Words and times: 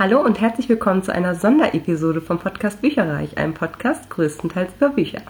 Hallo 0.00 0.18
und 0.22 0.40
herzlich 0.40 0.66
willkommen 0.70 1.02
zu 1.02 1.12
einer 1.12 1.34
Sonderepisode 1.34 2.22
vom 2.22 2.38
Podcast 2.38 2.80
Bücherreich, 2.80 3.36
einem 3.36 3.52
Podcast 3.52 4.08
größtenteils 4.08 4.70
über 4.78 4.88
Bücher. 4.88 5.20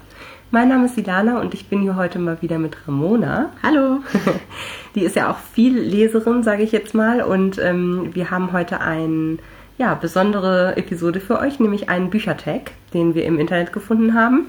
Mein 0.53 0.69
Name 0.69 0.85
ist 0.85 0.95
Silana 0.95 1.41
und 1.41 1.55
ich 1.55 1.67
bin 1.67 1.83
hier 1.83 1.97
heute 1.97 2.21
mal 2.21 2.41
wieder 2.41 2.57
mit 2.61 2.77
Ramona. 2.87 3.51
Hallo. 3.65 3.99
Die 4.95 5.01
ist 5.01 5.17
ja 5.17 5.29
auch 5.29 5.39
viel 5.39 5.77
Leserin, 5.77 6.45
sage 6.45 6.63
ich 6.63 6.71
jetzt 6.71 6.95
mal. 6.95 7.21
Und 7.21 7.59
ähm, 7.59 8.11
wir 8.15 8.31
haben 8.31 8.53
heute 8.53 8.81
eine 8.81 9.39
ja, 9.77 9.95
besondere 9.95 10.77
Episode 10.77 11.19
für 11.19 11.41
euch, 11.41 11.59
nämlich 11.59 11.89
einen 11.89 12.11
Büchertag, 12.11 12.71
den 12.95 13.17
wir 13.17 13.25
im 13.25 13.41
Internet 13.41 13.73
gefunden 13.73 14.15
haben. 14.15 14.47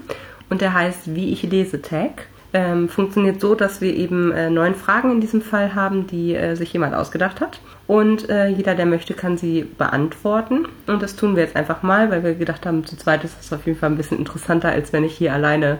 Und 0.50 0.60
der 0.60 0.72
heißt 0.72 1.16
Wie 1.16 1.32
ich 1.32 1.42
lese 1.42 1.82
Tag 1.82 2.28
ähm, 2.54 2.88
funktioniert 2.88 3.40
so, 3.40 3.54
dass 3.54 3.80
wir 3.80 3.94
eben 3.94 4.30
äh, 4.32 4.50
neun 4.50 4.74
Fragen 4.74 5.10
in 5.10 5.20
diesem 5.20 5.40
Fall 5.40 5.74
haben, 5.74 6.06
die 6.06 6.34
äh, 6.34 6.54
sich 6.54 6.72
jemand 6.72 6.94
ausgedacht 6.94 7.40
hat. 7.40 7.60
Und 7.86 8.28
äh, 8.28 8.48
jeder, 8.48 8.74
der 8.74 8.86
möchte, 8.86 9.14
kann 9.14 9.38
sie 9.38 9.64
beantworten. 9.78 10.66
Und 10.86 11.02
das 11.02 11.16
tun 11.16 11.34
wir 11.34 11.42
jetzt 11.42 11.56
einfach 11.56 11.82
mal, 11.82 12.10
weil 12.10 12.24
wir 12.24 12.34
gedacht 12.34 12.66
haben, 12.66 12.84
zu 12.84 12.96
zweit 12.96 13.24
ist 13.24 13.38
das 13.38 13.52
auf 13.52 13.66
jeden 13.66 13.78
Fall 13.78 13.90
ein 13.90 13.96
bisschen 13.96 14.18
interessanter, 14.18 14.68
als 14.68 14.92
wenn 14.92 15.04
ich 15.04 15.16
hier 15.16 15.32
alleine 15.32 15.78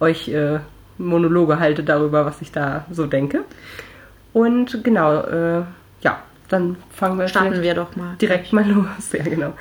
euch 0.00 0.28
äh, 0.28 0.60
Monologe 0.98 1.58
halte 1.58 1.82
darüber, 1.82 2.24
was 2.24 2.40
ich 2.40 2.52
da 2.52 2.86
so 2.90 3.06
denke. 3.06 3.44
Und 4.32 4.82
genau, 4.82 5.20
äh, 5.22 5.62
ja, 6.00 6.22
dann 6.48 6.76
fangen 6.90 7.18
wir 7.18 7.28
Starten 7.28 7.62
wir 7.62 7.74
doch 7.74 7.96
mal. 7.96 8.16
Direkt 8.20 8.52
mal 8.52 8.66
los. 8.66 8.86
Ja, 9.12 9.24
genau. 9.24 9.52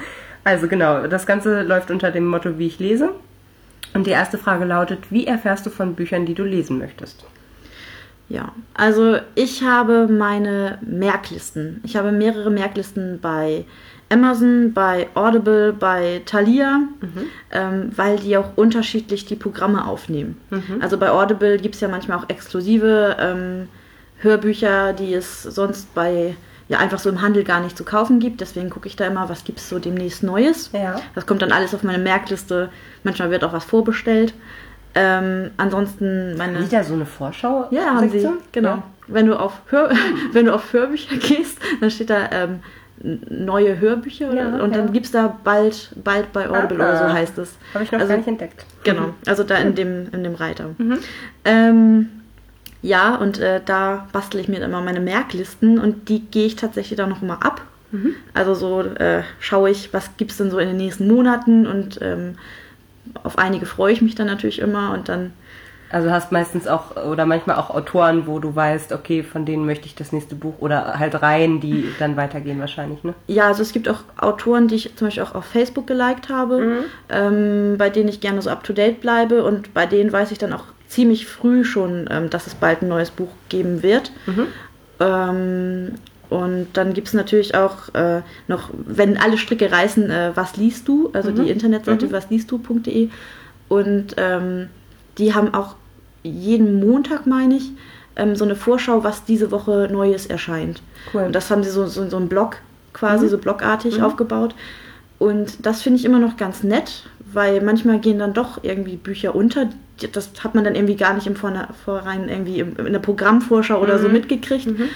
Also 0.45 0.67
genau, 0.67 1.07
das 1.07 1.25
Ganze 1.25 1.61
läuft 1.61 1.89
unter 1.89 2.11
dem 2.11 2.27
Motto, 2.27 2.57
wie 2.57 2.67
ich 2.67 2.79
lese. 2.79 3.11
Und 3.93 4.07
die 4.07 4.11
erste 4.11 4.37
Frage 4.37 4.65
lautet, 4.65 5.11
wie 5.11 5.27
erfährst 5.27 5.65
du 5.65 5.69
von 5.69 5.95
Büchern, 5.95 6.25
die 6.25 6.33
du 6.33 6.43
lesen 6.43 6.79
möchtest? 6.79 7.25
Ja, 8.29 8.53
also 8.73 9.17
ich 9.35 9.63
habe 9.63 10.07
meine 10.07 10.79
Merklisten. 10.81 11.81
Ich 11.83 11.95
habe 11.95 12.11
mehrere 12.11 12.49
Merklisten 12.49 13.19
bei 13.21 13.65
Amazon, 14.09 14.73
bei 14.73 15.07
Audible, 15.13 15.73
bei 15.73 16.21
Thalia, 16.25 16.79
mhm. 17.01 17.09
ähm, 17.51 17.91
weil 17.95 18.17
die 18.17 18.37
auch 18.37 18.55
unterschiedlich 18.55 19.25
die 19.25 19.35
Programme 19.35 19.85
aufnehmen. 19.85 20.39
Mhm. 20.49 20.81
Also 20.81 20.97
bei 20.97 21.11
Audible 21.11 21.57
gibt 21.57 21.75
es 21.75 21.81
ja 21.81 21.87
manchmal 21.87 22.17
auch 22.17 22.29
exklusive 22.29 23.17
ähm, 23.19 23.67
Hörbücher, 24.19 24.93
die 24.93 25.13
es 25.13 25.43
sonst 25.43 25.93
bei 25.93 26.35
ja 26.73 26.79
einfach 26.79 26.99
so 26.99 27.09
im 27.09 27.21
Handel 27.21 27.43
gar 27.43 27.61
nicht 27.61 27.77
zu 27.77 27.83
kaufen 27.83 28.19
gibt. 28.19 28.41
Deswegen 28.41 28.69
gucke 28.69 28.87
ich 28.87 28.95
da 28.95 29.05
immer, 29.05 29.29
was 29.29 29.43
gibt 29.43 29.59
es 29.59 29.69
so 29.69 29.79
demnächst 29.79 30.23
Neues. 30.23 30.71
Ja. 30.73 30.99
Das 31.15 31.25
kommt 31.25 31.41
dann 31.41 31.51
alles 31.51 31.73
auf 31.73 31.83
meine 31.83 31.99
Merkliste. 31.99 32.69
Manchmal 33.03 33.31
wird 33.31 33.43
auch 33.43 33.53
was 33.53 33.63
vorbestellt. 33.63 34.33
Ähm, 34.95 35.51
ansonsten 35.57 36.35
meine. 36.37 36.57
Haben 36.57 36.65
die 36.65 36.75
da 36.75 36.83
so 36.83 36.93
eine 36.93 37.05
Vorschau? 37.05 37.67
Ja, 37.71 37.95
haben 37.95 38.09
sie. 38.09 38.27
Genau. 38.51 38.69
Ja. 38.69 38.83
Wenn 39.07 39.25
du 39.25 39.39
auf 39.39 39.61
Hör 39.67 39.91
wenn 40.33 40.45
du 40.45 40.53
auf 40.53 40.71
Hörbücher 40.71 41.15
gehst, 41.17 41.59
dann 41.79 41.89
steht 41.89 42.09
da 42.09 42.29
ähm, 42.31 42.59
neue 43.01 43.79
Hörbücher 43.79 44.33
ja, 44.33 44.47
und 44.63 44.71
ja. 44.71 44.77
dann 44.77 44.93
gibt 44.93 45.07
es 45.07 45.11
da 45.11 45.35
bald, 45.43 45.91
bald 46.03 46.31
bei 46.31 46.47
Audible 46.47 46.83
ah, 46.83 46.89
oder 46.89 46.97
so 46.97 47.13
heißt 47.13 47.37
es. 47.39 47.57
Habe 47.73 47.83
ich 47.83 47.91
noch 47.91 47.99
also, 47.99 48.09
gar 48.09 48.17
nicht 48.17 48.27
entdeckt. 48.27 48.65
Genau, 48.83 49.07
mhm. 49.07 49.13
also 49.25 49.43
da 49.43 49.55
in 49.57 49.75
dem, 49.75 50.07
in 50.11 50.23
dem 50.23 50.35
Reiter. 50.35 50.69
Mhm. 50.77 50.99
Ähm, 51.43 52.09
ja, 52.83 53.15
und 53.15 53.39
äh, 53.39 53.61
da 53.65 54.07
bastel 54.11 54.41
ich 54.41 54.49
mir 54.49 54.59
dann 54.59 54.69
immer 54.69 54.81
meine 54.81 54.99
Merklisten 54.99 55.79
und 55.79 56.09
die 56.09 56.19
gehe 56.19 56.45
ich 56.45 56.57
tatsächlich 56.57 56.97
dann 56.97 57.09
noch 57.09 57.21
mal 57.21 57.37
ab. 57.37 57.61
Mhm. 57.91 58.15
Also 58.33 58.53
so 58.53 58.81
äh, 58.81 59.23
schaue 59.39 59.69
ich, 59.69 59.93
was 59.93 60.17
gibt 60.17 60.31
es 60.31 60.37
denn 60.37 60.51
so 60.51 60.59
in 60.59 60.67
den 60.67 60.77
nächsten 60.77 61.07
Monaten 61.07 61.65
und 61.65 61.99
ähm, 62.01 62.35
auf 63.23 63.37
einige 63.37 63.65
freue 63.65 63.93
ich 63.93 64.01
mich 64.01 64.15
dann 64.15 64.27
natürlich 64.27 64.59
immer 64.59 64.93
und 64.93 65.07
dann. 65.07 65.31
Also 65.91 66.11
hast 66.11 66.31
meistens 66.33 66.67
auch 66.67 66.97
oder 67.05 67.25
manchmal 67.25 67.55
auch 67.55 67.69
Autoren, 67.69 68.27
wo 68.27 68.39
du 68.39 68.53
weißt, 68.53 68.91
okay, 68.91 69.23
von 69.23 69.45
denen 69.45 69.65
möchte 69.65 69.85
ich 69.85 69.95
das 69.95 70.11
nächste 70.11 70.35
Buch 70.35 70.55
oder 70.59 70.99
halt 70.99 71.21
Reihen, 71.21 71.61
die 71.61 71.85
dann 71.99 72.17
weitergehen 72.17 72.59
wahrscheinlich, 72.59 73.03
ne? 73.03 73.13
Ja, 73.27 73.47
also 73.47 73.61
es 73.61 73.71
gibt 73.71 73.87
auch 73.87 73.99
Autoren, 74.17 74.67
die 74.67 74.75
ich 74.75 74.95
zum 74.97 75.07
Beispiel 75.07 75.23
auch 75.23 75.35
auf 75.35 75.45
Facebook 75.45 75.87
geliked 75.87 76.29
habe, 76.29 76.57
mhm. 76.57 76.77
ähm, 77.09 77.75
bei 77.77 77.89
denen 77.89 78.09
ich 78.09 78.19
gerne 78.19 78.41
so 78.41 78.49
up 78.49 78.63
to 78.63 78.73
date 78.73 78.99
bleibe 78.99 79.43
und 79.43 79.73
bei 79.73 79.85
denen 79.85 80.11
weiß 80.11 80.31
ich 80.31 80.39
dann 80.39 80.51
auch 80.51 80.65
ziemlich 80.93 81.25
früh 81.25 81.63
schon, 81.63 82.07
ähm, 82.09 82.29
dass 82.29 82.47
es 82.47 82.55
bald 82.55 82.81
ein 82.81 82.87
neues 82.87 83.11
Buch 83.11 83.29
geben 83.49 83.83
wird. 83.83 84.11
Mhm. 84.25 84.47
Ähm, 84.99 85.91
und 86.29 86.67
dann 86.73 86.93
gibt 86.93 87.07
es 87.07 87.13
natürlich 87.13 87.55
auch 87.55 87.93
äh, 87.93 88.21
noch, 88.47 88.69
wenn 88.73 89.17
alle 89.17 89.37
Stricke 89.37 89.71
reißen, 89.71 90.09
äh, 90.09 90.31
was 90.35 90.57
liest 90.57 90.87
du? 90.87 91.09
Also 91.13 91.31
mhm. 91.31 91.35
die 91.35 91.49
Internetseite 91.49 92.07
mhm. 92.07 92.11
wasliestdu.de. 92.11 93.09
Und 93.69 94.15
ähm, 94.17 94.69
die 95.17 95.33
haben 95.33 95.53
auch 95.53 95.75
jeden 96.23 96.79
Montag, 96.79 97.27
meine 97.27 97.55
ich, 97.55 97.71
ähm, 98.15 98.35
so 98.35 98.45
eine 98.45 98.55
Vorschau, 98.55 99.03
was 99.03 99.25
diese 99.25 99.51
Woche 99.51 99.89
Neues 99.91 100.25
erscheint. 100.25 100.81
Cool. 101.13 101.23
Und 101.23 101.33
das 101.33 101.49
haben 101.49 101.63
sie 101.63 101.69
so, 101.69 101.85
so, 101.87 102.07
so 102.09 102.17
einen 102.17 102.29
Blog 102.29 102.57
quasi, 102.93 103.25
mhm. 103.25 103.29
so 103.29 103.37
blogartig 103.37 103.97
mhm. 103.97 104.03
aufgebaut. 104.03 104.55
Und 105.19 105.65
das 105.65 105.81
finde 105.81 105.99
ich 105.99 106.05
immer 106.05 106.19
noch 106.19 106.37
ganz 106.37 106.63
nett, 106.63 107.03
weil 107.33 107.61
manchmal 107.61 107.99
gehen 107.99 108.19
dann 108.19 108.33
doch 108.33 108.63
irgendwie 108.63 108.95
Bücher 108.95 109.35
unter. 109.35 109.69
Das 110.11 110.31
hat 110.43 110.55
man 110.55 110.63
dann 110.63 110.75
irgendwie 110.75 110.95
gar 110.95 111.13
nicht 111.13 111.27
im 111.27 111.35
Vorhinein 111.35 112.29
irgendwie 112.29 112.59
in 112.59 112.91
der 112.91 112.99
Programmvorschau 112.99 113.79
oder 113.79 113.97
mhm. 113.97 114.01
so 114.01 114.09
mitgekriegt. 114.09 114.67
Mhm. 114.67 114.89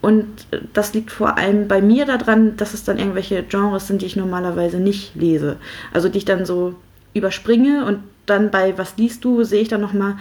Und 0.00 0.26
das 0.74 0.92
liegt 0.92 1.10
vor 1.10 1.38
allem 1.38 1.66
bei 1.66 1.80
mir 1.80 2.04
daran, 2.04 2.58
dass 2.58 2.74
es 2.74 2.84
dann 2.84 2.98
irgendwelche 2.98 3.42
Genres 3.42 3.86
sind, 3.86 4.02
die 4.02 4.06
ich 4.06 4.16
normalerweise 4.16 4.78
nicht 4.78 5.14
lese. 5.14 5.56
Also 5.94 6.10
die 6.10 6.18
ich 6.18 6.26
dann 6.26 6.44
so 6.44 6.74
überspringe 7.14 7.86
und 7.86 8.00
dann 8.26 8.50
bei 8.50 8.76
Was 8.76 8.96
liest 8.98 9.24
du, 9.24 9.44
sehe 9.44 9.62
ich 9.62 9.68
dann 9.68 9.80
nochmal, 9.80 10.16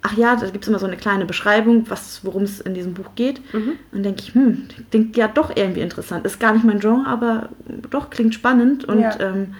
ach 0.00 0.16
ja, 0.16 0.36
da 0.36 0.46
gibt 0.46 0.64
es 0.64 0.68
immer 0.68 0.78
so 0.78 0.86
eine 0.86 0.96
kleine 0.96 1.26
Beschreibung, 1.26 1.84
worum 2.22 2.44
es 2.44 2.60
in 2.60 2.72
diesem 2.72 2.94
Buch 2.94 3.10
geht. 3.16 3.42
Mhm. 3.52 3.72
Und 3.92 4.02
denke 4.02 4.22
ich, 4.22 4.34
hm, 4.34 4.68
klingt 4.90 5.16
ja 5.16 5.28
doch 5.28 5.54
irgendwie 5.54 5.80
interessant. 5.80 6.24
Ist 6.24 6.40
gar 6.40 6.54
nicht 6.54 6.64
mein 6.64 6.80
Genre, 6.80 7.06
aber 7.06 7.50
doch 7.90 8.08
klingt 8.08 8.34
spannend. 8.34 8.86
Und 8.86 9.00
ja, 9.00 9.20
ähm, 9.20 9.54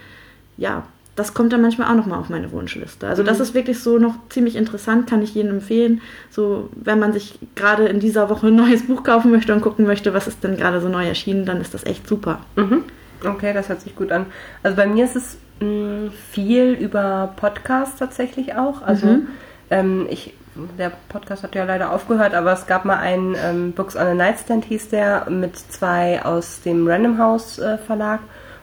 ja 0.56 0.86
das 1.18 1.34
kommt 1.34 1.52
dann 1.52 1.62
manchmal 1.62 1.90
auch 1.90 1.96
nochmal 1.96 2.20
auf 2.20 2.28
meine 2.28 2.52
Wunschliste. 2.52 3.08
Also 3.08 3.22
mhm. 3.22 3.26
das 3.26 3.40
ist 3.40 3.54
wirklich 3.54 3.80
so 3.80 3.98
noch 3.98 4.14
ziemlich 4.28 4.56
interessant, 4.56 5.08
kann 5.08 5.22
ich 5.22 5.34
jedem 5.34 5.52
empfehlen. 5.52 6.00
So, 6.30 6.68
wenn 6.76 6.98
man 6.98 7.12
sich 7.12 7.38
gerade 7.56 7.86
in 7.86 7.98
dieser 7.98 8.30
Woche 8.30 8.48
ein 8.48 8.56
neues 8.56 8.86
Buch 8.86 9.02
kaufen 9.02 9.30
möchte 9.32 9.52
und 9.52 9.60
gucken 9.60 9.86
möchte, 9.86 10.14
was 10.14 10.28
ist 10.28 10.44
denn 10.44 10.56
gerade 10.56 10.80
so 10.80 10.88
neu 10.88 11.06
erschienen, 11.06 11.44
dann 11.44 11.60
ist 11.60 11.74
das 11.74 11.84
echt 11.84 12.06
super. 12.06 12.40
Mhm. 12.56 12.84
Okay, 13.24 13.52
das 13.52 13.68
hört 13.68 13.80
sich 13.80 13.96
gut 13.96 14.12
an. 14.12 14.26
Also 14.62 14.76
bei 14.76 14.86
mir 14.86 15.04
ist 15.04 15.16
es 15.16 15.38
mh, 15.60 15.66
mm, 15.66 16.10
viel 16.30 16.72
über 16.72 17.34
Podcasts 17.36 17.98
tatsächlich 17.98 18.54
auch. 18.54 18.82
Also 18.82 19.06
mhm. 19.06 19.26
ähm, 19.70 20.06
ich 20.08 20.34
der 20.76 20.90
Podcast 21.08 21.44
hat 21.44 21.54
ja 21.54 21.64
leider 21.64 21.92
aufgehört, 21.92 22.34
aber 22.34 22.52
es 22.52 22.66
gab 22.66 22.84
mal 22.84 22.96
einen 22.96 23.36
ähm, 23.40 23.72
Books 23.72 23.94
on 23.94 24.02
a 24.02 24.14
Nightstand 24.14 24.64
hieß 24.64 24.88
der 24.88 25.30
mit 25.30 25.56
zwei 25.56 26.24
aus 26.24 26.62
dem 26.62 26.88
Random 26.88 27.18
House 27.18 27.58
äh, 27.60 27.78
Verlag 27.78 28.20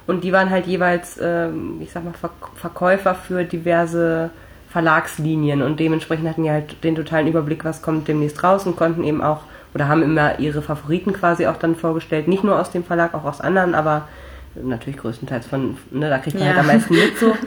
und 0.07 0.23
die 0.23 0.31
waren 0.31 0.49
halt 0.49 0.67
jeweils, 0.67 1.19
ähm, 1.21 1.77
ich 1.81 1.91
sag 1.91 2.03
mal, 2.03 2.13
Verkäufer 2.55 3.15
für 3.15 3.43
diverse 3.43 4.29
Verlagslinien 4.69 5.61
und 5.61 5.79
dementsprechend 5.79 6.27
hatten 6.27 6.43
die 6.43 6.51
halt 6.51 6.83
den 6.83 6.95
totalen 6.95 7.27
Überblick, 7.27 7.63
was 7.63 7.81
kommt 7.81 8.07
demnächst 8.07 8.43
raus 8.43 8.65
und 8.65 8.75
konnten 8.75 9.03
eben 9.03 9.21
auch 9.21 9.41
oder 9.73 9.87
haben 9.89 10.03
immer 10.03 10.39
ihre 10.39 10.61
Favoriten 10.61 11.13
quasi 11.13 11.47
auch 11.47 11.57
dann 11.57 11.75
vorgestellt, 11.75 12.27
nicht 12.27 12.43
nur 12.43 12.59
aus 12.59 12.71
dem 12.71 12.83
Verlag, 12.83 13.13
auch 13.13 13.25
aus 13.25 13.41
anderen, 13.41 13.75
aber 13.75 14.07
natürlich 14.55 14.99
größtenteils 14.99 15.47
von, 15.47 15.77
ne, 15.91 16.09
da 16.09 16.17
kriegt 16.17 16.37
man 16.37 16.47
ja. 16.47 16.53
halt 16.53 16.59
am 16.59 16.67
meisten 16.67 16.93
mit 16.93 17.17
so. 17.17 17.35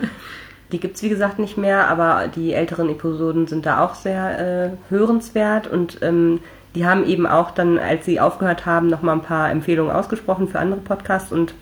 Die 0.70 0.80
gibt's 0.80 1.02
wie 1.02 1.08
gesagt 1.08 1.38
nicht 1.38 1.56
mehr, 1.56 1.88
aber 1.88 2.28
die 2.28 2.52
älteren 2.52 2.90
Episoden 2.90 3.46
sind 3.46 3.64
da 3.64 3.82
auch 3.82 3.94
sehr 3.94 4.66
äh, 4.66 4.70
hörenswert 4.90 5.66
und 5.66 6.02
ähm, 6.02 6.40
die 6.74 6.84
haben 6.84 7.06
eben 7.06 7.26
auch 7.26 7.52
dann, 7.52 7.78
als 7.78 8.04
sie 8.04 8.20
aufgehört 8.20 8.66
haben, 8.66 8.88
nochmal 8.88 9.14
ein 9.14 9.22
paar 9.22 9.50
Empfehlungen 9.50 9.90
ausgesprochen 9.90 10.46
für 10.46 10.58
andere 10.58 10.80
Podcasts 10.80 11.32
und 11.32 11.54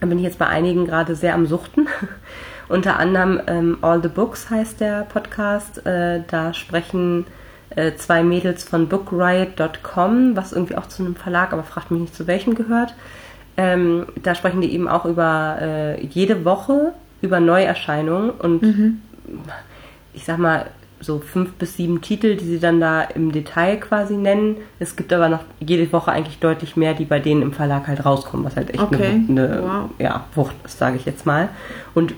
da 0.00 0.06
bin 0.06 0.18
ich 0.18 0.24
jetzt 0.24 0.38
bei 0.38 0.46
einigen 0.46 0.86
gerade 0.86 1.14
sehr 1.14 1.34
am 1.34 1.46
Suchten. 1.46 1.88
Unter 2.68 2.98
anderem 2.98 3.40
ähm, 3.46 3.78
All 3.80 4.02
the 4.02 4.08
Books 4.08 4.50
heißt 4.50 4.80
der 4.80 5.02
Podcast. 5.04 5.86
Äh, 5.86 6.22
da 6.26 6.52
sprechen 6.52 7.26
äh, 7.70 7.94
zwei 7.94 8.22
Mädels 8.22 8.64
von 8.64 8.88
bookriot.com, 8.88 10.36
was 10.36 10.52
irgendwie 10.52 10.76
auch 10.76 10.86
zu 10.86 11.04
einem 11.04 11.14
Verlag, 11.14 11.52
aber 11.52 11.62
fragt 11.62 11.90
mich 11.90 12.00
nicht 12.00 12.14
zu 12.14 12.26
welchem 12.26 12.54
gehört. 12.54 12.94
Ähm, 13.56 14.06
da 14.22 14.34
sprechen 14.34 14.60
die 14.60 14.72
eben 14.72 14.88
auch 14.88 15.04
über 15.04 15.58
äh, 15.60 16.06
jede 16.06 16.44
Woche 16.44 16.92
über 17.22 17.40
Neuerscheinungen 17.40 18.30
und 18.30 18.62
mhm. 18.62 19.00
ich 20.12 20.24
sag 20.24 20.38
mal, 20.38 20.66
so 21.00 21.18
fünf 21.18 21.52
bis 21.52 21.76
sieben 21.76 22.00
Titel, 22.00 22.36
die 22.36 22.44
sie 22.44 22.58
dann 22.58 22.80
da 22.80 23.02
im 23.02 23.32
Detail 23.32 23.76
quasi 23.76 24.16
nennen. 24.16 24.56
Es 24.78 24.96
gibt 24.96 25.12
aber 25.12 25.28
noch 25.28 25.44
jede 25.60 25.90
Woche 25.92 26.10
eigentlich 26.10 26.38
deutlich 26.38 26.76
mehr, 26.76 26.94
die 26.94 27.04
bei 27.04 27.18
denen 27.18 27.42
im 27.42 27.52
Verlag 27.52 27.86
halt 27.86 28.04
rauskommen, 28.04 28.46
was 28.46 28.56
halt 28.56 28.70
echt 28.70 28.82
okay. 28.82 29.24
eine, 29.28 29.48
eine 29.48 29.62
wow. 29.62 29.90
ja, 29.98 30.24
Wucht 30.34 30.54
ist, 30.64 30.78
sage 30.78 30.96
ich 30.96 31.04
jetzt 31.04 31.26
mal. 31.26 31.50
Und 31.94 32.14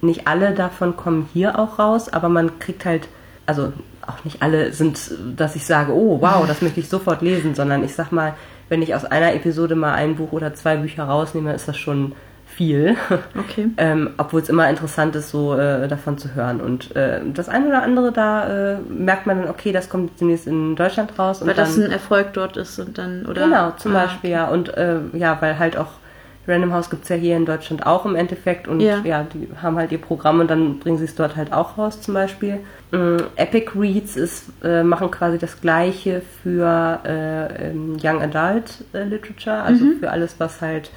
nicht 0.00 0.26
alle 0.26 0.54
davon 0.54 0.96
kommen 0.96 1.28
hier 1.32 1.58
auch 1.58 1.78
raus, 1.78 2.08
aber 2.08 2.28
man 2.28 2.58
kriegt 2.58 2.84
halt, 2.84 3.08
also 3.46 3.72
auch 4.06 4.24
nicht 4.24 4.42
alle 4.42 4.72
sind, 4.72 5.10
dass 5.36 5.56
ich 5.56 5.66
sage, 5.66 5.92
oh 5.92 6.20
wow, 6.20 6.46
das 6.46 6.62
möchte 6.62 6.80
ich 6.80 6.88
sofort 6.88 7.22
lesen, 7.22 7.54
sondern 7.54 7.84
ich 7.84 7.94
sag 7.94 8.12
mal, 8.12 8.34
wenn 8.68 8.82
ich 8.82 8.94
aus 8.94 9.04
einer 9.04 9.34
Episode 9.34 9.74
mal 9.74 9.94
ein 9.94 10.16
Buch 10.16 10.32
oder 10.32 10.54
zwei 10.54 10.76
Bücher 10.76 11.04
rausnehme, 11.04 11.52
ist 11.52 11.68
das 11.68 11.76
schon 11.76 12.12
viel. 12.60 12.94
Okay. 13.38 13.70
ähm, 13.78 14.10
Obwohl 14.18 14.42
es 14.42 14.50
immer 14.50 14.68
interessant 14.68 15.16
ist, 15.16 15.30
so 15.30 15.54
äh, 15.54 15.88
davon 15.88 16.18
zu 16.18 16.34
hören. 16.34 16.60
Und 16.60 16.94
äh, 16.94 17.20
das 17.32 17.48
eine 17.48 17.68
oder 17.68 17.82
andere, 17.82 18.12
da 18.12 18.74
äh, 18.74 18.78
merkt 18.80 19.26
man 19.26 19.40
dann, 19.40 19.48
okay, 19.48 19.72
das 19.72 19.88
kommt 19.88 20.20
demnächst 20.20 20.46
in 20.46 20.76
Deutschland 20.76 21.18
raus. 21.18 21.40
Weil 21.44 21.54
das 21.54 21.76
dann, 21.76 21.86
ein 21.86 21.90
Erfolg 21.90 22.34
dort 22.34 22.58
ist 22.58 22.78
und 22.78 22.98
dann, 22.98 23.24
oder? 23.24 23.44
Genau, 23.44 23.70
zum 23.78 23.96
ah, 23.96 24.02
Beispiel, 24.02 24.30
okay. 24.30 24.40
ja. 24.40 24.48
Und 24.48 24.74
äh, 24.76 24.98
ja, 25.14 25.38
weil 25.40 25.58
halt 25.58 25.78
auch 25.78 25.88
Random 26.46 26.74
House 26.74 26.90
gibt 26.90 27.04
es 27.04 27.08
ja 27.08 27.16
hier 27.16 27.36
in 27.36 27.46
Deutschland 27.46 27.86
auch 27.86 28.04
im 28.04 28.14
Endeffekt 28.14 28.68
und 28.68 28.80
ja. 28.80 28.98
ja. 29.04 29.24
die 29.24 29.48
haben 29.62 29.76
halt 29.76 29.90
ihr 29.92 30.00
Programm 30.00 30.40
und 30.40 30.50
dann 30.50 30.80
bringen 30.80 30.98
sie 30.98 31.04
es 31.04 31.14
dort 31.14 31.36
halt 31.36 31.54
auch 31.54 31.78
raus 31.78 32.02
zum 32.02 32.12
Beispiel. 32.12 32.60
Ähm, 32.92 33.22
Epic 33.36 33.70
Reads 33.74 34.16
ist, 34.16 34.44
äh, 34.62 34.82
machen 34.82 35.10
quasi 35.10 35.38
das 35.38 35.60
gleiche 35.62 36.20
für 36.42 37.00
äh, 37.04 37.70
Young 37.72 38.20
Adult 38.20 38.84
äh, 38.92 39.04
Literature, 39.04 39.62
also 39.62 39.84
mhm. 39.84 39.98
für 40.00 40.10
alles, 40.10 40.34
was 40.38 40.60
halt 40.60 40.90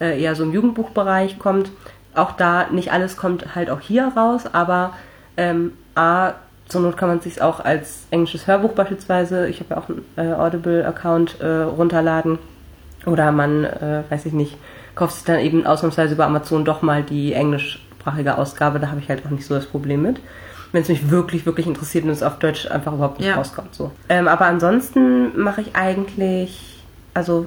äh, 0.00 0.20
eher 0.20 0.34
so 0.34 0.42
im 0.44 0.52
Jugendbuchbereich 0.52 1.38
kommt. 1.38 1.70
Auch 2.14 2.32
da, 2.32 2.66
nicht 2.70 2.92
alles 2.92 3.16
kommt 3.16 3.54
halt 3.54 3.70
auch 3.70 3.80
hier 3.80 4.12
raus, 4.16 4.44
aber 4.52 4.94
ähm, 5.36 5.72
A, 5.94 6.32
zur 6.68 6.82
Not 6.82 6.96
kann 6.96 7.08
man 7.08 7.18
es 7.18 7.24
sich 7.24 7.42
auch 7.42 7.64
als 7.64 8.06
englisches 8.10 8.46
Hörbuch 8.46 8.72
beispielsweise, 8.72 9.48
ich 9.48 9.60
habe 9.60 9.74
ja 9.74 9.78
auch 9.78 9.88
einen 9.88 10.04
äh, 10.16 10.34
Audible-Account, 10.34 11.40
äh, 11.40 11.62
runterladen. 11.62 12.38
Oder 13.06 13.32
man, 13.32 13.64
äh, 13.64 14.02
weiß 14.08 14.26
ich 14.26 14.32
nicht, 14.32 14.56
kauft 14.94 15.14
sich 15.14 15.24
dann 15.24 15.38
eben 15.38 15.66
ausnahmsweise 15.66 16.14
über 16.14 16.26
Amazon 16.26 16.64
doch 16.64 16.82
mal 16.82 17.02
die 17.02 17.32
englischsprachige 17.32 18.36
Ausgabe. 18.36 18.80
Da 18.80 18.88
habe 18.88 19.00
ich 19.00 19.08
halt 19.08 19.24
auch 19.24 19.30
nicht 19.30 19.46
so 19.46 19.54
das 19.54 19.66
Problem 19.66 20.02
mit. 20.02 20.20
Wenn 20.72 20.82
es 20.82 20.88
mich 20.88 21.10
wirklich, 21.10 21.46
wirklich 21.46 21.66
interessiert 21.66 22.04
und 22.04 22.10
es 22.10 22.22
auf 22.22 22.38
Deutsch 22.38 22.70
einfach 22.70 22.92
überhaupt 22.92 23.20
nicht 23.20 23.28
ja. 23.28 23.36
rauskommt. 23.36 23.74
So. 23.74 23.92
Ähm, 24.10 24.28
aber 24.28 24.46
ansonsten 24.46 25.40
mache 25.40 25.62
ich 25.62 25.74
eigentlich, 25.74 26.84
also 27.14 27.46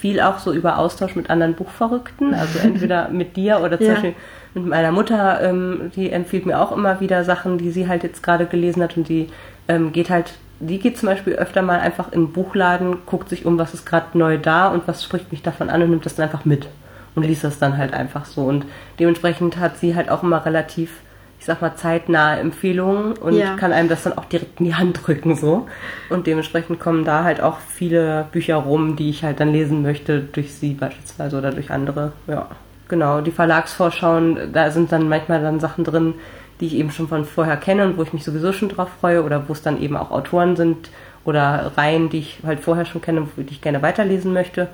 viel 0.00 0.20
auch 0.20 0.38
so 0.38 0.52
über 0.52 0.78
Austausch 0.78 1.16
mit 1.16 1.30
anderen 1.30 1.54
Buchverrückten. 1.54 2.34
Also 2.34 2.58
entweder 2.62 3.08
mit 3.08 3.36
dir 3.36 3.60
oder 3.60 3.78
zum 3.78 3.86
ja. 3.86 3.92
Beispiel 3.94 4.14
mit 4.54 4.66
meiner 4.66 4.92
Mutter, 4.92 5.42
ähm, 5.42 5.90
die 5.94 6.10
empfiehlt 6.10 6.46
mir 6.46 6.60
auch 6.60 6.72
immer 6.72 7.00
wieder 7.00 7.24
Sachen, 7.24 7.58
die 7.58 7.70
sie 7.70 7.88
halt 7.88 8.02
jetzt 8.02 8.22
gerade 8.22 8.46
gelesen 8.46 8.82
hat 8.82 8.96
und 8.96 9.08
die 9.08 9.28
ähm, 9.68 9.92
geht 9.92 10.10
halt, 10.10 10.34
die 10.60 10.78
geht 10.78 10.96
zum 10.96 11.08
Beispiel 11.08 11.34
öfter 11.34 11.62
mal 11.62 11.80
einfach 11.80 12.12
in 12.12 12.26
den 12.26 12.32
Buchladen, 12.32 12.98
guckt 13.04 13.28
sich 13.28 13.44
um, 13.44 13.58
was 13.58 13.74
ist 13.74 13.84
gerade 13.84 14.16
neu 14.16 14.38
da 14.38 14.68
und 14.68 14.88
was 14.88 15.04
spricht 15.04 15.30
mich 15.30 15.42
davon 15.42 15.68
an 15.68 15.82
und 15.82 15.90
nimmt 15.90 16.06
das 16.06 16.14
dann 16.14 16.24
einfach 16.24 16.44
mit 16.44 16.68
und 17.14 17.24
liest 17.24 17.44
das 17.44 17.58
dann 17.58 17.76
halt 17.76 17.92
einfach 17.92 18.24
so. 18.24 18.42
Und 18.42 18.64
dementsprechend 18.98 19.58
hat 19.58 19.78
sie 19.78 19.94
halt 19.94 20.10
auch 20.10 20.22
immer 20.22 20.44
relativ, 20.46 20.92
ich 21.38 21.44
sag 21.44 21.60
mal, 21.60 21.76
zeitnahe 21.76 22.40
Empfehlungen 22.40 23.12
und 23.18 23.34
ja. 23.34 23.56
kann 23.56 23.72
einem 23.72 23.88
das 23.88 24.02
dann 24.02 24.16
auch 24.16 24.24
direkt 24.24 24.60
in 24.60 24.66
die 24.66 24.74
Hand 24.74 25.06
drücken 25.06 25.36
so. 25.36 25.66
Und 26.10 26.26
dementsprechend 26.26 26.80
kommen 26.80 27.04
da 27.04 27.24
halt 27.24 27.40
auch 27.40 27.58
viele 27.58 28.26
Bücher 28.32 28.56
rum, 28.56 28.96
die 28.96 29.10
ich 29.10 29.22
halt 29.22 29.40
dann 29.40 29.52
lesen 29.52 29.82
möchte, 29.82 30.20
durch 30.20 30.54
sie 30.54 30.74
beispielsweise 30.74 31.36
oder 31.38 31.52
durch 31.52 31.70
andere, 31.70 32.12
ja. 32.26 32.48
Genau, 32.88 33.20
die 33.20 33.32
Verlagsvorschauen, 33.32 34.52
da 34.52 34.70
sind 34.70 34.92
dann 34.92 35.08
manchmal 35.08 35.42
dann 35.42 35.58
Sachen 35.58 35.82
drin, 35.84 36.14
die 36.60 36.66
ich 36.66 36.74
eben 36.74 36.90
schon 36.90 37.08
von 37.08 37.24
vorher 37.24 37.56
kenne 37.56 37.84
und 37.84 37.98
wo 37.98 38.02
ich 38.02 38.12
mich 38.12 38.24
sowieso 38.24 38.52
schon 38.52 38.68
drauf 38.68 38.88
freue 39.00 39.22
oder 39.22 39.48
wo 39.48 39.52
es 39.52 39.62
dann 39.62 39.80
eben 39.80 39.96
auch 39.96 40.10
Autoren 40.10 40.56
sind 40.56 40.90
oder 41.24 41.72
Reihen, 41.76 42.08
die 42.08 42.18
ich 42.18 42.38
halt 42.46 42.60
vorher 42.60 42.84
schon 42.84 43.02
kenne, 43.02 43.26
die 43.36 43.42
ich 43.50 43.60
gerne 43.60 43.82
weiterlesen 43.82 44.32
möchte. 44.32 44.68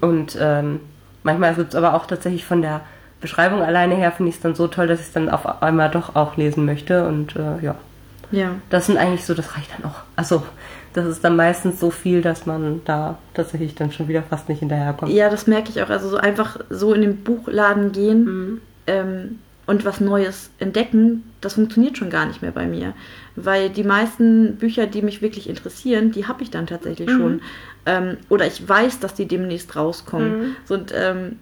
Und 0.00 0.38
ähm, 0.40 0.80
manchmal 1.22 1.54
gibt 1.54 1.68
es 1.68 1.74
aber 1.76 1.94
auch 1.94 2.06
tatsächlich 2.06 2.44
von 2.44 2.62
der 2.62 2.80
Beschreibung 3.20 3.62
alleine 3.62 3.94
her, 3.96 4.12
finde 4.12 4.30
ich 4.30 4.36
es 4.36 4.42
dann 4.42 4.54
so 4.54 4.66
toll, 4.66 4.86
dass 4.86 5.00
ich 5.00 5.06
es 5.06 5.12
dann 5.12 5.28
auf 5.28 5.62
einmal 5.62 5.90
doch 5.90 6.16
auch 6.16 6.36
lesen 6.36 6.64
möchte 6.64 7.06
und 7.06 7.36
äh, 7.36 7.62
ja. 7.62 7.76
Ja. 8.32 8.54
Das 8.70 8.86
sind 8.86 8.96
eigentlich 8.96 9.24
so, 9.24 9.34
das 9.34 9.56
reicht 9.56 9.70
dann 9.76 9.90
auch. 9.90 10.02
Also 10.16 10.42
das 10.92 11.06
ist 11.06 11.22
dann 11.22 11.36
meistens 11.36 11.78
so 11.78 11.90
viel, 11.90 12.22
dass 12.22 12.46
man 12.46 12.80
da 12.84 13.18
tatsächlich 13.34 13.74
dann 13.74 13.92
schon 13.92 14.08
wieder 14.08 14.22
fast 14.22 14.48
nicht 14.48 14.60
hinterherkommt. 14.60 15.12
Ja, 15.12 15.30
das 15.30 15.46
merke 15.46 15.70
ich 15.70 15.82
auch. 15.82 15.90
Also 15.90 16.08
so 16.08 16.16
einfach 16.16 16.58
so 16.68 16.94
in 16.94 17.02
den 17.02 17.18
Buchladen 17.18 17.92
gehen 17.92 18.24
mhm. 18.24 18.60
ähm, 18.86 19.38
und 19.66 19.84
was 19.84 20.00
Neues 20.00 20.50
entdecken, 20.58 21.24
das 21.40 21.54
funktioniert 21.54 21.96
schon 21.96 22.10
gar 22.10 22.26
nicht 22.26 22.42
mehr 22.42 22.50
bei 22.50 22.66
mir. 22.66 22.94
Weil 23.36 23.70
die 23.70 23.84
meisten 23.84 24.56
Bücher, 24.56 24.86
die 24.86 25.02
mich 25.02 25.22
wirklich 25.22 25.48
interessieren, 25.48 26.10
die 26.10 26.26
habe 26.26 26.42
ich 26.42 26.50
dann 26.50 26.66
tatsächlich 26.66 27.08
mhm. 27.08 27.18
schon. 27.18 27.42
Ähm, 27.86 28.16
oder 28.28 28.46
ich 28.46 28.68
weiß, 28.68 28.98
dass 28.98 29.14
die 29.14 29.26
demnächst 29.26 29.76
rauskommen. 29.76 30.40
Mhm. 30.40 30.56
So, 30.64 30.74
und, 30.74 30.92
ähm, 30.94 31.38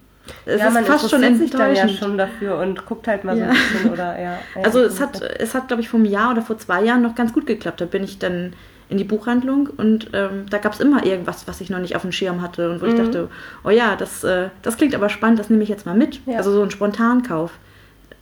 es 0.47 0.61
ja, 0.61 0.69
ist 0.69 0.75
man 0.75 0.85
fast 0.85 1.11
schon 1.11 1.37
sich 1.37 1.51
dann 1.51 1.75
ja 1.75 1.89
schon 1.89 2.19
dafür 2.19 2.59
und 2.59 2.87
guckt 2.87 3.09
halt 3.09 3.25
mal 3.25 3.37
ja. 3.37 3.47
so 3.47 3.51
ein 3.51 3.57
bisschen 3.57 3.91
oder 3.93 4.21
ja. 4.21 4.39
Also 4.63 4.81
es 4.81 5.01
hat, 5.01 5.21
es 5.21 5.55
hat, 5.55 5.69
glaube 5.69 5.83
ich, 5.83 5.89
vor 5.89 5.99
einem 6.01 6.11
Jahr 6.11 6.33
oder 6.33 6.43
vor 6.43 6.59
zwei 6.59 6.83
Jahren 6.83 7.03
noch 7.03 7.15
ganz 7.15 7.33
gut 7.33 7.47
geklappt. 7.47 7.81
Da 7.81 7.85
bin 7.85 8.05
ich 8.05 8.19
dann 8.19 8.53
in 8.89 8.97
die 8.97 9.05
Buchhandlung 9.05 9.69
und 9.77 10.11
ähm, 10.15 10.47
da 10.49 10.59
gab 10.59 10.73
es 10.73 10.81
immer 10.81 11.05
irgendwas, 11.05 11.47
was 11.47 11.61
ich 11.61 11.69
noch 11.69 11.79
nicht 11.79 11.95
auf 11.95 12.03
dem 12.03 12.13
Schirm 12.13 12.41
hatte 12.41 12.71
und 12.71 12.81
wo 12.81 12.87
mhm. 12.87 12.93
ich 12.93 12.99
dachte, 12.99 13.29
oh 13.65 13.71
ja, 13.71 13.97
das, 13.97 14.25
äh, 14.25 14.49
das 14.63 14.77
klingt 14.77 14.95
aber 14.95 15.09
spannend, 15.11 15.39
das 15.39 15.51
nehme 15.51 15.63
ich 15.63 15.69
jetzt 15.69 15.85
mal 15.85 15.97
mit. 15.97 16.21
Ja. 16.27 16.39
Also 16.39 16.53
so 16.53 16.63
ein 16.63 16.71
Spontankauf. 16.71 17.53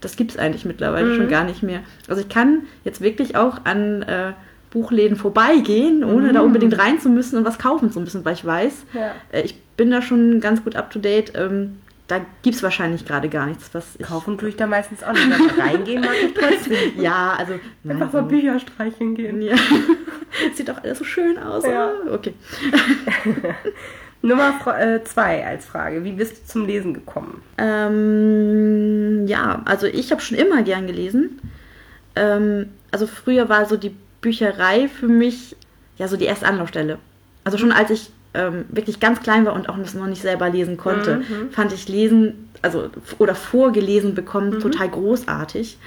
Das 0.01 0.15
gibt 0.15 0.31
es 0.31 0.37
eigentlich 0.37 0.65
mittlerweile 0.65 1.07
mhm. 1.07 1.15
schon 1.15 1.29
gar 1.29 1.43
nicht 1.43 1.63
mehr. 1.63 1.79
Also 2.07 2.21
ich 2.21 2.29
kann 2.29 2.63
jetzt 2.83 3.01
wirklich 3.01 3.35
auch 3.35 3.61
an 3.63 4.03
äh, 4.03 4.33
Buchläden 4.69 5.15
vorbeigehen, 5.15 6.03
ohne 6.03 6.29
mhm. 6.29 6.33
da 6.33 6.41
unbedingt 6.41 6.77
rein 6.77 6.99
zu 6.99 7.09
müssen 7.09 7.37
und 7.37 7.45
was 7.45 7.57
kaufen 7.57 7.89
so 7.89 7.99
ein 7.99 8.05
bisschen, 8.05 8.25
weil 8.25 8.33
ich 8.33 8.45
weiß, 8.45 8.85
ja. 8.93 9.11
äh, 9.31 9.41
ich 9.41 9.59
bin 9.77 9.89
da 9.89 10.01
schon 10.01 10.41
ganz 10.41 10.63
gut 10.63 10.75
up 10.75 10.91
to 10.91 10.99
date. 10.99 11.31
Ähm, 11.35 11.77
da 12.07 12.25
gibt 12.41 12.55
es 12.55 12.63
wahrscheinlich 12.63 13.05
gerade 13.05 13.27
gar 13.27 13.45
nichts, 13.45 13.69
was 13.73 13.95
ich 13.97 14.05
Kaufen 14.05 14.37
tue 14.37 14.49
ich 14.49 14.55
da 14.55 14.65
meistens 14.65 15.03
auch 15.03 15.13
nicht. 15.13 15.31
Also 15.31 15.61
reingehen 15.61 16.01
mag 16.01 16.15
ich 16.23 16.33
trotzdem. 16.33 16.77
ja, 17.01 17.33
also. 17.37 17.59
Einfach 17.87 18.13
mal 18.13 18.23
Bücher 18.23 18.59
streichen 18.59 19.15
gehen. 19.15 19.41
Ja. 19.41 19.55
Sieht 20.53 20.69
doch 20.69 20.81
alles 20.83 20.99
so 20.99 21.03
schön 21.03 21.37
aus. 21.37 21.65
Ja. 21.65 21.91
Okay. 22.11 22.33
Nummer 24.21 24.55
äh, 24.79 25.03
zwei 25.03 25.45
als 25.45 25.65
Frage. 25.65 26.03
Wie 26.03 26.13
bist 26.13 26.37
du 26.37 26.45
zum 26.45 26.65
Lesen 26.65 26.93
gekommen? 26.93 27.41
Ähm, 27.57 29.27
ja, 29.27 29.61
also 29.65 29.85
ich 29.85 30.11
habe 30.11 30.21
schon 30.21 30.37
immer 30.37 30.63
gern 30.63 30.87
gelesen. 30.87 31.41
Ähm, 32.15 32.69
also 32.91 33.05
früher 33.05 33.49
war 33.49 33.65
so 33.65 33.77
die 33.77 33.95
Bücherei 34.21 34.87
für 34.87 35.07
mich 35.07 35.55
ja 35.97 36.07
so 36.07 36.17
die 36.17 36.25
erste 36.25 36.47
Anlaufstelle. 36.47 36.99
Also 37.43 37.57
schon 37.57 37.71
als 37.71 37.89
ich 37.91 38.11
ähm, 38.37 38.65
wirklich 38.69 38.99
ganz 38.99 39.21
klein 39.21 39.45
war 39.45 39.53
und 39.53 39.67
auch 39.67 39.77
das 39.77 39.95
noch 39.95 40.05
nicht 40.05 40.21
selber 40.21 40.49
lesen 40.49 40.77
konnte, 40.77 41.17
mhm. 41.17 41.51
fand 41.51 41.73
ich 41.73 41.89
Lesen, 41.89 42.49
also 42.61 42.89
oder 43.17 43.33
vorgelesen 43.33 44.13
bekommen, 44.13 44.51
mhm. 44.51 44.59
total 44.59 44.89
großartig. 44.89 45.77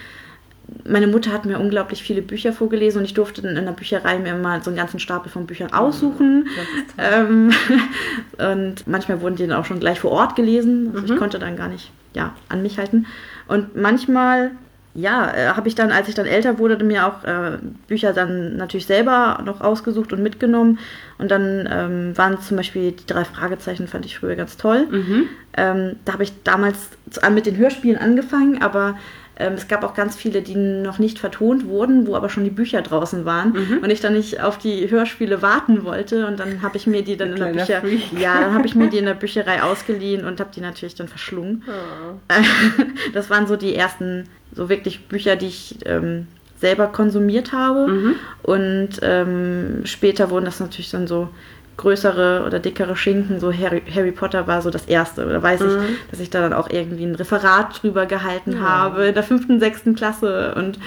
Meine 0.88 1.06
Mutter 1.06 1.32
hat 1.32 1.46
mir 1.46 1.58
unglaublich 1.58 2.02
viele 2.02 2.22
Bücher 2.22 2.52
vorgelesen 2.52 2.98
und 2.98 3.04
ich 3.04 3.14
durfte 3.14 3.42
dann 3.42 3.56
in 3.56 3.64
der 3.64 3.72
Bücherei 3.72 4.18
mir 4.18 4.34
immer 4.34 4.60
so 4.60 4.70
einen 4.70 4.76
ganzen 4.76 5.00
Stapel 5.00 5.30
von 5.30 5.46
Büchern 5.46 5.72
aussuchen. 5.72 6.48
Ähm, 6.96 7.50
und 8.38 8.86
manchmal 8.86 9.20
wurden 9.20 9.36
die 9.36 9.46
dann 9.46 9.58
auch 9.58 9.64
schon 9.64 9.80
gleich 9.80 9.98
vor 9.98 10.12
Ort 10.12 10.36
gelesen. 10.36 10.90
Also 10.92 11.06
mhm. 11.06 11.12
Ich 11.12 11.18
konnte 11.18 11.38
dann 11.38 11.56
gar 11.56 11.68
nicht 11.68 11.90
ja, 12.14 12.34
an 12.48 12.62
mich 12.62 12.78
halten. 12.78 13.06
Und 13.48 13.76
manchmal 13.76 14.52
ja, 15.00 15.32
äh, 15.32 15.46
habe 15.48 15.68
ich 15.68 15.74
dann, 15.74 15.90
als 15.90 16.08
ich 16.08 16.14
dann 16.14 16.26
älter 16.26 16.58
wurde, 16.58 16.82
mir 16.84 17.06
auch 17.06 17.24
äh, 17.24 17.58
Bücher 17.88 18.12
dann 18.12 18.56
natürlich 18.56 18.86
selber 18.86 19.40
noch 19.44 19.60
ausgesucht 19.60 20.12
und 20.12 20.22
mitgenommen. 20.22 20.78
Und 21.18 21.30
dann 21.30 21.68
ähm, 21.70 22.18
waren 22.18 22.40
zum 22.40 22.56
Beispiel 22.56 22.92
die 22.92 23.06
drei 23.06 23.24
Fragezeichen, 23.24 23.88
fand 23.88 24.06
ich 24.06 24.18
früher 24.18 24.36
ganz 24.36 24.56
toll. 24.56 24.86
Mhm. 24.90 25.28
Ähm, 25.56 25.96
da 26.04 26.14
habe 26.14 26.22
ich 26.22 26.32
damals 26.44 26.90
mit 27.32 27.46
den 27.46 27.56
Hörspielen 27.56 27.98
angefangen, 27.98 28.62
aber 28.62 28.96
ähm, 29.40 29.54
es 29.54 29.68
gab 29.68 29.82
auch 29.84 29.94
ganz 29.94 30.16
viele, 30.16 30.42
die 30.42 30.54
noch 30.54 30.98
nicht 30.98 31.18
vertont 31.18 31.66
wurden, 31.66 32.06
wo 32.06 32.14
aber 32.14 32.28
schon 32.28 32.44
die 32.44 32.50
Bücher 32.50 32.82
draußen 32.82 33.24
waren 33.24 33.52
mhm. 33.52 33.78
und 33.82 33.90
ich 33.90 34.00
dann 34.00 34.12
nicht 34.12 34.42
auf 34.42 34.58
die 34.58 34.90
Hörspiele 34.90 35.40
warten 35.40 35.84
wollte. 35.84 36.26
Und 36.26 36.38
dann 36.38 36.60
habe 36.60 36.76
ich 36.76 36.86
mir 36.86 37.02
die 37.02 37.16
dann 37.16 37.30
in 37.30 37.36
der 37.36 37.46
Bücher, 37.46 37.82
ja, 38.18 38.38
dann 38.38 38.52
habe 38.54 38.66
ich 38.66 38.74
mir 38.74 38.90
die 38.90 38.98
in 38.98 39.06
der 39.06 39.14
Bücherei 39.20 39.62
ausgeliehen 39.62 40.26
und 40.26 40.40
habe 40.40 40.50
die 40.54 40.60
natürlich 40.60 40.94
dann 40.94 41.08
verschlungen. 41.08 41.64
Oh. 41.66 42.34
Das 43.14 43.30
waren 43.30 43.46
so 43.46 43.56
die 43.56 43.74
ersten 43.74 44.24
so 44.52 44.68
wirklich 44.68 45.06
Bücher, 45.06 45.36
die 45.36 45.46
ich 45.46 45.78
ähm, 45.84 46.26
selber 46.60 46.86
konsumiert 46.88 47.52
habe. 47.52 47.86
Mhm. 47.88 48.14
Und 48.42 48.88
ähm, 49.02 49.82
später 49.84 50.30
wurden 50.30 50.44
das 50.44 50.60
natürlich 50.60 50.90
dann 50.90 51.06
so 51.06 51.28
größere 51.76 52.44
oder 52.46 52.58
dickere 52.58 52.94
Schinken. 52.94 53.40
So 53.40 53.52
Harry, 53.52 53.82
Harry 53.94 54.12
Potter 54.12 54.46
war 54.46 54.60
so 54.60 54.70
das 54.70 54.84
erste. 54.84 55.24
Da 55.24 55.42
weiß 55.42 55.60
mhm. 55.60 55.66
ich, 55.66 56.10
dass 56.10 56.20
ich 56.20 56.30
da 56.30 56.40
dann 56.42 56.52
auch 56.52 56.68
irgendwie 56.68 57.04
ein 57.04 57.14
Referat 57.14 57.82
drüber 57.82 58.06
gehalten 58.06 58.52
ja. 58.52 58.60
habe 58.60 59.06
in 59.06 59.14
der 59.14 59.22
fünften, 59.22 59.60
sechsten 59.60 59.94
Klasse 59.94 60.54
und 60.56 60.78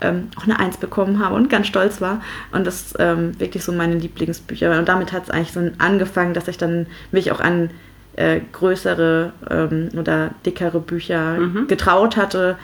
ähm, 0.00 0.28
auch 0.36 0.44
eine 0.44 0.58
Eins 0.58 0.76
bekommen 0.76 1.24
habe 1.24 1.36
und 1.36 1.48
ganz 1.48 1.68
stolz 1.68 2.00
war. 2.00 2.20
Und 2.50 2.66
das 2.66 2.94
ähm, 2.98 3.38
wirklich 3.38 3.62
so 3.64 3.70
meine 3.72 3.94
Lieblingsbücher. 3.94 4.76
Und 4.76 4.88
damit 4.88 5.12
hat 5.12 5.24
es 5.24 5.30
eigentlich 5.30 5.52
so 5.52 5.60
angefangen, 5.78 6.34
dass 6.34 6.48
ich 6.48 6.58
dann 6.58 6.86
mich 7.12 7.30
auch 7.30 7.40
an 7.40 7.70
äh, 8.16 8.40
größere 8.52 9.32
ähm, 9.48 9.90
oder 9.96 10.30
dickere 10.44 10.80
Bücher 10.80 11.38
mhm. 11.38 11.68
getraut 11.68 12.16
hatte 12.16 12.56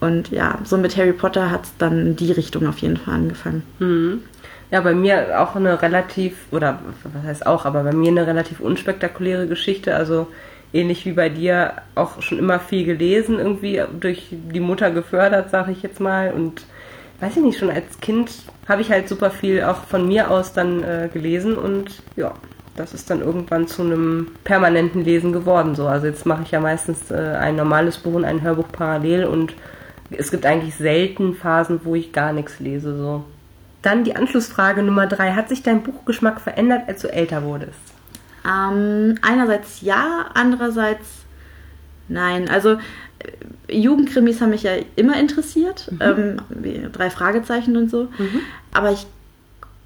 und 0.00 0.30
ja, 0.30 0.58
so 0.64 0.76
mit 0.76 0.96
Harry 0.96 1.12
Potter 1.12 1.50
hat 1.50 1.64
es 1.64 1.76
dann 1.78 1.98
in 1.98 2.16
die 2.16 2.32
Richtung 2.32 2.66
auf 2.66 2.78
jeden 2.78 2.96
Fall 2.96 3.14
angefangen. 3.14 3.62
Mhm. 3.78 4.22
Ja, 4.70 4.82
bei 4.82 4.94
mir 4.94 5.40
auch 5.40 5.56
eine 5.56 5.80
relativ, 5.80 6.34
oder 6.50 6.78
was 7.02 7.22
heißt 7.22 7.46
auch, 7.46 7.64
aber 7.64 7.82
bei 7.82 7.92
mir 7.92 8.10
eine 8.10 8.26
relativ 8.26 8.60
unspektakuläre 8.60 9.46
Geschichte. 9.46 9.94
Also 9.96 10.28
ähnlich 10.72 11.06
wie 11.06 11.12
bei 11.12 11.30
dir 11.30 11.72
auch 11.94 12.20
schon 12.20 12.38
immer 12.38 12.60
viel 12.60 12.84
gelesen, 12.84 13.38
irgendwie 13.38 13.82
durch 13.98 14.28
die 14.30 14.60
Mutter 14.60 14.90
gefördert, 14.90 15.50
sage 15.50 15.72
ich 15.72 15.82
jetzt 15.82 16.00
mal. 16.00 16.32
Und 16.32 16.66
weiß 17.20 17.36
ich 17.36 17.42
nicht, 17.42 17.58
schon 17.58 17.70
als 17.70 17.98
Kind 18.00 18.30
habe 18.68 18.82
ich 18.82 18.90
halt 18.90 19.08
super 19.08 19.30
viel 19.30 19.62
auch 19.62 19.84
von 19.84 20.06
mir 20.06 20.30
aus 20.30 20.52
dann 20.52 20.84
äh, 20.84 21.08
gelesen 21.12 21.56
und 21.56 22.02
ja, 22.16 22.34
das 22.76 22.94
ist 22.94 23.10
dann 23.10 23.20
irgendwann 23.20 23.66
zu 23.66 23.82
einem 23.82 24.28
permanenten 24.44 25.02
Lesen 25.02 25.32
geworden. 25.32 25.74
So, 25.74 25.88
also 25.88 26.06
jetzt 26.06 26.26
mache 26.26 26.42
ich 26.42 26.52
ja 26.52 26.60
meistens 26.60 27.10
äh, 27.10 27.14
ein 27.16 27.56
normales 27.56 27.98
Buch 27.98 28.14
und 28.14 28.24
ein 28.24 28.42
Hörbuch 28.42 28.68
parallel 28.70 29.24
und 29.24 29.54
es 30.10 30.30
gibt 30.30 30.46
eigentlich 30.46 30.74
selten 30.74 31.34
Phasen, 31.34 31.80
wo 31.84 31.94
ich 31.94 32.12
gar 32.12 32.32
nichts 32.32 32.60
lese. 32.60 32.96
So. 32.96 33.24
Dann 33.82 34.04
die 34.04 34.16
Anschlussfrage 34.16 34.82
Nummer 34.82 35.06
drei. 35.06 35.32
Hat 35.32 35.48
sich 35.48 35.62
dein 35.62 35.82
Buchgeschmack 35.82 36.40
verändert, 36.40 36.82
als 36.88 37.02
du 37.02 37.12
älter 37.12 37.42
wurdest? 37.42 37.78
Ähm, 38.44 39.18
einerseits 39.22 39.80
ja, 39.82 40.26
andererseits 40.34 41.18
Nein, 42.08 42.48
also 42.48 42.78
äh, 43.18 43.72
Jugendkrimis 43.72 44.40
haben 44.40 44.50
mich 44.50 44.62
ja 44.62 44.72
immer 44.96 45.18
interessiert. 45.18 45.90
Mhm. 45.92 46.40
Ähm, 46.62 46.90
drei 46.92 47.10
Fragezeichen 47.10 47.76
und 47.76 47.90
so. 47.90 48.04
Mhm. 48.18 48.40
Aber 48.72 48.90
ich 48.92 49.06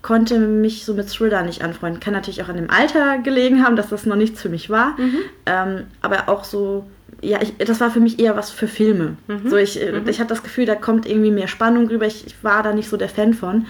konnte 0.00 0.38
mich 0.38 0.85
so 0.85 0.95
mit 0.95 1.09
Thriller 1.09 1.43
nicht 1.43 1.62
anfreunden. 1.62 2.00
Kann 2.00 2.12
natürlich 2.12 2.43
auch 2.43 2.49
an 2.49 2.57
dem 2.57 2.71
Alter 2.71 3.19
gelegen 3.19 3.64
haben, 3.64 3.76
dass 3.76 3.88
das 3.88 4.07
noch 4.07 4.17
nichts 4.17 4.41
für 4.41 4.49
mich 4.49 4.71
war. 4.71 4.99
Mhm. 4.99 5.19
Ähm, 5.47 5.85
aber 6.00 6.29
auch 6.29 6.45
so, 6.45 6.87
ja, 7.21 7.40
ich, 7.40 7.57
das 7.59 7.81
war 7.81 7.90
für 7.90 8.00
mich 8.00 8.19
eher 8.19 8.37
was 8.37 8.50
für 8.50 8.69
Filme. 8.69 9.16
Mhm. 9.28 9.50
So 9.50 9.57
ich, 9.57 9.81
äh, 9.81 9.92
mhm. 9.92 10.09
ich 10.09 10.19
hatte 10.19 10.31
das 10.31 10.42
Gefühl, 10.42 10.66
da 10.66 10.75
kommt 10.75 11.07
irgendwie 11.07 11.31
mehr 11.31 11.49
Spannung 11.49 11.88
rüber. 11.88 12.07
Ich, 12.07 12.26
ich 12.26 12.42
war 12.42 12.62
da 12.62 12.73
nicht 12.73 12.88
so 12.88 12.97
der 12.97 13.09
Fan 13.09 13.35
von. 13.35 13.66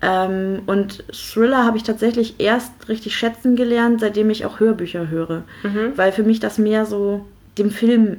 Ähm, 0.00 0.62
und 0.66 1.04
Thriller 1.12 1.64
habe 1.64 1.76
ich 1.76 1.82
tatsächlich 1.82 2.36
erst 2.38 2.88
richtig 2.88 3.16
schätzen 3.16 3.56
gelernt, 3.56 4.00
seitdem 4.00 4.30
ich 4.30 4.46
auch 4.46 4.60
Hörbücher 4.60 5.08
höre. 5.08 5.42
Mhm. 5.62 5.92
Weil 5.96 6.12
für 6.12 6.22
mich 6.22 6.40
das 6.40 6.58
mehr 6.58 6.86
so 6.86 7.26
dem 7.58 7.70
Film 7.70 8.18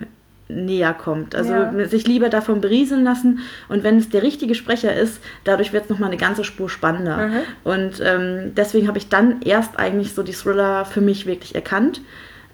näher 0.50 0.94
kommt. 0.94 1.36
Also 1.36 1.54
ja. 1.54 1.88
sich 1.88 2.08
lieber 2.08 2.30
davon 2.30 2.60
berieseln 2.60 3.04
lassen 3.04 3.39
und 3.70 3.84
wenn 3.84 3.98
es 3.98 4.10
der 4.10 4.24
richtige 4.24 4.56
Sprecher 4.56 4.94
ist, 4.94 5.22
dadurch 5.44 5.74
wird 5.74 5.84
es 5.84 5.89
nochmal 5.92 6.10
eine 6.10 6.18
ganze 6.18 6.44
Spur 6.44 6.70
spannender. 6.70 7.28
Mhm. 7.28 7.39
Und 7.63 8.01
ähm, 8.04 8.54
deswegen 8.56 8.88
habe 8.88 8.98
ich 8.98 9.10
dann 9.10 9.42
erst 9.44 9.78
eigentlich 9.78 10.13
so 10.13 10.24
die 10.24 10.34
Thriller 10.34 10.86
für 10.86 11.01
mich 11.01 11.28
wirklich 11.28 11.54
erkannt. 11.54 12.01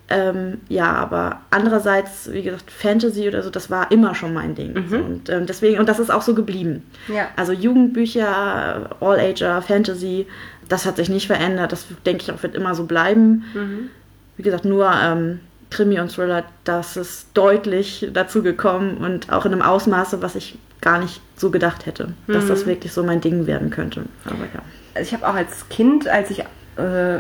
Ähm, 0.08 0.60
ja, 0.70 0.94
aber 0.94 1.40
andererseits, 1.50 2.32
wie 2.32 2.44
gesagt, 2.44 2.70
Fantasy 2.70 3.28
oder 3.28 3.42
so, 3.42 3.50
das 3.50 3.72
war 3.72 3.92
immer 3.92 4.14
schon 4.14 4.34
mein 4.34 4.54
Ding. 4.54 4.74
Mhm. 4.74 5.06
Und 5.06 5.30
ähm, 5.30 5.46
deswegen, 5.48 5.80
und 5.80 5.90
das 5.90 6.00
ist 6.00 6.12
auch 6.12 6.22
so 6.22 6.36
geblieben. 6.36 6.84
Ja. 7.08 7.30
Also 7.36 7.54
Jugendbücher, 7.54 8.92
All-Ager, 9.00 9.62
Fantasy, 9.64 10.28
das 10.70 10.86
hat 10.86 10.98
sich 10.98 11.10
nicht 11.10 11.28
verändert. 11.28 11.72
Das 11.72 11.86
denke 12.06 12.24
ich 12.24 12.32
auch 12.32 12.44
wird 12.44 12.56
immer 12.56 12.76
so 12.76 12.86
bleiben. 12.86 13.46
Mhm. 13.54 13.90
Wie 14.38 14.44
gesagt, 14.44 14.66
nur 14.66 14.92
ähm, 14.92 15.40
Krimi 15.72 16.00
und 16.00 16.12
Thriller, 16.12 16.44
das 16.64 16.98
ist 16.98 17.30
deutlich 17.34 18.08
dazu 18.14 18.44
gekommen 18.44 18.98
und 18.98 19.32
auch 19.32 19.46
in 19.46 19.54
einem 19.54 19.62
Ausmaße, 19.62 20.22
was 20.22 20.36
ich 20.36 20.58
gar 20.82 21.00
nicht 21.00 21.20
so 21.36 21.50
gedacht 21.50 21.86
hätte, 21.88 22.14
dass 22.28 22.44
mhm. 22.44 22.50
das 22.50 22.66
wirklich 22.68 22.94
so 22.94 23.04
mein 23.04 23.22
Ding 23.22 23.48
werden 23.48 23.72
könnte. 23.72 24.04
Aber 24.26 24.46
ja. 24.54 24.62
Also 24.94 25.08
ich 25.08 25.14
habe 25.14 25.28
auch 25.28 25.34
als 25.34 25.68
Kind, 25.70 26.08
als 26.08 26.30
ich 26.30 26.42
äh, 26.78 27.20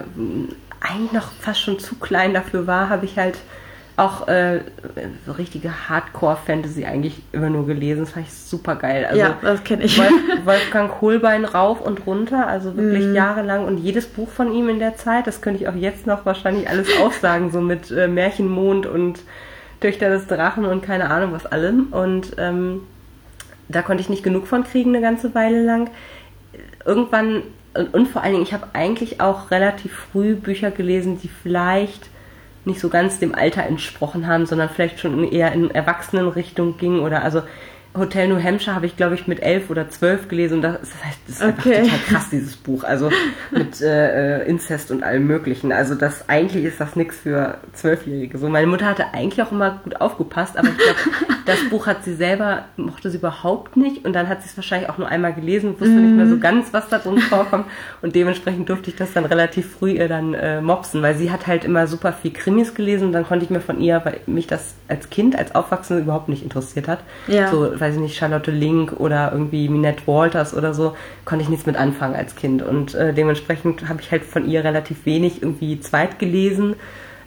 eigentlich 0.85 1.11
noch 1.11 1.31
fast 1.31 1.61
schon 1.61 1.79
zu 1.79 1.95
klein 1.95 2.33
dafür 2.33 2.67
war, 2.67 2.89
habe 2.89 3.05
ich 3.05 3.17
halt 3.17 3.37
auch 3.97 4.27
äh, 4.27 4.59
so 5.25 5.31
richtige 5.31 5.89
Hardcore-Fantasy 5.89 6.83
eigentlich 6.85 7.21
immer 7.31 7.49
nur 7.49 7.65
gelesen. 7.65 8.01
Das 8.01 8.11
fand 8.11 8.27
ich 8.27 8.33
super 8.33 8.75
geil. 8.75 9.05
Also 9.05 9.19
ja, 9.19 9.37
das 9.41 9.63
kenne 9.63 9.83
ich. 9.83 9.97
Wolf, 9.97 10.11
Wolfgang 10.43 10.91
Kohlbein 10.91 11.45
rauf 11.45 11.79
und 11.79 12.05
runter, 12.05 12.45
also 12.45 12.75
wirklich 12.75 13.05
mm. 13.05 13.15
jahrelang 13.15 13.65
und 13.65 13.77
jedes 13.77 14.05
Buch 14.07 14.27
von 14.27 14.53
ihm 14.53 14.67
in 14.67 14.79
der 14.79 14.97
Zeit, 14.97 15.27
das 15.27 15.41
könnte 15.41 15.61
ich 15.61 15.69
auch 15.69 15.75
jetzt 15.75 16.07
noch 16.07 16.25
wahrscheinlich 16.25 16.69
alles 16.69 16.89
aufsagen, 17.01 17.51
so 17.51 17.61
mit 17.61 17.89
äh, 17.89 18.09
Märchenmond 18.09 18.85
und 18.85 19.21
Töchter 19.79 20.09
des 20.09 20.27
Drachen 20.27 20.65
und 20.65 20.81
keine 20.81 21.09
Ahnung 21.09 21.31
was 21.31 21.45
allem. 21.45 21.87
Und 21.91 22.33
ähm, 22.37 22.81
da 23.69 23.81
konnte 23.81 24.01
ich 24.01 24.09
nicht 24.09 24.23
genug 24.23 24.47
von 24.47 24.65
kriegen 24.65 24.89
eine 24.89 25.01
ganze 25.01 25.33
Weile 25.35 25.63
lang. 25.63 25.89
Irgendwann, 26.85 27.43
und, 27.75 27.93
und 27.93 28.07
vor 28.07 28.21
allen 28.23 28.33
Dingen, 28.33 28.43
ich 28.43 28.53
habe 28.53 28.67
eigentlich 28.73 29.21
auch 29.21 29.51
relativ 29.51 29.93
früh 30.11 30.35
Bücher 30.35 30.71
gelesen, 30.71 31.19
die 31.21 31.27
vielleicht 31.27 32.09
nicht 32.65 32.79
so 32.79 32.89
ganz 32.89 33.19
dem 33.19 33.35
Alter 33.35 33.63
entsprochen 33.63 34.27
haben, 34.27 34.45
sondern 34.45 34.69
vielleicht 34.69 34.99
schon 34.99 35.23
eher 35.23 35.51
in 35.51 35.69
Erwachsenenrichtung 35.69 36.77
ging 36.77 36.99
oder 36.99 37.23
also 37.23 37.43
Hotel 37.97 38.27
New 38.27 38.41
Hampshire 38.41 38.75
habe 38.75 38.85
ich, 38.85 38.97
glaube 38.97 39.15
ich, 39.15 39.27
mit 39.27 39.41
elf 39.41 39.69
oder 39.69 39.89
zwölf 39.89 40.27
gelesen 40.27 40.55
und 40.55 40.61
das, 40.61 40.79
heißt, 41.03 41.19
das 41.27 41.35
ist 41.37 41.41
okay. 41.41 41.75
einfach 41.75 41.91
total 41.91 41.99
krass, 42.07 42.29
dieses 42.29 42.55
Buch. 42.55 42.83
Also 42.83 43.09
mit 43.51 43.81
äh, 43.81 44.41
äh, 44.43 44.49
Inzest 44.49 44.91
und 44.91 45.03
allem 45.03 45.27
Möglichen. 45.27 45.71
Also 45.71 45.95
das 45.95 46.29
eigentlich 46.29 46.65
ist 46.65 46.79
das 46.79 46.95
nichts 46.95 47.17
für 47.17 47.57
Zwölfjährige. 47.73 48.37
So, 48.37 48.49
meine 48.49 48.67
Mutter 48.67 48.85
hatte 48.85 49.13
eigentlich 49.13 49.41
auch 49.41 49.51
immer 49.51 49.79
gut 49.83 50.01
aufgepasst, 50.01 50.57
aber 50.57 50.69
ich 50.69 50.77
glaube, 50.77 50.99
das 51.45 51.69
Buch 51.69 51.87
hat 51.87 52.03
sie 52.03 52.15
selber, 52.15 52.65
mochte 52.77 53.09
sie 53.09 53.17
überhaupt 53.17 53.77
nicht 53.77 54.05
und 54.05 54.13
dann 54.13 54.27
hat 54.27 54.41
sie 54.41 54.49
es 54.49 54.57
wahrscheinlich 54.57 54.89
auch 54.89 54.97
nur 54.97 55.07
einmal 55.07 55.33
gelesen, 55.33 55.71
wusste 55.79 55.95
mm. 55.95 56.01
nicht 56.01 56.15
mehr 56.15 56.27
so 56.27 56.35
mhm. 56.35 56.41
ganz, 56.41 56.73
was 56.73 56.89
da 56.89 56.97
drin 56.97 57.19
vorkommt 57.19 57.65
und 58.01 58.15
dementsprechend 58.15 58.69
durfte 58.69 58.89
ich 58.89 58.95
das 58.95 59.13
dann 59.13 59.25
relativ 59.25 59.75
früh 59.75 59.91
ihr 59.91 60.07
dann 60.07 60.33
äh, 60.33 60.61
mopsen, 60.61 61.01
weil 61.01 61.15
sie 61.15 61.31
hat 61.31 61.47
halt 61.47 61.63
immer 61.63 61.87
super 61.87 62.13
viel 62.13 62.31
Krimis 62.31 62.73
gelesen 62.73 63.07
und 63.07 63.13
dann 63.13 63.25
konnte 63.25 63.45
ich 63.45 63.51
mir 63.51 63.61
von 63.61 63.79
ihr, 63.79 64.01
weil 64.03 64.19
mich 64.25 64.47
das 64.47 64.75
als 64.87 65.09
Kind, 65.09 65.37
als 65.37 65.53
Aufwachsende 65.55 66.01
überhaupt 66.03 66.29
nicht 66.29 66.43
interessiert 66.43 66.87
hat, 66.87 66.99
ja. 67.27 67.49
so 67.49 67.77
weiß 67.85 67.95
ich 67.95 68.01
nicht, 68.01 68.17
Charlotte 68.17 68.51
Link 68.51 68.93
oder 68.99 69.31
irgendwie 69.31 69.69
Minette 69.69 70.07
Walters 70.07 70.55
oder 70.55 70.73
so, 70.73 70.95
konnte 71.23 71.43
ich 71.43 71.49
nichts 71.49 71.67
mit 71.67 71.77
anfangen 71.77 72.15
als 72.15 72.35
Kind. 72.35 72.63
Und 72.63 72.95
äh, 72.95 73.13
dementsprechend 73.13 73.87
habe 73.87 74.01
ich 74.01 74.11
halt 74.11 74.23
von 74.23 74.47
ihr 74.49 74.63
relativ 74.63 75.05
wenig 75.05 75.43
irgendwie 75.43 75.79
zweit 75.79 76.17
gelesen 76.17 76.75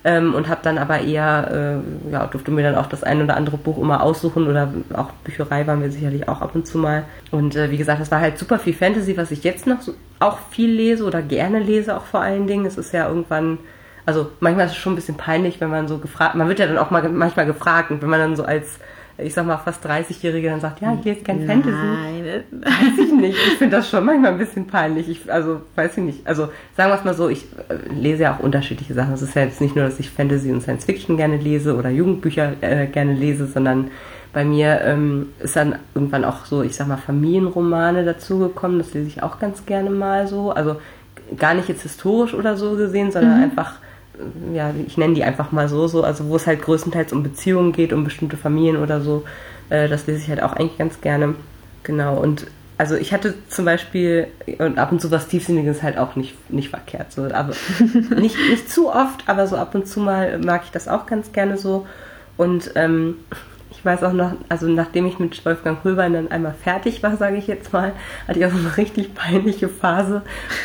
ähm, 0.05 0.35
und 0.35 0.49
habe 0.49 0.61
dann 0.65 0.77
aber 0.77 1.01
eher, 1.01 1.83
äh, 2.09 2.11
ja, 2.13 2.27
durfte 2.27 2.51
mir 2.51 2.65
dann 2.65 2.75
auch 2.75 2.87
das 2.87 3.05
ein 3.05 3.23
oder 3.23 3.37
andere 3.37 3.57
Buch 3.57 3.79
immer 3.79 4.03
aussuchen 4.03 4.49
oder 4.49 4.73
auch 4.95 5.11
Bücherei 5.23 5.65
waren 5.69 5.81
wir 5.81 5.93
sicherlich 5.93 6.29
auch 6.29 6.41
ab 6.41 6.55
und 6.55 6.67
zu 6.67 6.79
mal. 6.79 7.05
Und 7.31 7.55
äh, 7.55 7.71
wie 7.71 7.77
gesagt, 7.77 8.01
das 8.01 8.11
war 8.11 8.21
halt 8.21 8.37
super 8.37 8.59
viel 8.59 8.75
Fantasy, 8.75 9.17
was 9.17 9.31
ich 9.31 9.45
jetzt 9.45 9.67
noch 9.69 9.81
so, 9.81 9.95
auch 10.19 10.39
viel 10.51 10.71
lese 10.71 11.05
oder 11.05 11.23
gerne 11.23 11.61
lese 11.61 11.97
auch 11.97 12.05
vor 12.05 12.21
allen 12.21 12.49
Dingen. 12.49 12.67
Es 12.67 12.77
ist 12.77 12.93
ja 12.93 13.07
irgendwann 13.07 13.59
also 14.07 14.31
manchmal 14.41 14.65
ist 14.65 14.73
es 14.73 14.79
schon 14.79 14.95
ein 14.95 14.97
bisschen 14.97 15.19
peinlich, 15.19 15.61
wenn 15.61 15.69
man 15.69 15.87
so 15.87 15.99
gefragt, 15.99 16.35
man 16.35 16.49
wird 16.49 16.59
ja 16.59 16.67
dann 16.67 16.79
auch 16.79 16.91
mal 16.91 17.07
manchmal 17.11 17.45
gefragt 17.45 17.91
und 17.91 18.01
wenn 18.01 18.09
man 18.09 18.19
dann 18.19 18.37
so 18.37 18.43
als 18.43 18.79
ich 19.21 19.35
sag 19.35 19.47
mal, 19.47 19.57
fast 19.57 19.85
30-Jährige 19.85 20.49
dann 20.49 20.61
sagt, 20.61 20.81
ja, 20.81 20.95
ich 20.95 21.05
lese 21.05 21.23
kein 21.23 21.45
Fantasy. 21.45 21.73
Nein. 21.73 22.45
Weiß 22.53 22.99
ich 23.05 23.13
nicht. 23.13 23.37
Ich 23.37 23.59
finde 23.59 23.77
das 23.77 23.91
schon 23.91 24.05
manchmal 24.05 24.33
ein 24.33 24.39
bisschen 24.39 24.67
peinlich. 24.67 25.09
Ich, 25.09 25.33
also, 25.33 25.63
weiß 25.75 25.99
ich 25.99 26.05
nicht. 26.05 26.27
Also, 26.27 26.51
sagen 26.77 26.91
wir 26.91 26.95
es 26.95 27.05
mal 27.05 27.15
so, 27.15 27.29
ich 27.29 27.47
äh, 27.69 27.93
lese 27.93 28.23
ja 28.23 28.37
auch 28.37 28.41
unterschiedliche 28.41 28.95
Sachen. 28.95 29.13
Es 29.15 29.23
ist 29.23 29.35
ja 29.35 29.43
jetzt 29.43 29.61
nicht 29.61 29.75
nur, 29.75 29.85
dass 29.85 29.99
ich 29.99 30.11
Fantasy 30.11 30.53
und 30.53 30.63
Science 30.63 30.85
Fiction 30.85 31.17
gerne 31.17 31.37
lese 31.37 31.77
oder 31.77 31.91
Jugendbücher 31.91 32.53
äh, 32.61 32.87
gerne 32.87 33.15
lese, 33.15 33.47
sondern 33.47 33.91
bei 34.33 34.45
mir 34.45 34.83
ähm, 34.83 35.31
ist 35.41 35.57
dann 35.57 35.77
irgendwann 35.95 36.25
auch 36.25 36.45
so, 36.45 36.63
ich 36.63 36.77
sag 36.77 36.87
mal, 36.87 36.97
Familienromane 36.97 38.05
dazugekommen. 38.05 38.79
Das 38.79 38.95
lese 38.95 39.09
ich 39.09 39.23
auch 39.25 39.41
ganz 39.41 39.67
gerne 39.67 39.91
mal 39.91 40.29
so. 40.29 40.53
Also, 40.53 40.77
gar 41.37 41.55
nicht 41.55 41.69
jetzt 41.69 41.83
historisch 41.83 42.35
oder 42.35 42.57
so 42.57 42.77
gesehen, 42.77 43.11
sondern 43.11 43.39
mhm. 43.39 43.45
einfach 43.45 43.79
ja, 44.53 44.73
ich 44.87 44.97
nenne 44.97 45.15
die 45.15 45.25
einfach 45.25 45.53
mal 45.53 45.69
so, 45.69 45.87
so, 45.87 46.03
also 46.03 46.29
wo 46.29 46.37
es 46.37 46.47
halt 46.47 46.63
größtenteils 46.63 47.13
um 47.13 47.23
Beziehungen 47.23 47.73
geht, 47.73 47.93
um 47.93 48.05
bestimmte 48.05 48.37
Familien 48.37 48.77
oder 48.77 49.01
so. 49.01 49.25
Äh, 49.71 49.89
das 49.89 50.07
lese 50.07 50.21
ich 50.21 50.29
halt 50.29 50.43
auch 50.43 50.53
eigentlich 50.53 50.79
ganz 50.79 51.01
gerne. 51.01 51.35
Genau, 51.83 52.17
und 52.17 52.47
also 52.77 52.95
ich 52.95 53.13
hatte 53.13 53.35
zum 53.49 53.65
Beispiel, 53.65 54.29
und 54.59 54.79
ab 54.79 54.93
und 54.93 55.01
zu 55.01 55.11
was 55.11 55.27
Tiefsinniges 55.27 55.83
halt 55.83 55.99
auch 55.99 56.15
nicht, 56.15 56.51
nicht 56.51 56.71
verkehrt. 56.71 57.13
So, 57.13 57.25
aber 57.25 57.53
nicht, 58.17 58.37
nicht 58.51 58.71
zu 58.71 58.89
oft, 58.89 59.25
aber 59.27 59.47
so 59.47 59.57
ab 59.57 59.75
und 59.75 59.87
zu 59.87 60.01
mal 60.01 60.39
mag 60.39 60.63
ich 60.65 60.71
das 60.71 60.87
auch 60.87 61.07
ganz 61.07 61.33
gerne 61.33 61.59
so. 61.59 61.87
Und 62.37 62.71
ähm, 62.77 63.17
ich 63.79 63.85
weiß 63.85 64.03
auch 64.03 64.13
noch, 64.13 64.33
also 64.49 64.67
nachdem 64.67 65.07
ich 65.07 65.21
mit 65.21 65.45
Wolfgang 65.47 65.85
Röbein 65.85 66.13
dann 66.13 66.33
einmal 66.33 66.53
fertig 66.53 67.01
war, 67.05 67.17
sage 67.17 67.37
ich 67.37 67.47
jetzt 67.47 67.73
mal, 67.73 67.93
hatte 68.27 68.41
ich 68.41 68.45
auch 68.45 68.51
so 68.51 68.59
eine 68.59 68.77
richtig 68.77 69.15
peinliche 69.15 69.69
Phase, 69.69 70.23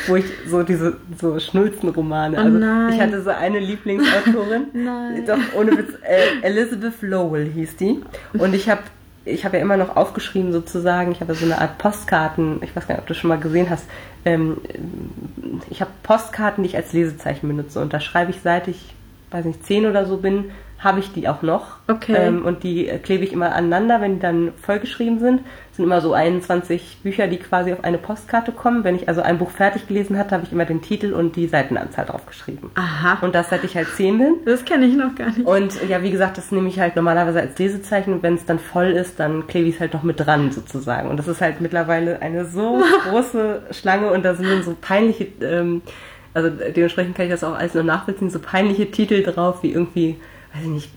wo 0.08 0.16
ich 0.16 0.24
so 0.48 0.64
diese 0.64 0.96
so 1.20 1.38
Schnulzenromane, 1.38 2.36
oh 2.36 2.40
also 2.40 2.58
nein. 2.58 2.92
ich 2.92 3.00
hatte 3.00 3.22
so 3.22 3.30
eine 3.30 3.60
Lieblingsautorin, 3.60 4.66
nein. 4.72 5.24
doch 5.26 5.38
ohne 5.56 5.78
Witz, 5.78 5.92
äh, 6.02 6.44
Elizabeth 6.44 7.02
Lowell 7.02 7.48
hieß 7.52 7.76
die 7.76 8.00
und 8.32 8.52
ich 8.52 8.68
habe 8.68 8.82
ich 9.24 9.44
habe 9.44 9.56
ja 9.58 9.62
immer 9.62 9.76
noch 9.76 9.96
aufgeschrieben 9.96 10.52
sozusagen, 10.52 11.12
ich 11.12 11.20
habe 11.20 11.34
so 11.34 11.44
eine 11.44 11.60
Art 11.60 11.78
Postkarten, 11.78 12.58
ich 12.62 12.74
weiß 12.74 12.88
gar 12.88 12.96
nicht, 12.96 13.02
ob 13.02 13.06
du 13.06 13.14
schon 13.14 13.28
mal 13.28 13.38
gesehen 13.38 13.70
hast, 13.70 13.86
ähm, 14.24 14.56
ich 15.70 15.80
habe 15.80 15.92
Postkarten, 16.02 16.64
die 16.64 16.70
ich 16.70 16.76
als 16.76 16.92
Lesezeichen 16.92 17.46
benutze 17.46 17.80
und 17.80 17.92
da 17.92 18.00
schreibe 18.00 18.32
ich 18.32 18.40
seit 18.42 18.66
ich, 18.66 18.92
weiß 19.30 19.44
nicht, 19.44 19.64
zehn 19.64 19.86
oder 19.86 20.04
so 20.04 20.16
bin, 20.16 20.46
habe 20.84 21.00
ich 21.00 21.12
die 21.12 21.26
auch 21.28 21.42
noch. 21.42 21.78
Okay. 21.88 22.14
Ähm, 22.16 22.44
und 22.44 22.62
die 22.62 22.86
klebe 23.02 23.24
ich 23.24 23.32
immer 23.32 23.54
aneinander, 23.54 24.00
wenn 24.00 24.14
die 24.14 24.20
dann 24.20 24.52
vollgeschrieben 24.62 25.18
sind. 25.18 25.40
Das 25.68 25.78
sind 25.78 25.86
immer 25.86 26.00
so 26.00 26.12
21 26.12 26.98
Bücher, 27.02 27.26
die 27.26 27.38
quasi 27.38 27.72
auf 27.72 27.82
eine 27.82 27.98
Postkarte 27.98 28.52
kommen. 28.52 28.84
Wenn 28.84 28.94
ich 28.94 29.08
also 29.08 29.22
ein 29.22 29.38
Buch 29.38 29.50
fertig 29.50 29.88
gelesen 29.88 30.18
hatte, 30.18 30.34
habe 30.34 30.44
ich 30.44 30.52
immer 30.52 30.66
den 30.66 30.82
Titel 30.82 31.14
und 31.14 31.34
die 31.34 31.48
Seitenanzahl 31.48 32.04
draufgeschrieben. 32.04 32.70
Aha. 32.74 33.18
Und 33.22 33.34
das 33.34 33.50
seit 33.50 33.64
ich 33.64 33.74
halt 33.74 33.88
10 33.88 34.18
bin. 34.18 34.34
Das 34.44 34.64
kenne 34.64 34.86
ich 34.86 34.94
noch 34.94 35.14
gar 35.14 35.28
nicht. 35.28 35.46
Und 35.46 35.88
ja, 35.88 36.02
wie 36.02 36.10
gesagt, 36.10 36.38
das 36.38 36.52
nehme 36.52 36.68
ich 36.68 36.78
halt 36.78 36.94
normalerweise 36.96 37.40
als 37.40 37.58
Lesezeichen 37.58 38.12
und 38.12 38.22
wenn 38.22 38.34
es 38.34 38.44
dann 38.44 38.58
voll 38.58 38.90
ist, 38.90 39.18
dann 39.18 39.46
klebe 39.46 39.68
ich 39.68 39.76
es 39.76 39.80
halt 39.80 39.94
noch 39.94 40.02
mit 40.02 40.20
dran 40.20 40.52
sozusagen. 40.52 41.08
Und 41.08 41.16
das 41.16 41.26
ist 41.26 41.40
halt 41.40 41.60
mittlerweile 41.60 42.20
eine 42.22 42.44
so 42.44 42.82
große 43.10 43.62
Schlange 43.70 44.12
und 44.12 44.24
da 44.24 44.34
sind 44.34 44.48
dann 44.48 44.62
so 44.62 44.76
peinliche, 44.80 45.28
ähm, 45.40 45.82
also 46.34 46.50
dementsprechend 46.50 47.16
kann 47.16 47.26
ich 47.26 47.32
das 47.32 47.42
auch 47.42 47.56
alles 47.56 47.74
nur 47.74 47.84
nachvollziehen, 47.84 48.28
so 48.28 48.38
peinliche 48.38 48.90
Titel 48.90 49.22
drauf, 49.22 49.62
wie 49.62 49.72
irgendwie 49.72 50.16
weiß 50.54 50.62
ich 50.62 50.68
nicht, 50.68 50.90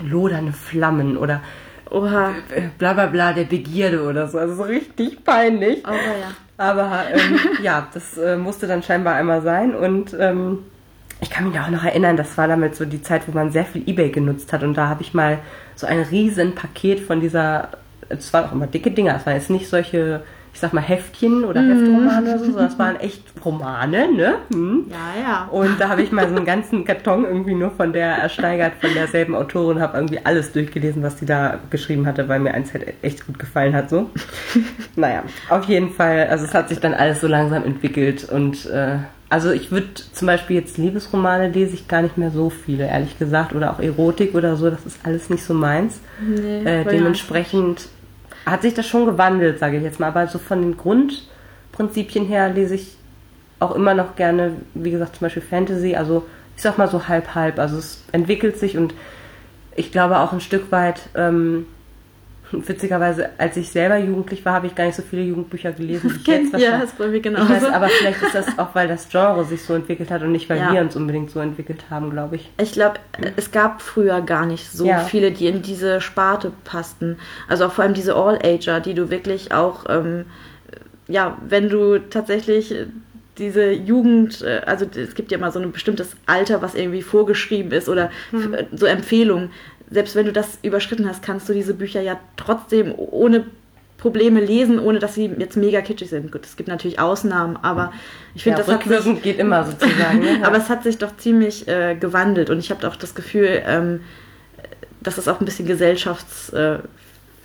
lodernde 0.00 0.52
Flammen 0.52 1.16
oder 1.16 1.40
Oha. 1.90 2.34
bla 2.78 2.92
bla 2.92 3.06
bla 3.06 3.32
der 3.32 3.44
Begierde 3.44 4.02
oder 4.02 4.28
so. 4.28 4.38
Also 4.38 4.54
so 4.54 4.62
richtig 4.62 5.24
peinlich. 5.24 5.82
Oh, 5.86 5.92
ja. 5.92 6.34
Aber 6.56 7.04
ähm, 7.12 7.38
ja, 7.62 7.88
das 7.92 8.16
äh, 8.18 8.36
musste 8.36 8.66
dann 8.66 8.82
scheinbar 8.82 9.14
einmal 9.14 9.42
sein 9.42 9.74
und 9.74 10.14
ähm, 10.18 10.58
ich 11.22 11.30
kann 11.30 11.48
mich 11.48 11.58
auch 11.58 11.68
noch 11.68 11.84
erinnern, 11.84 12.16
das 12.16 12.36
war 12.38 12.48
damit 12.48 12.76
so 12.76 12.84
die 12.84 13.02
Zeit, 13.02 13.22
wo 13.26 13.32
man 13.32 13.52
sehr 13.52 13.64
viel 13.64 13.86
Ebay 13.88 14.10
genutzt 14.10 14.52
hat 14.52 14.62
und 14.62 14.74
da 14.74 14.88
habe 14.88 15.02
ich 15.02 15.12
mal 15.12 15.38
so 15.74 15.86
ein 15.86 16.00
riesen 16.00 16.54
Paket 16.54 17.00
von 17.00 17.20
dieser, 17.20 17.70
es 18.08 18.32
waren 18.32 18.46
auch 18.46 18.52
immer 18.52 18.66
dicke 18.66 18.90
Dinger, 18.90 19.16
es 19.16 19.26
waren 19.26 19.36
jetzt 19.36 19.50
nicht 19.50 19.68
solche 19.68 20.22
ich 20.52 20.60
sag 20.60 20.72
mal, 20.72 20.80
Heftchen 20.80 21.44
oder 21.44 21.62
Heftromane 21.62 22.22
oder 22.22 22.38
so, 22.38 22.44
sondern 22.46 22.66
das 22.66 22.78
waren 22.78 22.96
echt 22.96 23.22
Romane, 23.44 24.12
ne? 24.12 24.34
Hm. 24.52 24.86
Ja, 24.90 25.22
ja. 25.22 25.48
Und 25.50 25.80
da 25.80 25.88
habe 25.88 26.02
ich 26.02 26.12
mal 26.12 26.28
so 26.28 26.34
einen 26.34 26.44
ganzen 26.44 26.84
Karton 26.84 27.24
irgendwie 27.24 27.54
nur 27.54 27.70
von 27.70 27.92
der 27.92 28.08
ersteigert, 28.16 28.72
von 28.80 28.92
derselben 28.92 29.34
Autorin, 29.34 29.80
habe 29.80 29.96
irgendwie 29.96 30.20
alles 30.24 30.52
durchgelesen, 30.52 31.02
was 31.02 31.16
die 31.16 31.26
da 31.26 31.60
geschrieben 31.70 32.06
hatte, 32.06 32.28
weil 32.28 32.40
mir 32.40 32.52
eins 32.52 32.74
halt 32.74 32.94
echt 33.02 33.26
gut 33.26 33.38
gefallen 33.38 33.74
hat, 33.74 33.90
so. 33.90 34.10
naja, 34.96 35.22
auf 35.48 35.64
jeden 35.64 35.90
Fall, 35.90 36.26
also 36.28 36.44
es 36.44 36.54
hat 36.54 36.68
sich 36.68 36.80
dann 36.80 36.94
alles 36.94 37.20
so 37.20 37.26
langsam 37.26 37.64
entwickelt 37.64 38.28
und 38.28 38.66
äh, 38.66 38.98
also 39.30 39.52
ich 39.52 39.70
würde 39.70 39.86
zum 40.12 40.26
Beispiel 40.26 40.56
jetzt 40.56 40.76
Liebesromane 40.76 41.48
lese 41.48 41.74
ich 41.74 41.86
gar 41.86 42.02
nicht 42.02 42.18
mehr 42.18 42.32
so 42.32 42.50
viele, 42.50 42.88
ehrlich 42.88 43.16
gesagt, 43.16 43.54
oder 43.54 43.72
auch 43.72 43.78
Erotik 43.78 44.34
oder 44.34 44.56
so, 44.56 44.68
das 44.68 44.84
ist 44.84 44.98
alles 45.04 45.30
nicht 45.30 45.44
so 45.44 45.54
meins. 45.54 46.00
Nee, 46.20 46.64
äh, 46.64 46.84
dementsprechend 46.84 47.88
hat 48.46 48.62
sich 48.62 48.74
das 48.74 48.86
schon 48.86 49.06
gewandelt, 49.06 49.58
sage 49.58 49.76
ich 49.76 49.82
jetzt 49.82 50.00
mal, 50.00 50.08
aber 50.08 50.26
so 50.26 50.38
von 50.38 50.62
den 50.62 50.76
Grundprinzipien 50.76 52.26
her 52.26 52.50
lese 52.50 52.74
ich 52.74 52.96
auch 53.58 53.74
immer 53.74 53.94
noch 53.94 54.16
gerne, 54.16 54.52
wie 54.74 54.90
gesagt, 54.90 55.16
zum 55.16 55.26
Beispiel 55.26 55.42
Fantasy, 55.42 55.94
also 55.94 56.26
ich 56.56 56.62
sag 56.62 56.78
mal 56.78 56.88
so 56.88 57.08
halb 57.08 57.34
halb, 57.34 57.58
also 57.58 57.78
es 57.78 58.04
entwickelt 58.12 58.58
sich 58.58 58.76
und 58.76 58.94
ich 59.76 59.92
glaube 59.92 60.18
auch 60.18 60.32
ein 60.32 60.40
Stück 60.40 60.72
weit 60.72 61.08
ähm, 61.14 61.66
Witzigerweise, 62.66 63.30
als 63.38 63.56
ich 63.56 63.68
selber 63.70 63.96
jugendlich 63.98 64.44
war, 64.44 64.54
habe 64.54 64.66
ich 64.66 64.74
gar 64.74 64.84
nicht 64.84 64.96
so 64.96 65.02
viele 65.02 65.22
Jugendbücher 65.22 65.72
gelesen. 65.72 66.10
wie 66.12 66.16
ich 66.16 66.26
jetzt 66.26 66.56
ja, 66.58 66.78
ist 66.78 66.98
bei 66.98 67.06
mir 67.08 67.16
ich 67.16 67.22
genauso. 67.22 67.48
weiß, 67.48 67.64
aber 67.64 67.88
vielleicht 67.88 68.22
ist 68.22 68.34
das 68.34 68.58
auch, 68.58 68.74
weil 68.74 68.88
das 68.88 69.08
Genre 69.08 69.44
sich 69.44 69.62
so 69.62 69.74
entwickelt 69.74 70.10
hat 70.10 70.22
und 70.22 70.32
nicht, 70.32 70.48
weil 70.50 70.58
Ja. 70.58 70.72
wir 70.72 70.80
uns 70.80 70.96
unbedingt 70.96 71.30
so 71.30 71.40
entwickelt 71.40 71.84
haben, 71.90 72.10
glaube 72.10 72.36
ich. 72.36 72.50
Ich 72.60 72.72
glaube, 72.72 72.94
es 73.36 73.50
gab 73.52 73.82
früher 73.82 74.20
gar 74.20 74.46
nicht 74.46 74.70
so 74.70 74.86
Ja. 74.86 74.98
viele, 75.00 75.30
die 75.30 75.46
in 75.46 75.62
diese 75.62 76.00
Sparte 76.00 76.52
passten. 76.64 77.18
Also 77.48 77.66
auch 77.66 77.72
vor 77.72 77.84
allem 77.84 77.94
diese 77.94 78.14
All-Ager, 78.16 78.80
die 78.80 78.94
du 78.94 79.10
wirklich 79.10 79.52
auch, 79.52 79.84
ähm, 79.88 80.24
ja, 81.08 81.36
wenn 81.48 81.68
du 81.68 81.98
tatsächlich 81.98 82.72
äh, 82.72 82.86
diese 83.38 83.70
Jugend, 83.72 84.42
äh, 84.42 84.60
also 84.66 84.84
es 84.94 85.14
gibt 85.14 85.32
ja 85.32 85.38
immer 85.38 85.50
so 85.50 85.58
ein 85.60 85.72
bestimmtes 85.72 86.14
Alter, 86.26 86.62
was 86.62 86.74
irgendwie 86.74 87.02
vorgeschrieben 87.02 87.72
ist 87.72 87.88
oder 87.88 88.10
Hm. 88.30 88.54
f- 88.54 88.64
so 88.72 88.86
Empfehlungen. 88.86 89.50
Selbst 89.90 90.14
wenn 90.14 90.26
du 90.26 90.32
das 90.32 90.58
überschritten 90.62 91.08
hast, 91.08 91.22
kannst 91.22 91.48
du 91.48 91.52
diese 91.52 91.74
Bücher 91.74 92.00
ja 92.00 92.18
trotzdem 92.36 92.94
ohne 92.96 93.44
Probleme 93.98 94.40
lesen, 94.40 94.78
ohne 94.78 94.98
dass 94.98 95.14
sie 95.14 95.26
jetzt 95.38 95.56
mega 95.56 95.82
kitschig 95.82 96.08
sind. 96.08 96.32
Gut, 96.32 96.44
es 96.44 96.56
gibt 96.56 96.68
natürlich 96.68 96.98
Ausnahmen, 96.98 97.58
aber 97.60 97.92
ich 98.34 98.42
finde, 98.44 98.60
Ja, 98.60 98.66
das 98.66 98.74
hat 98.74 99.04
sich, 99.04 99.22
geht 99.22 99.38
immer 99.38 99.64
sozusagen. 99.64 100.20
Ne? 100.20 100.40
aber 100.42 100.56
es 100.56 100.68
hat 100.68 100.82
sich 100.84 100.98
doch 100.98 101.16
ziemlich 101.16 101.68
äh, 101.68 101.96
gewandelt 101.96 102.50
und 102.50 102.58
ich 102.58 102.70
habe 102.70 102.88
auch 102.88 102.96
das 102.96 103.14
Gefühl, 103.14 103.62
ähm, 103.66 104.00
dass 105.02 105.18
es 105.18 105.28
auch 105.28 105.40
ein 105.40 105.44
bisschen 105.44 105.66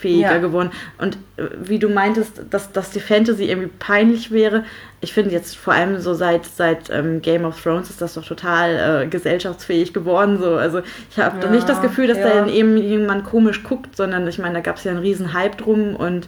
gesellschaftsfähiger 0.02 0.32
Ja. 0.36 0.38
geworden. 0.40 0.72
Und 0.98 1.18
äh, 1.38 1.44
wie 1.64 1.80
du 1.80 1.90
meintest, 1.90 2.42
dass, 2.50 2.72
dass 2.72 2.92
die 2.92 3.00
Fantasy 3.00 3.46
irgendwie 3.46 3.70
peinlich 3.80 4.32
wäre, 4.32 4.64
ich 5.02 5.14
finde 5.14 5.32
jetzt 5.32 5.56
vor 5.58 5.74
allem 5.74 6.00
so 6.00 6.14
seit, 6.14 6.46
seit 6.46 6.90
ähm, 6.90 7.22
Game 7.22 7.46
of 7.46 7.62
Thrones 7.62 7.90
ist 7.90 8.02
das 8.02 8.16
doch 8.16 8.26
total 8.26 9.04
äh, 9.04 9.08
gesellschaftsfähig 9.08 9.94
geworden. 9.94 10.40
So. 10.40 10.56
Also 10.56 10.82
ich 11.12 11.20
habe 11.20 11.40
doch 11.40 11.48
Ja, 11.48 11.52
nicht 11.56 11.70
das 11.70 11.82
Gefühl, 11.82 12.08
dass 12.08 12.18
ja. 12.18 12.30
da 12.30 12.36
dann 12.36 12.50
eben 12.50 12.78
jemand 12.78 13.26
komisch 13.26 13.64
guckt, 13.64 13.96
sondern 13.96 14.28
ich 14.28 14.40
meine, 14.40 14.56
da 14.56 14.60
gab 14.62 14.78
es 14.78 14.84
ja 14.84 14.92
einen 14.92 15.02
riesen 15.02 15.34
Hype 15.34 15.58
drum 15.58 15.96
und 15.96 16.28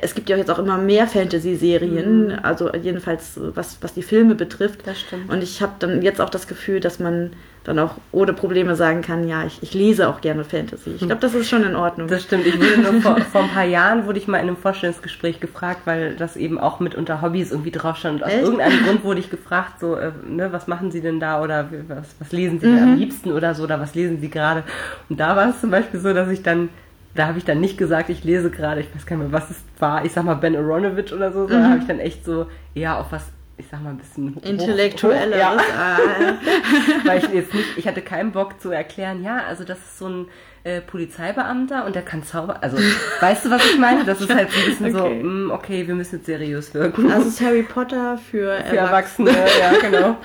es 0.00 0.14
gibt 0.14 0.28
ja 0.28 0.36
jetzt 0.36 0.50
auch 0.50 0.58
immer 0.58 0.78
mehr 0.78 1.06
Fantasy-Serien, 1.06 2.26
Mhm. 2.28 2.38
also 2.42 2.72
jedenfalls 2.74 3.38
was, 3.54 3.78
was 3.80 3.94
die 3.94 4.02
Filme 4.02 4.34
betrifft. 4.34 4.80
Das 4.86 5.00
stimmt. 5.00 5.30
Und 5.30 5.42
ich 5.42 5.60
habe 5.62 5.72
dann 5.78 6.02
jetzt 6.02 6.20
auch 6.20 6.30
das 6.30 6.46
Gefühl, 6.46 6.80
dass 6.80 6.98
man 6.98 7.30
dann 7.64 7.78
auch 7.78 7.94
ohne 8.12 8.34
Probleme 8.34 8.76
sagen 8.76 9.00
kann, 9.00 9.26
ja, 9.26 9.44
ich, 9.46 9.62
ich 9.62 9.72
lese 9.72 10.08
auch 10.10 10.20
gerne 10.20 10.44
Fantasy. 10.44 10.90
Ich 10.90 10.98
glaube, 10.98 11.16
das 11.22 11.34
ist 11.34 11.48
schon 11.48 11.64
in 11.64 11.74
Ordnung. 11.74 12.08
Das 12.08 12.22
stimmt. 12.22 12.46
Ich 12.46 12.58
wurde 12.58 12.78
nur 12.92 13.00
vor, 13.00 13.16
vor 13.20 13.42
ein 13.42 13.48
paar 13.48 13.64
Jahren 13.64 14.04
wurde 14.06 14.18
ich 14.18 14.28
mal 14.28 14.36
in 14.36 14.48
einem 14.48 14.58
Vorstellungsgespräch 14.58 15.40
gefragt, 15.40 15.80
weil 15.86 16.14
das 16.14 16.36
eben 16.36 16.58
auch 16.58 16.78
mit 16.78 16.94
unter 16.94 17.22
Hobbys 17.22 17.52
irgendwie 17.52 17.70
drauf 17.70 17.96
stand. 17.96 18.16
Und 18.20 18.24
aus 18.26 18.32
Echt? 18.32 18.42
irgendeinem 18.42 18.84
Grund 18.84 19.04
wurde 19.04 19.20
ich 19.20 19.30
gefragt, 19.30 19.80
so, 19.80 19.96
äh, 19.96 20.12
ne, 20.28 20.52
was 20.52 20.66
machen 20.66 20.90
Sie 20.90 21.00
denn 21.00 21.20
da 21.20 21.40
oder 21.42 21.70
was, 21.88 22.14
was 22.18 22.32
lesen 22.32 22.60
Sie 22.60 22.66
denn 22.66 22.82
am 22.82 22.96
liebsten 22.98 23.32
oder 23.32 23.54
so 23.54 23.62
oder 23.64 23.80
was 23.80 23.94
lesen 23.94 24.20
Sie 24.20 24.28
gerade? 24.28 24.62
Und 25.08 25.18
da 25.18 25.34
war 25.34 25.48
es 25.48 25.60
zum 25.62 25.70
Beispiel 25.70 26.00
so, 26.00 26.12
dass 26.12 26.28
ich 26.28 26.42
dann 26.42 26.68
da 27.14 27.26
habe 27.28 27.38
ich 27.38 27.44
dann 27.44 27.60
nicht 27.60 27.78
gesagt, 27.78 28.10
ich 28.10 28.24
lese 28.24 28.50
gerade, 28.50 28.80
ich 28.80 28.94
weiß 28.94 29.06
gar 29.06 29.16
nicht 29.16 29.30
mehr, 29.30 29.40
was 29.40 29.50
es 29.50 29.62
war, 29.78 30.04
ich 30.04 30.12
sag 30.12 30.24
mal 30.24 30.34
Ben 30.34 30.56
Aronovich 30.56 31.12
oder 31.12 31.32
so, 31.32 31.46
sondern 31.46 31.70
habe 31.70 31.80
ich 31.80 31.86
dann 31.86 32.00
echt 32.00 32.24
so, 32.24 32.46
ja, 32.74 32.98
auf 32.98 33.12
was, 33.12 33.26
ich 33.56 33.66
sag 33.70 33.82
mal 33.82 33.90
ein 33.90 33.98
bisschen 33.98 34.36
Intellektuelles. 34.38 35.38
ja. 35.38 35.56
Ah, 35.76 35.98
weil 37.04 37.18
ich 37.18 37.28
jetzt 37.28 37.54
nicht, 37.54 37.78
ich 37.78 37.86
hatte 37.86 38.02
keinen 38.02 38.32
Bock 38.32 38.60
zu 38.60 38.70
erklären, 38.70 39.22
ja, 39.22 39.44
also 39.48 39.64
das 39.64 39.78
ist 39.78 39.98
so 39.98 40.08
ein 40.08 40.26
äh, 40.64 40.80
Polizeibeamter 40.80 41.84
und 41.84 41.94
der 41.94 42.02
kann 42.02 42.22
Zauber, 42.24 42.62
also 42.62 42.76
weißt 43.20 43.44
du, 43.44 43.50
was 43.50 43.64
ich 43.66 43.78
meine? 43.78 44.04
Das 44.04 44.20
ist 44.20 44.34
halt 44.34 44.50
so 44.50 44.58
ein 44.58 44.64
bisschen 44.66 44.96
Okay. 44.96 45.20
so, 45.22 45.26
mm, 45.28 45.50
okay, 45.50 45.86
wir 45.86 45.94
müssen 45.94 46.16
jetzt 46.16 46.26
seriös 46.26 46.72
wirken. 46.74 47.10
also 47.12 47.28
ist 47.28 47.40
Harry 47.40 47.62
Potter 47.62 48.18
für, 48.30 48.56
für 48.68 48.76
Erwachsene, 48.76 49.30
ja, 49.30 49.72
genau. 49.80 50.16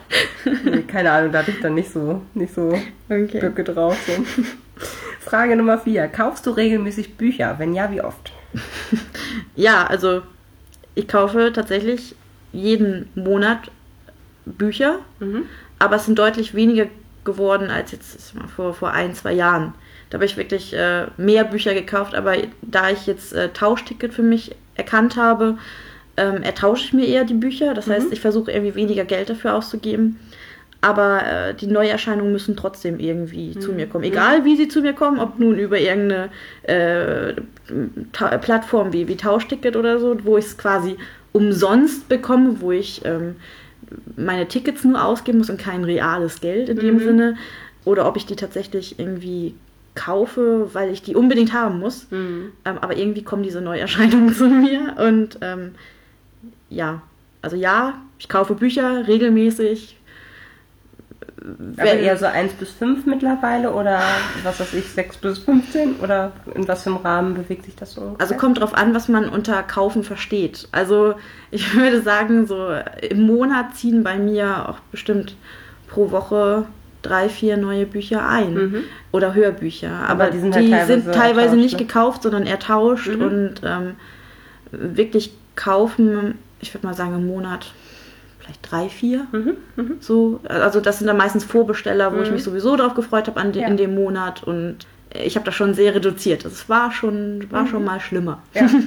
Nee, 0.64 0.84
keine 0.84 1.12
Ahnung, 1.12 1.32
da 1.32 1.40
hatte 1.40 1.52
ich 1.52 1.60
dann 1.60 1.76
nicht 1.76 1.92
so, 1.92 2.22
nicht 2.34 2.54
so 2.54 2.70
Okay. 3.10 3.40
Böcke 3.40 3.64
drauf. 3.64 3.98
So. 4.08 4.24
Frage 5.20 5.56
Nummer 5.58 5.78
vier. 5.78 6.08
Kaufst 6.08 6.46
du 6.46 6.52
regelmäßig 6.52 7.16
Bücher? 7.18 7.56
Wenn 7.60 7.74
ja, 7.74 7.92
wie 7.92 8.02
oft? 8.02 8.32
Ja, 9.56 9.86
also 9.86 10.22
ich 10.96 11.08
kaufe 11.08 11.52
tatsächlich 11.54 12.16
jeden 12.52 13.10
Monat 13.16 13.70
Bücher, 14.46 15.00
Mhm. 15.20 15.44
aber 15.80 15.98
es 15.98 16.06
sind 16.06 16.18
deutlich 16.18 16.56
weniger 16.56 16.86
geworden 17.26 17.70
als 17.70 17.92
jetzt 17.92 18.34
vor, 18.56 18.74
vor 18.74 18.92
ein, 18.92 19.14
zwei 19.14 19.34
Jahren. 19.34 19.74
Da 20.10 20.16
habe 20.16 20.26
ich 20.26 20.38
wirklich 20.38 20.74
äh, 20.74 21.06
mehr 21.18 21.44
Bücher 21.44 21.74
gekauft, 21.74 22.16
aber 22.16 22.36
da 22.62 22.90
ich 22.90 23.06
jetzt 23.06 23.34
äh, 23.34 23.50
Tauschticket 23.50 24.14
für 24.14 24.24
mich 24.24 24.56
erkannt 24.76 25.16
habe, 25.18 25.58
ähm, 26.18 26.42
ertausche 26.42 26.86
ich 26.86 26.94
mir 26.94 27.06
eher 27.06 27.26
die 27.26 27.36
Bücher. 27.36 27.74
Das 27.74 27.88
heißt, 27.88 28.12
ich 28.12 28.20
versuche 28.20 28.52
irgendwie 28.52 28.76
weniger 28.76 29.06
Geld 29.06 29.30
dafür 29.30 29.56
auszugeben. 29.56 30.20
Aber 30.82 31.22
äh, 31.26 31.54
die 31.54 31.68
Neuerscheinungen 31.68 32.32
müssen 32.32 32.56
trotzdem 32.56 33.00
irgendwie 33.00 33.58
zu 33.60 33.74
mir 33.74 33.88
kommen. 33.88 34.06
Egal 34.06 34.46
wie 34.46 34.56
sie 34.56 34.70
zu 34.70 34.82
mir 34.82 34.94
kommen, 34.94 35.20
ob 35.20 35.38
nun 35.38 35.60
über 35.60 35.78
irgendeine 35.78 36.30
äh, 36.64 37.34
Plattform 38.12 38.94
wie, 38.94 39.08
wie 39.10 39.18
Tauschticket 39.18 39.76
oder 39.76 40.00
so, 40.00 40.18
wo 40.24 40.38
ich 40.38 40.46
es 40.46 40.58
quasi 40.58 40.96
umsonst 41.34 42.08
bekomme, 42.08 42.62
wo 42.62 42.72
ich 42.72 43.02
ähm, 43.04 43.36
meine 44.16 44.48
Tickets 44.48 44.86
nur 44.86 45.04
ausgeben 45.04 45.40
muss 45.40 45.50
und 45.50 45.60
kein 45.60 45.84
reales 45.84 46.40
Geld 46.40 46.70
in 46.70 46.80
dem 46.80 47.00
Sinne. 47.00 47.36
Oder 47.84 48.08
ob 48.08 48.16
ich 48.16 48.26
die 48.26 48.38
tatsächlich 48.38 49.00
irgendwie 49.00 49.56
kaufe, 49.96 50.70
weil 50.74 50.92
ich 50.92 51.02
die 51.02 51.16
unbedingt 51.16 51.54
haben 51.54 51.80
muss. 51.80 52.10
Mhm. 52.12 52.52
Ähm, 52.66 52.78
aber 52.80 52.98
irgendwie 52.98 53.24
kommen 53.24 53.44
diese 53.44 53.62
Neuerscheinungen 53.62 54.34
zu 54.34 54.48
mir. 54.48 54.96
Und 54.98 55.40
ähm, 55.42 55.76
ja, 56.70 57.02
also 57.42 57.56
ja, 57.56 57.96
ich 58.18 58.30
kaufe 58.30 58.56
Bücher 58.56 59.08
regelmäßig. 59.08 59.96
Aber 61.78 61.94
eher 61.94 62.18
so 62.18 62.26
1 62.26 62.54
bis 62.54 62.72
5 62.72 63.06
mittlerweile 63.06 63.72
oder 63.72 64.02
was 64.44 64.60
weiß 64.60 64.74
ich, 64.74 64.90
6 64.90 65.18
bis 65.18 65.40
15? 65.40 65.96
Oder 66.02 66.34
in 66.54 66.68
was 66.68 66.84
für 66.84 66.90
einem 66.90 67.00
Rahmen 67.00 67.34
bewegt 67.36 67.64
sich 67.66 67.76
das 67.78 67.94
so? 67.94 68.02
ungefähr? 68.02 68.22
Also 68.22 68.36
kommt 68.36 68.60
drauf 68.60 68.74
an, 68.74 68.94
was 68.94 69.08
man 69.08 69.30
unter 69.30 69.64
kaufen 69.64 70.04
versteht. 70.04 70.68
Also 70.72 71.16
ich 71.50 71.74
würde 71.76 72.02
sagen, 72.02 72.46
so 72.46 72.70
im 73.10 73.26
Monat 73.26 73.76
ziehen 73.76 74.04
bei 74.04 74.18
mir 74.18 74.68
auch 74.68 74.80
bestimmt 74.92 75.36
pro 75.88 76.12
Woche 76.12 76.66
drei, 77.02 77.30
vier 77.30 77.58
neue 77.58 77.86
Bücher 77.86 78.28
ein. 78.28 78.54
Mhm. 78.54 78.84
Oder 79.12 79.34
Hörbücher. 79.34 79.92
Aber, 80.08 80.26
die 80.28 80.32
die 80.34 80.40
sind 80.40 80.54
sind 80.54 80.64
halt 80.72 80.88
teilweise, 80.88 81.04
teilweise 81.06 81.20
teilweise 81.20 81.56
nicht 81.56 81.80
ne? 81.80 81.86
gekauft, 81.86 82.24
sondern 82.24 82.46
ertauscht. 82.46 83.08
Mhm. 83.16 83.22
Und 83.22 83.54
ähm, 83.64 83.96
wirklich 84.72 85.34
kaufen, 85.56 86.36
ich 86.62 86.74
würde 86.74 86.88
mal 86.88 86.94
sagen, 86.94 87.16
im 87.16 87.28
Monat 87.28 87.72
vielleicht 88.40 88.72
drei, 88.72 88.90
vier. 88.90 89.28
Mhm. 89.32 89.58
Mhm. 89.76 89.94
So, 90.00 90.40
also 90.48 90.80
das 90.82 91.00
sind 91.00 91.08
dann 91.08 91.18
meistens 91.18 91.44
Vorbesteller, 91.44 92.14
wo 92.16 92.22
ich 92.22 92.28
Mhm. 92.30 92.36
mich 92.36 92.44
sowieso 92.44 92.76
drauf 92.76 92.94
gefreut 92.94 93.28
habe 93.28 93.40
an 93.40 93.52
de, 93.52 93.62
Ja. 93.62 93.68
in 93.68 93.78
dem 93.78 93.96
Monat 93.96 94.44
und 94.44 94.78
ich 95.14 95.36
habe 95.36 95.46
das 95.46 95.56
schon 95.56 95.74
sehr 95.74 95.96
reduziert. 95.96 96.46
Es 96.46 96.70
war 96.70 96.92
schon, 96.92 97.46
war 97.52 97.64
Mhm. 97.64 97.68
schon 97.68 97.84
mal 97.86 98.00
schlimmer. 98.00 98.44
Ja. 98.54 98.68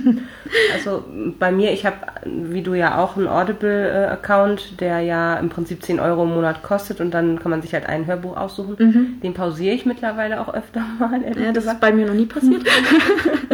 Also 0.75 1.05
bei 1.39 1.51
mir, 1.51 1.73
ich 1.73 1.87
habe, 1.87 1.97
wie 2.27 2.61
du 2.63 2.75
ja 2.75 2.99
auch, 3.03 3.17
einen 3.17 3.27
Audible-Account, 3.29 4.81
der 4.81 5.01
ja 5.01 5.35
im 5.39 5.49
Prinzip 5.49 5.83
10 5.83 5.99
Euro 6.01 6.25
im 6.25 6.31
Monat 6.35 6.63
kostet 6.63 7.01
und 7.01 7.13
dann 7.13 7.39
kann 7.39 7.51
man 7.51 7.63
sich 7.63 7.73
halt 7.73 7.87
ein 7.87 8.07
Hörbuch 8.07 8.37
aussuchen. 8.37 9.19
Den 9.23 9.33
pausiere 9.35 9.75
ich 9.75 9.87
mittlerweile 9.87 10.41
auch 10.41 10.53
öfter 10.53 10.81
mal, 10.99 11.19
Mhm. 11.21 11.25
Ja, 11.25 11.53
das 11.53 11.65
gesagt. 11.65 11.75
ist 11.77 11.81
bei 11.81 11.93
mir 11.93 12.07
noch 12.07 12.15
nie 12.15 12.27
passiert. 12.27 12.63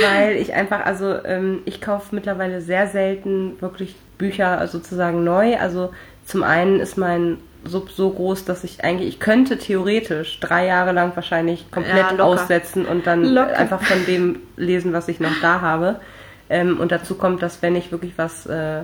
weil 0.00 0.36
ich 0.36 0.52
einfach, 0.54 0.84
also 0.84 1.14
ähm, 1.24 1.60
ich 1.64 1.80
kaufe 1.80 2.14
mittlerweile 2.14 2.60
sehr 2.60 2.86
selten 2.88 3.60
wirklich 3.60 3.94
Bücher 4.18 4.66
sozusagen 4.66 5.24
neu. 5.24 5.56
Also 5.56 5.90
zum 6.24 6.42
einen 6.42 6.80
ist 6.80 6.96
mein 6.98 7.38
Sub 7.66 7.90
so 7.90 8.10
groß, 8.10 8.44
dass 8.44 8.64
ich 8.64 8.84
eigentlich, 8.84 9.08
ich 9.08 9.20
könnte 9.20 9.58
theoretisch 9.58 10.38
drei 10.40 10.66
Jahre 10.66 10.92
lang 10.92 11.12
wahrscheinlich 11.14 11.70
komplett 11.70 12.18
Ja, 12.18 12.24
aussetzen 12.24 12.84
und 12.86 13.06
dann 13.06 13.24
Locker. 13.24 13.56
einfach 13.56 13.82
von 13.82 14.04
dem 14.06 14.40
lesen, 14.56 14.92
was 14.92 15.08
ich 15.08 15.20
noch 15.20 15.40
da 15.40 15.60
habe. 15.60 15.96
Ähm, 16.50 16.78
und 16.78 16.92
dazu 16.92 17.14
kommt, 17.14 17.42
dass 17.42 17.62
wenn 17.62 17.74
ich 17.74 17.90
wirklich 17.90 18.12
was 18.16 18.46
äh, 18.46 18.82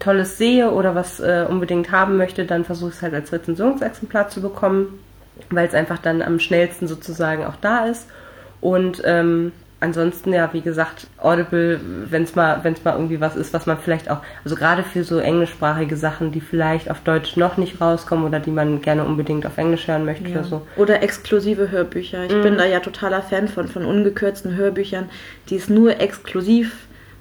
Tolles 0.00 0.36
sehe 0.38 0.70
oder 0.70 0.94
was 0.94 1.20
äh, 1.20 1.46
unbedingt 1.48 1.90
haben 1.90 2.16
möchte, 2.16 2.44
dann 2.44 2.64
versuche 2.64 2.90
ich 2.90 2.96
es 2.96 3.02
halt 3.02 3.14
als 3.14 3.32
Rezensionsexemplar 3.32 4.28
zu 4.28 4.42
bekommen, 4.42 4.98
weil 5.50 5.66
es 5.66 5.74
einfach 5.74 5.98
dann 5.98 6.20
am 6.20 6.38
schnellsten 6.40 6.86
sozusagen 6.86 7.44
auch 7.44 7.56
da 7.60 7.86
ist. 7.86 8.06
Und 8.60 9.02
ähm, 9.04 9.52
ansonsten 9.84 10.32
ja, 10.32 10.48
wie 10.52 10.60
gesagt, 10.62 11.06
Audible, 11.18 11.78
wenn 12.10 12.24
es 12.24 12.34
mal, 12.34 12.60
wenn 12.64 12.72
es 12.72 12.82
mal 12.82 12.94
irgendwie 12.94 13.20
was 13.20 13.36
ist, 13.36 13.52
was 13.54 13.66
man 13.66 13.78
vielleicht 13.78 14.10
auch, 14.10 14.18
also 14.44 14.56
gerade 14.56 14.82
für 14.82 15.04
so 15.04 15.18
englischsprachige 15.18 15.96
Sachen, 15.96 16.32
die 16.32 16.40
vielleicht 16.40 16.90
auf 16.90 17.00
Deutsch 17.00 17.36
noch 17.36 17.56
nicht 17.56 17.80
rauskommen 17.80 18.24
oder 18.24 18.40
die 18.40 18.50
man 18.50 18.80
gerne 18.82 19.04
unbedingt 19.04 19.46
auf 19.46 19.56
Englisch 19.58 19.86
hören 19.86 20.04
möchte 20.04 20.28
Ja. 20.28 20.40
oder 20.40 20.44
so. 20.44 20.62
Oder 20.76 21.02
exklusive 21.02 21.70
Hörbücher. 21.70 22.24
Ich 22.24 22.32
Mhm. 22.34 22.42
bin 22.42 22.58
da 22.58 22.64
ja 22.64 22.80
totaler 22.80 23.22
Fan 23.22 23.46
von, 23.46 23.68
von 23.68 23.84
ungekürzten 23.84 24.56
Hörbüchern, 24.56 25.08
die 25.50 25.56
es 25.56 25.68
nur 25.68 26.00
exklusiv 26.00 26.74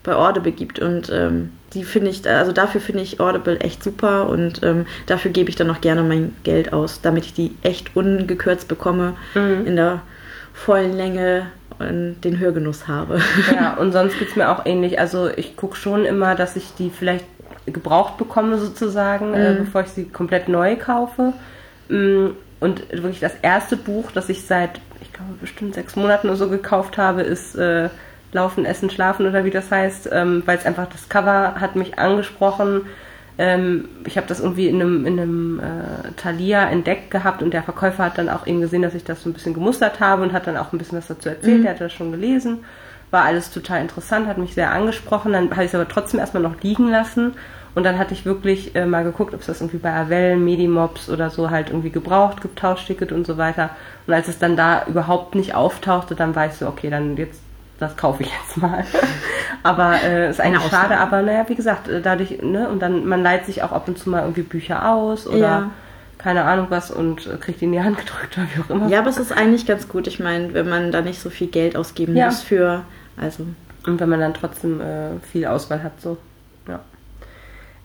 bei 0.03 0.15
Audible 0.15 0.51
gibt. 0.51 0.79
Und 0.79 1.09
ähm, 1.13 1.51
die 1.73 1.83
finde 1.83 2.09
ich, 2.09 2.27
also 2.29 2.51
dafür 2.51 2.81
finde 2.81 3.01
ich 3.03 3.19
Audible 3.19 3.59
echt 3.61 3.83
super 3.83 4.27
und 4.29 4.61
ähm, 4.63 4.85
dafür 5.07 5.31
gebe 5.31 5.49
ich 5.49 5.55
dann 5.55 5.69
auch 5.69 5.81
gerne 5.81 6.03
mein 6.03 6.35
Geld 6.43 6.71
aus, 6.73 7.01
damit 7.01 7.25
ich 7.25 7.33
die 7.33 7.55
echt 7.63 7.95
ungekürzt 7.95 8.67
bekomme, 8.67 9.13
Mhm. 9.33 9.65
in 9.65 9.75
der 9.75 10.01
vollen 10.53 10.95
Länge 10.95 11.47
den 11.91 12.39
Hörgenuss 12.39 12.87
habe. 12.87 13.19
Ja, 13.53 13.73
und 13.79 13.91
sonst 13.91 14.17
geht's 14.19 14.35
mir 14.35 14.49
auch 14.49 14.65
ähnlich. 14.65 14.99
Also 14.99 15.29
ich 15.29 15.55
gucke 15.57 15.75
schon 15.75 16.05
immer, 16.05 16.35
dass 16.35 16.55
ich 16.55 16.73
die 16.77 16.89
vielleicht 16.89 17.25
gebraucht 17.65 18.17
bekomme 18.17 18.57
sozusagen, 18.57 19.33
äh, 19.33 19.53
Mhm. 19.53 19.57
bevor 19.59 19.81
ich 19.81 19.87
sie 19.89 20.05
komplett 20.05 20.49
neu 20.49 20.75
kaufe. 20.75 21.33
Mm, 21.89 22.27
Und 22.59 22.89
wirklich 22.91 23.19
das 23.19 23.33
erste 23.41 23.75
Buch, 23.75 24.11
das 24.13 24.29
ich 24.29 24.45
seit, 24.45 24.79
ich 25.01 25.11
glaube, 25.11 25.33
bestimmt 25.41 25.75
sechs 25.75 25.97
Monaten 25.97 26.27
oder 26.29 26.37
so 26.37 26.47
gekauft 26.49 26.97
habe, 26.97 27.21
ist 27.21 27.55
äh, 27.55 27.89
Laufen, 28.31 28.65
Essen, 28.65 28.89
Schlafen 28.89 29.27
oder 29.27 29.43
wie 29.43 29.49
das 29.51 29.69
heißt, 29.69 30.09
ähm, 30.13 30.43
weil 30.45 30.57
es 30.57 30.65
einfach 30.65 30.87
das 30.87 31.09
Cover 31.09 31.55
hat 31.59 31.75
mich 31.75 31.99
angesprochen. 31.99 32.81
Ähm, 33.37 33.89
ich 34.05 34.17
habe 34.17 34.27
das 34.27 34.39
irgendwie 34.39 34.67
in 34.67 34.81
einem, 34.81 35.05
in 35.05 35.19
einem 35.19 35.59
äh, 35.59 36.11
Thalia 36.17 36.69
entdeckt 36.69 37.09
gehabt 37.09 37.41
und 37.41 37.51
der 37.53 37.63
Verkäufer 37.63 38.05
hat 38.05 38.17
dann 38.17 38.29
auch 38.29 38.45
eben 38.45 38.61
gesehen, 38.61 38.83
dass 38.83 38.93
ich 38.93 39.03
das 39.03 39.23
so 39.23 39.29
ein 39.29 39.33
bisschen 39.33 39.53
gemustert 39.53 39.99
habe 39.99 40.21
und 40.23 40.33
hat 40.33 40.45
dann 40.45 40.57
auch 40.57 40.71
ein 40.71 40.77
bisschen 40.77 40.97
was 40.97 41.07
dazu 41.07 41.29
erzählt. 41.29 41.59
Mhm. 41.59 41.63
Der 41.63 41.71
hatte 41.71 41.85
das 41.85 41.93
schon 41.93 42.11
gelesen. 42.11 42.63
War 43.11 43.25
alles 43.25 43.51
total 43.51 43.81
interessant, 43.81 44.27
hat 44.27 44.37
mich 44.37 44.53
sehr 44.53 44.71
angesprochen. 44.71 45.33
Dann 45.33 45.51
habe 45.51 45.63
ich 45.63 45.69
es 45.69 45.75
aber 45.75 45.87
trotzdem 45.87 46.19
erstmal 46.19 46.43
noch 46.43 46.61
liegen 46.61 46.89
lassen. 46.89 47.33
Und 47.75 47.83
dann 47.83 47.97
hatte 47.97 48.13
ich 48.13 48.25
wirklich 48.25 48.75
äh, 48.75 48.85
mal 48.85 49.03
geguckt, 49.03 49.33
ob 49.33 49.39
es 49.41 49.47
das 49.47 49.61
irgendwie 49.61 49.77
bei 49.77 49.93
Avell, 49.93 50.37
Medimobs 50.37 51.09
oder 51.09 51.29
so 51.29 51.49
halt 51.49 51.69
irgendwie 51.69 51.89
gebraucht, 51.89 52.41
getauscht-Ticket 52.41 53.11
und 53.11 53.25
so 53.25 53.37
weiter. 53.37 53.71
Und 54.05 54.13
als 54.13 54.27
es 54.27 54.37
dann 54.37 54.55
da 54.55 54.85
überhaupt 54.85 55.33
nicht 55.33 55.55
auftauchte, 55.55 56.13
dann 56.15 56.35
war 56.35 56.45
ich 56.45 56.53
so, 56.53 56.67
okay, 56.67 56.89
dann 56.91 57.17
jetzt, 57.17 57.41
das 57.79 57.97
kaufe 57.97 58.23
ich 58.23 58.29
jetzt 58.31 58.57
mal. 58.57 58.83
aber 59.63 60.01
äh, 60.03 60.29
ist 60.29 60.39
eigentlich 60.41 60.69
schade, 60.69 60.97
aber 60.97 61.21
naja, 61.21 61.45
wie 61.47 61.55
gesagt, 61.55 61.87
äh, 61.87 62.01
dadurch, 62.01 62.41
ne, 62.41 62.69
und 62.69 62.79
dann, 62.81 63.05
man 63.05 63.21
leiht 63.23 63.45
sich 63.45 63.63
auch 63.63 63.71
ab 63.71 63.87
und 63.87 63.97
zu 63.97 64.09
mal 64.09 64.21
irgendwie 64.21 64.43
Bücher 64.43 64.89
aus 64.91 65.27
oder 65.27 65.37
Ja. 65.37 65.69
keine 66.17 66.45
Ahnung 66.45 66.67
was 66.69 66.91
und 66.91 67.27
äh, 67.27 67.37
kriegt 67.37 67.61
die 67.61 67.65
in 67.65 67.71
die 67.73 67.81
Hand 67.81 67.97
gedrückt 67.97 68.37
oder 68.37 68.47
wie 68.55 68.61
auch 68.61 68.69
immer. 68.69 68.87
ja, 68.89 68.99
aber 68.99 69.09
es 69.09 69.17
ist 69.17 69.31
eigentlich 69.31 69.65
ganz 69.65 69.87
gut. 69.89 70.07
Ich 70.07 70.19
meine, 70.19 70.53
wenn 70.53 70.69
man 70.69 70.91
da 70.91 71.01
nicht 71.01 71.19
so 71.19 71.29
viel 71.29 71.47
Geld 71.47 71.75
ausgeben 71.75 72.15
Ja. 72.15 72.27
muss 72.27 72.41
für, 72.41 72.83
also 73.17 73.45
Und 73.85 73.99
wenn 73.99 74.09
man 74.09 74.19
dann 74.21 74.33
trotzdem 74.33 74.79
äh, 74.79 75.19
viel 75.31 75.45
Auswahl 75.45 75.83
hat, 75.83 75.99
so. 75.99 76.17
Ja. 76.69 76.79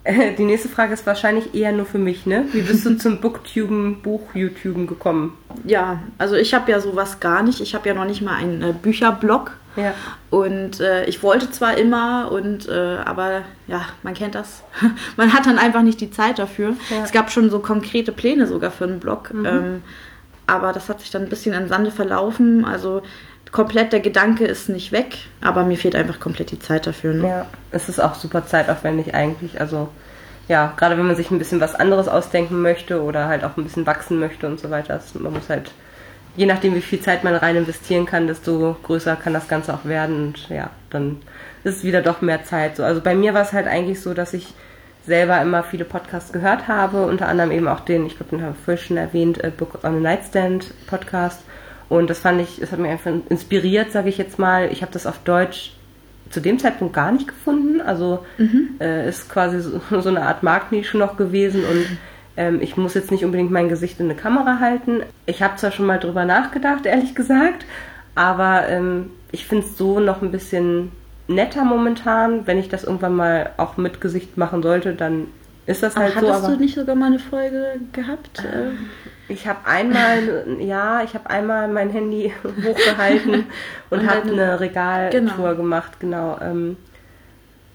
Äh, 0.04 0.34
Die 0.36 0.44
nächste 0.44 0.68
Frage 0.68 0.92
ist 0.94 1.06
wahrscheinlich 1.06 1.54
eher 1.54 1.72
nur 1.72 1.86
für 1.86 1.98
mich, 1.98 2.24
ne? 2.26 2.44
Wie 2.52 2.60
bist 2.62 2.86
du 2.86 2.96
zum 2.98 3.20
Booktuben, 3.20 4.00
Buch-YouTuben 4.02 4.86
gekommen? 4.86 5.36
Ja, 5.64 5.98
also 6.18 6.36
ich 6.36 6.54
habe 6.54 6.70
ja 6.70 6.78
sowas 6.80 7.18
gar 7.20 7.42
nicht. 7.42 7.60
Ich 7.60 7.74
habe 7.74 7.88
ja 7.88 7.94
noch 7.94 8.04
nicht 8.04 8.22
mal 8.22 8.36
einen 8.36 8.74
Bücherblog. 8.74 9.52
Ja. 9.78 9.94
Und 10.30 10.80
äh, 10.80 11.04
ich 11.04 11.22
wollte 11.22 11.50
zwar 11.50 11.78
immer, 11.78 12.30
und 12.32 12.68
äh, 12.68 12.96
aber 13.04 13.42
ja, 13.66 13.86
man 14.02 14.14
kennt 14.14 14.34
das. 14.34 14.62
man 15.16 15.32
hat 15.32 15.46
dann 15.46 15.58
einfach 15.58 15.82
nicht 15.82 16.00
die 16.00 16.10
Zeit 16.10 16.38
dafür. 16.38 16.74
Ja. 16.90 17.04
Es 17.04 17.12
gab 17.12 17.30
schon 17.30 17.48
so 17.50 17.60
konkrete 17.60 18.12
Pläne 18.12 18.46
sogar 18.46 18.70
für 18.70 18.84
einen 18.84 19.00
Blog. 19.00 19.32
Mhm. 19.32 19.46
Ähm, 19.46 19.82
aber 20.46 20.72
das 20.72 20.88
hat 20.88 21.00
sich 21.00 21.10
dann 21.10 21.22
ein 21.22 21.28
bisschen 21.28 21.54
im 21.54 21.68
Sande 21.68 21.90
verlaufen. 21.90 22.64
Also 22.64 23.02
komplett 23.52 23.92
der 23.92 24.00
Gedanke 24.00 24.44
ist 24.44 24.68
nicht 24.68 24.92
weg, 24.92 25.18
aber 25.40 25.64
mir 25.64 25.76
fehlt 25.76 25.94
einfach 25.94 26.20
komplett 26.20 26.50
die 26.50 26.58
Zeit 26.58 26.86
dafür. 26.86 27.14
Ne? 27.14 27.28
Ja, 27.28 27.46
es 27.70 27.88
ist 27.88 28.00
auch 28.00 28.14
super 28.14 28.46
zeitaufwendig 28.46 29.14
eigentlich. 29.14 29.60
Also, 29.60 29.88
ja, 30.48 30.72
gerade 30.76 30.96
wenn 30.98 31.06
man 31.06 31.16
sich 31.16 31.30
ein 31.30 31.38
bisschen 31.38 31.60
was 31.60 31.74
anderes 31.74 32.08
ausdenken 32.08 32.62
möchte 32.62 33.02
oder 33.02 33.28
halt 33.28 33.44
auch 33.44 33.56
ein 33.56 33.64
bisschen 33.64 33.86
wachsen 33.86 34.18
möchte 34.18 34.46
und 34.46 34.58
so 34.58 34.70
weiter. 34.70 35.00
Man 35.14 35.32
muss 35.32 35.48
halt, 35.48 35.70
je 36.36 36.46
nachdem, 36.46 36.74
wie 36.74 36.80
viel 36.80 37.00
Zeit 37.00 37.24
man 37.24 37.34
rein 37.34 37.56
investieren 37.56 38.06
kann, 38.06 38.26
desto 38.26 38.76
größer 38.82 39.16
kann 39.16 39.34
das 39.34 39.48
Ganze 39.48 39.74
auch 39.74 39.84
werden. 39.84 40.28
Und 40.28 40.48
ja, 40.48 40.70
dann 40.90 41.18
ist 41.64 41.78
es 41.78 41.84
wieder 41.84 42.02
doch 42.02 42.20
mehr 42.20 42.44
Zeit. 42.44 42.76
So, 42.76 42.84
also 42.84 43.00
bei 43.00 43.14
mir 43.14 43.34
war 43.34 43.42
es 43.42 43.52
halt 43.52 43.66
eigentlich 43.66 44.00
so, 44.00 44.14
dass 44.14 44.34
ich 44.34 44.54
selber 45.06 45.40
immer 45.40 45.64
viele 45.64 45.84
Podcasts 45.84 46.32
gehört 46.32 46.68
habe, 46.68 47.06
unter 47.06 47.28
anderem 47.28 47.50
eben 47.50 47.66
auch 47.66 47.80
den, 47.80 48.06
ich 48.06 48.16
glaube, 48.16 48.36
den 48.36 48.42
habe 48.42 48.54
ich 48.56 48.64
vorhin 48.64 48.84
schon 48.84 48.96
erwähnt, 48.98 49.42
äh, 49.42 49.50
Book 49.50 49.82
on 49.82 49.96
a 49.96 50.00
Nightstand 50.00 50.72
Podcast. 50.86 51.42
Und 51.88 52.10
das 52.10 52.20
fand 52.20 52.40
ich, 52.42 52.60
das 52.60 52.70
hat 52.70 52.78
mich 52.78 52.90
einfach 52.90 53.10
inspiriert, 53.30 53.90
sage 53.90 54.10
ich 54.10 54.18
jetzt 54.18 54.38
mal. 54.38 54.70
Ich 54.70 54.82
habe 54.82 54.92
das 54.92 55.06
auf 55.06 55.18
Deutsch 55.24 55.72
zu 56.30 56.40
dem 56.40 56.58
Zeitpunkt 56.58 56.94
gar 56.94 57.10
nicht 57.12 57.26
gefunden. 57.26 57.80
Also 57.80 58.24
äh, 58.80 59.08
ist 59.08 59.30
quasi 59.30 59.60
so, 59.60 59.80
so 60.00 60.08
eine 60.08 60.22
Art 60.22 60.42
Marktnische 60.42 60.98
noch 60.98 61.16
gewesen 61.16 61.64
und 61.64 61.86
ähm, 62.38 62.62
ich 62.62 62.76
muss 62.76 62.94
jetzt 62.94 63.10
nicht 63.10 63.24
unbedingt 63.24 63.50
mein 63.50 63.68
Gesicht 63.68 63.98
in 63.98 64.06
eine 64.06 64.14
Kamera 64.14 64.60
halten. 64.60 65.02
Ich 65.26 65.42
habe 65.42 65.56
zwar 65.56 65.72
schon 65.72 65.86
mal 65.86 65.98
drüber 65.98 66.24
nachgedacht, 66.24 66.86
ehrlich 66.86 67.16
gesagt, 67.16 67.66
aber 68.14 68.68
ähm, 68.68 69.10
ich 69.32 69.44
finde 69.44 69.66
es 69.66 69.76
so 69.76 69.98
noch 69.98 70.22
ein 70.22 70.30
bisschen 70.30 70.92
netter 71.26 71.64
momentan. 71.64 72.46
Wenn 72.46 72.56
ich 72.58 72.68
das 72.68 72.84
irgendwann 72.84 73.16
mal 73.16 73.50
auch 73.56 73.76
mit 73.76 74.00
Gesicht 74.00 74.38
machen 74.38 74.62
sollte, 74.62 74.94
dann 74.94 75.26
ist 75.66 75.82
das 75.82 75.96
Aber 75.96 76.04
halt 76.04 76.14
so. 76.14 76.20
hattest 76.28 76.44
Aber 76.44 76.54
du 76.54 76.60
nicht 76.60 76.76
sogar 76.76 76.94
mal 76.94 77.06
eine 77.06 77.18
Folge 77.18 77.80
gehabt? 77.92 78.38
Äh, 78.38 78.70
ich 79.32 79.48
habe 79.48 79.66
einmal, 79.66 80.44
ja, 80.60 81.02
ich 81.02 81.14
habe 81.14 81.28
einmal 81.28 81.66
mein 81.66 81.90
Handy 81.90 82.32
hochgehalten 82.44 83.46
und, 83.90 83.98
Und 83.98 84.08
habe 84.08 84.30
eine 84.30 84.60
Regaltour 84.60 85.20
genau. 85.20 85.54
gemacht, 85.56 85.98
genau. 85.98 86.38
Ähm, 86.40 86.76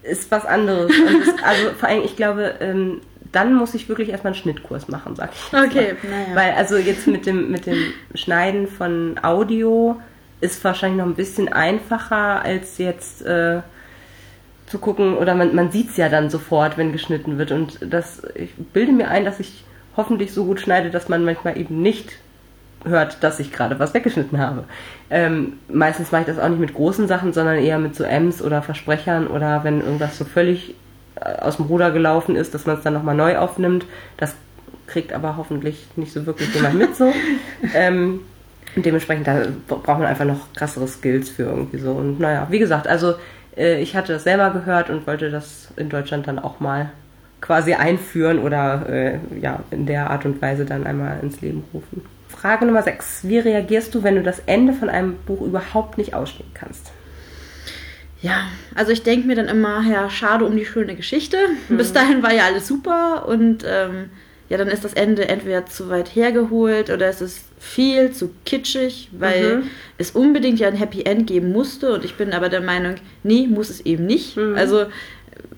ist 0.03 0.31
was 0.31 0.45
anderes. 0.45 0.89
Das, 0.91 1.43
also 1.43 1.69
vor 1.77 1.89
allem, 1.89 2.03
ich 2.03 2.15
glaube, 2.15 2.55
ähm, 2.61 3.01
dann 3.33 3.55
muss 3.55 3.73
ich 3.73 3.89
wirklich 3.89 4.09
erstmal 4.09 4.31
einen 4.31 4.41
Schnittkurs 4.41 4.87
machen, 4.87 5.15
sag 5.15 5.31
ich. 5.33 5.51
jetzt 5.51 5.65
Okay, 5.65 5.95
naja. 6.03 6.35
Weil 6.35 6.53
also 6.53 6.77
jetzt 6.77 7.07
mit 7.07 7.25
dem, 7.25 7.51
mit 7.51 7.65
dem 7.65 7.77
Schneiden 8.15 8.67
von 8.67 9.19
Audio 9.21 9.99
ist 10.39 10.63
wahrscheinlich 10.63 10.99
noch 10.99 11.07
ein 11.07 11.15
bisschen 11.15 11.51
einfacher 11.51 12.43
als 12.43 12.77
jetzt 12.77 13.25
äh, 13.25 13.61
zu 14.67 14.77
gucken, 14.77 15.17
oder 15.17 15.35
man, 15.35 15.55
man 15.55 15.71
sieht 15.71 15.89
es 15.89 15.97
ja 15.97 16.09
dann 16.09 16.29
sofort, 16.29 16.77
wenn 16.77 16.91
geschnitten 16.91 17.37
wird. 17.37 17.51
Und 17.51 17.79
das, 17.81 18.21
ich 18.35 18.53
bilde 18.55 18.91
mir 18.91 19.09
ein, 19.09 19.25
dass 19.25 19.39
ich 19.39 19.65
hoffentlich 19.97 20.31
so 20.31 20.45
gut 20.45 20.59
schneide, 20.59 20.89
dass 20.89 21.09
man 21.09 21.25
manchmal 21.25 21.57
eben 21.57 21.81
nicht 21.81 22.13
hört, 22.85 23.23
dass 23.23 23.39
ich 23.39 23.51
gerade 23.51 23.79
was 23.79 23.93
weggeschnitten 23.93 24.39
habe. 24.39 24.65
Ähm, 25.09 25.53
meistens 25.69 26.11
mache 26.11 26.21
ich 26.21 26.27
das 26.27 26.39
auch 26.39 26.49
nicht 26.49 26.59
mit 26.59 26.73
großen 26.73 27.07
Sachen, 27.07 27.33
sondern 27.33 27.57
eher 27.57 27.79
mit 27.79 27.95
so 27.95 28.03
Ms 28.03 28.41
oder 28.41 28.61
Versprechern 28.61 29.27
oder 29.27 29.63
wenn 29.63 29.81
irgendwas 29.81 30.17
so 30.17 30.25
völlig 30.25 30.75
aus 31.19 31.57
dem 31.57 31.65
Ruder 31.65 31.91
gelaufen 31.91 32.35
ist, 32.35 32.53
dass 32.53 32.65
man 32.65 32.77
es 32.77 32.83
dann 32.83 32.93
nochmal 32.93 33.15
neu 33.15 33.37
aufnimmt. 33.37 33.85
Das 34.17 34.35
kriegt 34.87 35.13
aber 35.13 35.37
hoffentlich 35.37 35.87
nicht 35.95 36.11
so 36.11 36.25
wirklich 36.25 36.53
jemand 36.53 36.75
mit 36.75 36.95
so. 36.95 37.11
ähm, 37.75 38.21
und 38.75 38.85
dementsprechend 38.85 39.27
da 39.27 39.43
braucht 39.67 39.99
man 39.99 40.05
einfach 40.05 40.25
noch 40.25 40.51
krassere 40.53 40.87
Skills 40.87 41.29
für 41.29 41.43
irgendwie 41.43 41.77
so. 41.77 41.91
Und 41.91 42.19
naja, 42.19 42.47
wie 42.49 42.59
gesagt, 42.59 42.87
also 42.87 43.15
äh, 43.55 43.81
ich 43.81 43.95
hatte 43.95 44.13
das 44.13 44.23
selber 44.23 44.49
gehört 44.49 44.89
und 44.89 45.05
wollte 45.05 45.29
das 45.29 45.69
in 45.77 45.89
Deutschland 45.89 46.27
dann 46.27 46.39
auch 46.39 46.59
mal 46.59 46.91
quasi 47.41 47.73
einführen 47.73 48.39
oder 48.39 48.87
äh, 48.89 49.19
ja, 49.39 49.59
in 49.69 49.85
der 49.85 50.09
Art 50.09 50.25
und 50.25 50.41
Weise 50.41 50.65
dann 50.65 50.85
einmal 50.85 51.19
ins 51.21 51.41
Leben 51.41 51.63
rufen. 51.73 52.01
Frage 52.29 52.65
Nummer 52.65 52.81
6. 52.81 53.27
Wie 53.27 53.39
reagierst 53.39 53.93
du, 53.93 54.03
wenn 54.03 54.15
du 54.15 54.23
das 54.23 54.39
Ende 54.45 54.73
von 54.73 54.89
einem 54.89 55.15
Buch 55.25 55.41
überhaupt 55.41 55.97
nicht 55.97 56.13
ausstehen 56.13 56.49
kannst? 56.53 56.91
Ja, 58.23 58.47
also 58.73 58.91
ich 58.91 59.03
denke 59.03 59.27
mir 59.27 59.35
dann 59.35 59.47
immer, 59.49 59.83
ja, 59.87 60.09
schade 60.09 60.45
um 60.45 60.55
die 60.57 60.65
schöne 60.65 60.95
Geschichte. 60.95 61.37
Bis 61.69 61.93
dahin 61.93 62.23
war 62.23 62.33
ja 62.33 62.45
alles 62.45 62.67
super 62.67 63.25
und 63.27 63.63
ähm, 63.67 64.09
ja, 64.49 64.57
dann 64.57 64.69
ist 64.69 64.83
das 64.85 64.93
Ende 64.93 65.27
entweder 65.27 65.65
zu 65.65 65.89
weit 65.89 66.15
hergeholt 66.15 66.89
oder 66.89 67.07
es 67.07 67.21
ist 67.21 67.45
viel 67.59 68.11
zu 68.11 68.31
kitschig, 68.45 69.09
weil 69.11 69.57
Mhm. 69.57 69.63
es 69.97 70.11
unbedingt 70.11 70.59
ja 70.59 70.67
ein 70.69 70.75
Happy 70.75 71.03
End 71.03 71.27
geben 71.27 71.51
musste 71.51 71.93
und 71.93 72.03
ich 72.05 72.15
bin 72.15 72.31
aber 72.33 72.47
der 72.49 72.61
Meinung, 72.61 72.95
nee, 73.23 73.45
muss 73.47 73.69
es 73.69 73.81
eben 73.81 74.05
nicht. 74.05 74.37
Mhm. 74.37 74.55
Also 74.55 74.85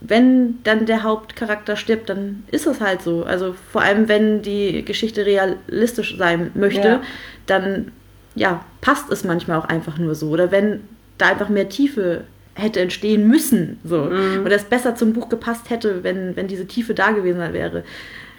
wenn 0.01 0.59
dann 0.63 0.85
der 0.85 1.03
Hauptcharakter 1.03 1.75
stirbt, 1.75 2.09
dann 2.09 2.43
ist 2.51 2.65
es 2.67 2.81
halt 2.81 3.01
so. 3.01 3.23
Also 3.25 3.55
vor 3.71 3.81
allem, 3.81 4.07
wenn 4.07 4.41
die 4.41 4.83
Geschichte 4.83 5.25
realistisch 5.25 6.17
sein 6.17 6.51
möchte, 6.55 6.87
Ja. 6.87 7.01
dann 7.45 7.91
ja, 8.35 8.65
passt 8.81 9.11
es 9.11 9.23
manchmal 9.23 9.57
auch 9.59 9.65
einfach 9.65 9.97
nur 9.97 10.13
so. 10.15 10.29
Oder 10.29 10.51
wenn 10.51 10.81
da 11.17 11.27
einfach 11.27 11.47
mehr 11.49 11.69
Tiefe 11.69 12.25
hätte 12.55 12.79
entstehen 12.79 13.27
müssen, 13.27 13.79
so. 13.83 14.05
Mhm. 14.05 14.43
Oder 14.45 14.55
es 14.55 14.63
besser 14.63 14.95
zum 14.95 15.13
Buch 15.13 15.29
gepasst 15.29 15.69
hätte, 15.69 16.03
wenn, 16.03 16.35
wenn 16.35 16.47
diese 16.47 16.65
Tiefe 16.65 16.93
da 16.93 17.11
gewesen 17.11 17.39
wäre. 17.53 17.83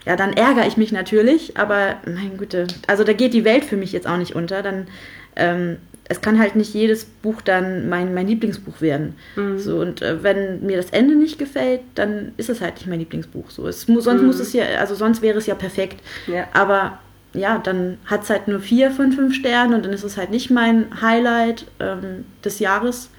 Ja, 0.07 0.17
dann 0.17 0.33
ärgere 0.33 0.67
ich 0.67 0.77
mich 0.77 0.91
natürlich, 0.93 1.57
aber 1.57 1.97
mein 2.07 2.37
Güte, 2.37 2.67
also 2.87 3.05
da 3.05 3.13
geht 3.13 3.35
die 3.35 3.45
Welt 3.45 3.65
für 3.65 3.77
mich 3.77 3.93
jetzt 3.93 4.07
auch 4.09 4.17
nicht 4.17 4.35
unter. 4.35 4.63
Dann, 4.63 4.87
ähm, 5.35 5.77
es 6.09 6.21
kann 6.21 6.39
halt 6.39 6.55
nicht 6.57 6.73
jedes 6.73 7.05
Buch 7.05 7.43
dann 7.43 7.89
mein, 7.89 8.15
mein 8.15 8.29
Lieblingsbuch 8.29 8.81
werden. 8.81 9.17
Mhm. 9.35 9.59
So, 9.59 9.81
und 9.81 10.01
äh, 10.03 10.23
wenn 10.23 10.65
mir 10.65 10.77
das 10.77 10.91
Ende 10.91 11.17
nicht 11.17 11.39
gefällt, 11.39 11.81
dann 11.97 12.33
ist 12.37 12.49
es 12.49 12.61
halt 12.61 12.77
nicht 12.77 12.87
mein 12.87 13.01
Lieblingsbuch. 13.01 13.51
So, 13.51 13.67
es 13.67 13.89
muss, 13.89 14.05
sonst 14.05 14.21
Mhm. 14.21 14.29
muss 14.29 14.39
es 14.41 14.53
ja, 14.53 14.65
also 14.79 14.95
sonst 14.95 15.21
wäre 15.23 15.39
es 15.39 15.47
ja 15.47 15.57
perfekt. 15.57 16.01
Ja. 16.29 16.47
Aber 16.55 17.01
ja, 17.35 17.59
dann 17.59 17.99
hat 18.07 18.23
es 18.23 18.31
halt 18.31 18.47
nur 18.49 18.61
vier 18.61 18.93
von 18.93 19.13
fünf 19.13 19.35
Sternen 19.35 19.75
und 19.75 19.85
dann 19.85 19.93
ist 19.93 20.05
es 20.05 20.17
halt 20.17 20.31
nicht 20.31 20.51
mein 20.51 20.87
Highlight 21.03 21.67
ähm, 21.81 22.25
des 22.45 22.61
Jahres. 22.61 23.11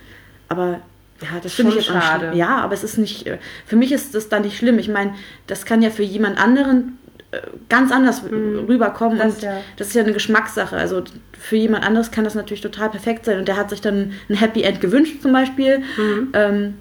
Aber 0.50 0.80
ja, 1.22 1.40
das 1.42 1.54
finde 1.54 1.72
ich 1.72 1.78
jetzt 1.78 1.88
schade. 1.88 2.32
Ja, 2.36 2.58
aber 2.58 2.74
es 2.74 2.84
ist 2.84 2.98
nicht, 2.98 3.26
äh, 3.28 3.38
für 3.66 3.76
mich 3.76 3.92
ist 3.92 4.14
das 4.14 4.30
dann 4.30 4.44
nicht 4.44 4.58
schlimm. 4.58 4.78
Ich 4.80 4.88
meine, 4.90 5.16
das 5.48 5.66
kann 5.66 5.82
ja 5.82 5.90
für 5.90 6.04
jemand 6.04 6.40
anderen 6.40 7.00
äh, 7.32 7.40
ganz 7.70 7.92
anders 7.92 8.24
mhm. 8.24 8.66
rüberkommen 8.68 9.18
das, 9.18 9.36
und 9.36 9.44
ja. 9.44 9.58
das 9.78 9.88
ist 9.88 9.96
ja 9.96 10.04
eine 10.04 10.14
Geschmackssache. 10.14 10.78
Also 10.78 11.04
für 11.38 11.56
jemand 11.56 11.86
anderes 11.86 12.12
kann 12.12 12.24
das 12.24 12.36
natürlich 12.36 12.62
total 12.62 12.90
perfekt 12.90 13.26
sein 13.26 13.40
und 13.40 13.48
der 13.48 13.58
hat 13.58 13.70
sich 13.70 13.82
dann 13.82 14.14
ein 14.30 14.36
Happy 14.36 14.62
End 14.62 14.80
gewünscht 14.80 15.22
zum 15.22 15.34
Beispiel. 15.34 15.80
Mhm. 15.80 16.30
Ähm, 16.34 16.74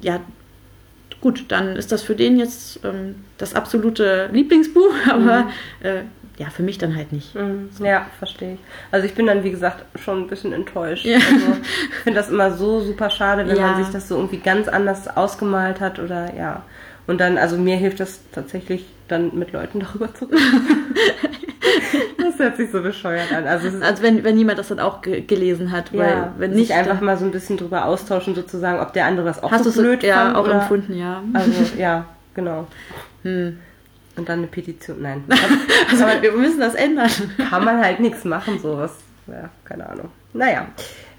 ja, 0.00 0.20
gut, 1.20 1.46
dann 1.48 1.76
ist 1.76 1.90
das 1.92 2.02
für 2.02 2.14
den 2.14 2.38
jetzt 2.38 2.80
ähm, 2.84 3.16
das 3.38 3.54
absolute 3.54 4.30
Lieblingsbuch, 4.32 4.94
aber 5.10 5.42
mhm. 5.42 5.50
äh, 5.86 6.02
ja, 6.38 6.50
für 6.50 6.62
mich 6.62 6.78
dann 6.78 6.94
halt 6.94 7.12
nicht. 7.12 7.34
Mhm. 7.34 7.70
Ja, 7.80 8.06
verstehe 8.18 8.54
ich. 8.54 8.60
Also 8.90 9.06
ich 9.06 9.14
bin 9.14 9.26
dann, 9.26 9.42
wie 9.42 9.50
gesagt, 9.50 9.84
schon 9.98 10.22
ein 10.22 10.26
bisschen 10.26 10.52
enttäuscht. 10.52 11.04
Ja. 11.04 11.16
Also 11.16 11.56
ich 11.90 11.94
finde 12.04 12.20
das 12.20 12.28
immer 12.28 12.52
so 12.52 12.80
super 12.80 13.10
schade, 13.10 13.46
wenn 13.48 13.56
ja. 13.56 13.68
man 13.68 13.82
sich 13.82 13.92
das 13.92 14.08
so 14.08 14.16
irgendwie 14.16 14.38
ganz 14.38 14.68
anders 14.68 15.08
ausgemalt 15.16 15.80
hat 15.80 15.98
oder 15.98 16.34
ja. 16.34 16.62
Und 17.06 17.20
dann, 17.20 17.38
also 17.38 17.56
mir 17.56 17.76
hilft 17.76 18.00
das 18.00 18.20
tatsächlich 18.32 18.84
dann 19.08 19.36
mit 19.38 19.52
Leuten 19.52 19.80
darüber 19.92 20.12
zu 20.12 20.26
reden. 20.26 20.96
das 22.18 22.38
hört 22.38 22.56
sich 22.56 22.70
so 22.70 22.82
bescheuert 22.82 23.32
an. 23.32 23.46
Also, 23.46 23.68
also 23.80 24.02
wenn, 24.02 24.24
wenn 24.24 24.36
jemand 24.36 24.58
das 24.58 24.68
dann 24.68 24.80
auch 24.80 25.02
ge 25.02 25.20
gelesen 25.22 25.72
hat, 25.72 25.96
weil 25.96 26.10
ja, 26.10 26.34
wenn 26.38 26.52
nicht 26.52 26.72
einfach 26.72 27.00
mal 27.00 27.16
so 27.16 27.24
ein 27.24 27.30
bisschen 27.30 27.56
drüber 27.56 27.86
austauschen 27.86 28.34
sozusagen, 28.34 28.80
ob 28.80 28.92
der 28.92 29.06
andere 29.06 29.26
das 29.26 29.42
auch 29.42 29.50
Hast 29.50 29.64
so 29.64 29.80
blöd 29.80 30.02
so, 30.02 30.06
ja, 30.06 30.36
auch 30.36 30.44
oder, 30.44 30.62
empfunden, 30.62 30.98
ja. 30.98 31.22
Also 31.32 31.52
ja, 31.78 32.06
genau. 32.34 32.66
Hm. 33.22 33.58
Und 34.16 34.28
dann 34.28 34.40
eine 34.40 34.46
Petition, 34.48 35.02
nein. 35.02 35.24
also 35.90 36.04
wir 36.20 36.32
müssen 36.32 36.60
das 36.60 36.74
ändern. 36.74 37.10
Kann 37.50 37.64
man 37.64 37.78
halt 37.78 38.00
nichts 38.00 38.24
machen, 38.24 38.58
sowas. 38.58 38.96
Ja, 39.26 39.50
keine 39.64 39.88
Ahnung. 39.88 40.10
Naja. 40.32 40.68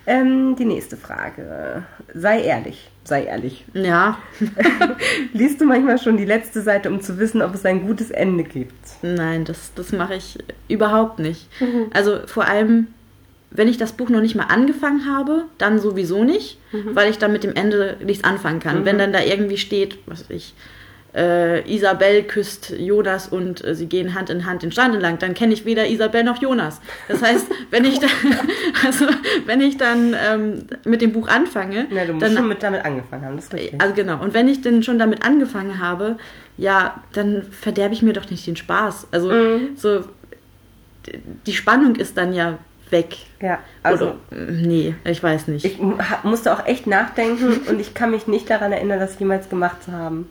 Ähm, 0.06 0.56
die 0.56 0.66
nächste 0.66 0.96
Frage. 0.96 1.84
Sei 2.14 2.42
ehrlich. 2.42 2.90
Sei 3.04 3.26
ehrlich. 3.26 3.66
Ja. 3.74 4.18
Liest 5.34 5.60
du 5.60 5.66
manchmal 5.66 6.00
schon 6.00 6.16
die 6.18 6.26
letzte 6.26 6.62
Seite, 6.62 6.90
um 6.90 7.02
zu 7.02 7.20
wissen, 7.20 7.42
ob 7.42 7.54
es 7.54 7.66
ein 7.66 7.86
gutes 7.86 8.12
Ende 8.12 8.44
gibt? 8.44 8.74
Nein, 9.02 9.44
das, 9.44 9.74
das 9.76 9.92
mache 9.92 10.16
ich 10.16 10.38
überhaupt 10.70 11.20
nicht. 11.20 11.50
Mhm. 11.62 11.88
Also 11.94 12.20
vor 12.26 12.46
allem, 12.46 12.88
wenn 13.52 13.68
ich 13.68 13.78
das 13.78 13.92
Buch 13.94 14.10
noch 14.10 14.22
nicht 14.22 14.36
mal 14.36 14.46
angefangen 14.46 15.06
habe, 15.06 15.44
dann 15.58 15.80
sowieso 15.80 16.24
nicht, 16.24 16.58
mhm. 16.72 16.96
weil 16.96 17.10
ich 17.10 17.18
dann 17.18 17.34
mit 17.34 17.44
dem 17.44 17.56
Ende 17.56 17.98
nichts 18.04 18.24
anfangen 18.24 18.62
kann. 18.62 18.82
Mhm. 18.82 18.86
Wenn 18.86 18.98
dann 18.98 19.14
da 19.14 19.22
irgendwie 19.22 19.58
steht, 19.58 20.00
was 20.06 20.30
ich, 20.30 20.54
äh, 21.18 21.70
Isabel 21.70 22.24
küsst 22.24 22.70
Jonas 22.78 23.28
und 23.28 23.66
äh, 23.66 23.74
sie 23.76 23.88
gehen 23.88 24.14
Hand 24.14 24.30
in 24.30 24.46
Hand 24.46 24.62
den 24.62 24.72
Strand 24.72 24.94
entlang, 24.94 25.18
dann 25.18 25.34
kenne 25.34 25.54
ich 25.54 25.66
weder 25.66 25.88
Isabel 25.88 26.24
noch 26.24 26.42
Jonas. 26.42 26.80
Das 27.08 27.22
heißt, 27.22 27.48
wenn 27.72 27.86
ich 27.86 28.00
dann, 28.00 28.10
also, 28.86 29.06
wenn 29.46 29.62
ich 29.62 29.78
dann 29.78 30.16
ähm, 30.16 30.68
mit 30.86 31.02
dem 31.02 31.12
Buch 31.12 31.28
anfange. 31.28 31.88
Na, 31.90 32.06
du 32.06 32.14
musst 32.14 32.26
dann, 32.26 32.38
schon 32.38 32.48
mit 32.48 32.62
damit 32.62 32.86
angefangen 32.86 33.26
haben, 33.26 33.36
das 33.36 33.46
ist 33.46 33.54
richtig. 33.54 33.82
Also 33.82 33.96
genau, 33.96 34.22
und 34.22 34.34
wenn 34.34 34.48
ich 34.48 34.62
denn 34.62 34.84
schon 34.84 35.00
damit 35.00 35.26
angefangen 35.26 35.80
habe, 35.80 36.18
ja, 36.58 37.04
dann 37.14 37.44
verderbe 37.44 37.94
ich 37.94 38.02
mir 38.02 38.14
doch 38.14 38.30
nicht 38.30 38.46
den 38.46 38.56
Spaß. 38.56 39.08
Also 39.12 39.32
mhm. 39.32 39.76
so 39.76 40.04
die 41.46 41.54
Spannung 41.54 41.96
ist 41.96 42.18
dann 42.18 42.34
ja 42.34 42.58
weg. 42.90 43.18
Ja, 43.42 43.60
also. 43.84 44.16
Oder, 44.32 44.42
nee, 44.52 44.96
ich 45.04 45.22
weiß 45.22 45.48
nicht. 45.48 45.66
Ich 45.66 45.80
musste 46.24 46.54
auch 46.54 46.66
echt 46.66 46.88
nachdenken 46.88 47.62
und 47.70 47.80
ich 47.80 47.94
kann 47.94 48.12
mich 48.12 48.28
nicht 48.28 48.50
daran 48.50 48.72
erinnern, 48.72 49.00
das 49.00 49.20
jemals 49.20 49.50
gemacht 49.50 49.84
zu 49.84 49.92
haben. 49.92 50.28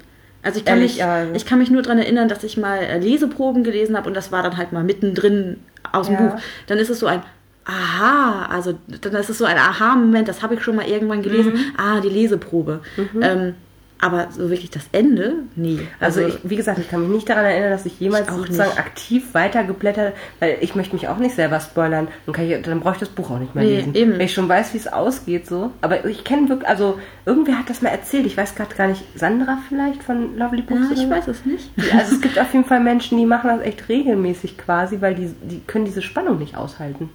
Also 0.47 0.61
ich 0.61 0.65
kann, 0.65 0.79
Ehrlich, 0.79 0.95
mich, 0.95 1.05
also. 1.05 1.35
ich 1.35 1.45
kann 1.45 1.59
mich 1.59 1.71
nur 1.71 1.83
daran 1.83 1.99
erinnern, 1.99 2.29
dass 2.29 2.45
ich 2.45 2.57
mal 2.57 2.79
äh, 2.79 2.99
Leseproben 2.99 3.65
gelesen 3.65 3.97
habe 3.97 4.07
und 4.07 4.15
das 4.15 4.31
war 4.31 4.45
dann 4.45 4.57
halt 4.57 4.71
mal 4.71 4.85
mittendrin 4.85 5.57
aus 5.91 6.07
dem 6.07 6.15
ja. 6.15 6.21
Buch. 6.21 6.41
Dann 6.69 6.79
ist 6.79 6.89
es 6.89 7.01
so 7.01 7.07
ein 7.07 7.23
Aha, 7.65 8.47
also 8.47 8.79
dann 9.01 9.15
ist 9.17 9.29
es 9.29 9.39
so 9.39 9.45
ein 9.45 9.59
Aha-Moment, 9.59 10.29
das 10.29 10.41
habe 10.41 10.55
ich 10.55 10.63
schon 10.63 10.77
mal 10.77 10.87
irgendwann 10.87 11.23
gelesen. 11.23 11.55
Mhm. 11.55 11.73
Ah, 11.77 12.01
die 12.01 12.09
Leseprobe. 12.09 12.81
Mhm. 12.97 13.23
Ähm, 13.23 13.55
aber 14.01 14.29
so 14.31 14.51
wirklich 14.51 14.71
das 14.71 14.85
Ende? 14.93 15.35
Nee. 15.55 15.81
Also, 16.01 16.23
also 16.23 16.37
ich, 16.37 16.51
wie 16.51 16.57
gesagt, 16.57 16.79
ich 16.79 16.91
kann 16.91 17.03
mich 17.03 17.11
nicht 17.11 17.29
daran 17.29 17.45
erinnern, 17.45 17.71
dass 17.71 17.87
ich 17.87 17.99
jemals 17.99 18.29
ich 18.29 18.35
sozusagen 18.35 18.71
nicht. 18.71 18.79
aktiv 18.79 19.25
weitergeblättert 19.33 20.15
weil 20.41 20.59
ich 20.61 20.75
möchte 20.75 20.95
mich 20.95 21.09
auch 21.09 21.19
nicht 21.19 21.35
selber 21.35 21.61
spoilern. 21.61 22.09
Dann, 22.27 22.35
kann 22.35 22.51
ich, 22.51 22.63
dann 22.63 22.81
brauche 22.81 22.95
ich 22.95 23.01
das 23.01 23.09
Buch 23.09 23.31
auch 23.31 23.39
nicht 23.39 23.55
mehr 23.55 23.65
nee, 23.65 23.77
lesen. 23.77 23.95
Eben. 23.95 24.13
Wenn 24.13 24.21
ich 24.21 24.35
schon 24.35 24.49
weiß, 24.49 24.75
wie 24.75 24.79
es 24.79 24.89
ausgeht, 24.89 25.47
so. 25.47 25.71
Aber 25.81 26.05
ich 26.05 26.25
kenne 26.25 26.49
wirklich, 26.49 26.69
also 26.69 26.99
irgendwer 27.25 27.59
hat 27.59 27.71
das 27.71 27.83
mal 27.83 27.91
erzählt. 27.91 28.27
Ich 28.27 28.37
weiß 28.37 28.55
gerade 28.55 28.75
gar 28.75 28.89
nicht, 28.89 29.03
Sandra 29.15 29.59
vielleicht 29.69 30.03
von 30.03 30.37
Lovely 30.37 30.63
Books? 30.63 30.89
Ja, 30.95 31.03
ich 31.03 31.11
weiß 31.11 31.29
es 31.29 31.45
nicht. 31.45 31.71
Also 31.97 32.17
es 32.17 32.21
gibt 32.21 32.39
auf 32.39 32.53
jeden 32.53 32.65
Fall 32.65 32.81
Menschen, 32.81 33.17
die 33.19 33.27
machen 33.27 33.49
das 33.49 33.61
echt 33.61 33.89
regelmäßig 33.89 34.59
quasi, 34.59 35.01
weil 35.01 35.15
die, 35.15 35.35
die 35.43 35.61
können 35.67 35.85
diese 35.85 36.03
Spannung 36.03 36.39
nicht 36.39 36.57
aushalten. 36.57 37.11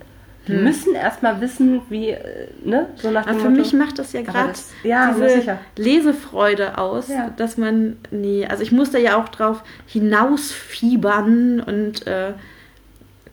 Die 0.48 0.54
hm. 0.54 0.64
müssen 0.64 0.96
erstmal 0.96 1.40
wissen, 1.40 1.82
wie, 1.90 2.10
äh, 2.10 2.48
ne? 2.64 2.90
So 2.96 3.12
nach 3.12 3.26
dem 3.26 3.32
Aber 3.32 3.40
für 3.40 3.50
Motto. 3.50 3.62
mich 3.62 3.74
macht 3.74 4.00
das 4.00 4.14
ja 4.14 4.22
gerade 4.22 4.54
ja, 4.84 5.14
diese 5.14 5.60
Lesefreude 5.76 6.78
aus, 6.78 7.10
ja. 7.10 7.30
dass 7.38 7.58
man, 7.58 7.98
nee, 8.10 8.46
also 8.48 8.64
ich 8.64 8.72
muss 8.72 8.92
da 8.92 8.98
ja 8.98 9.18
auch 9.18 9.30
drauf 9.30 9.64
hinausfiebern 9.86 11.60
und 11.60 12.08
äh, 12.08 12.34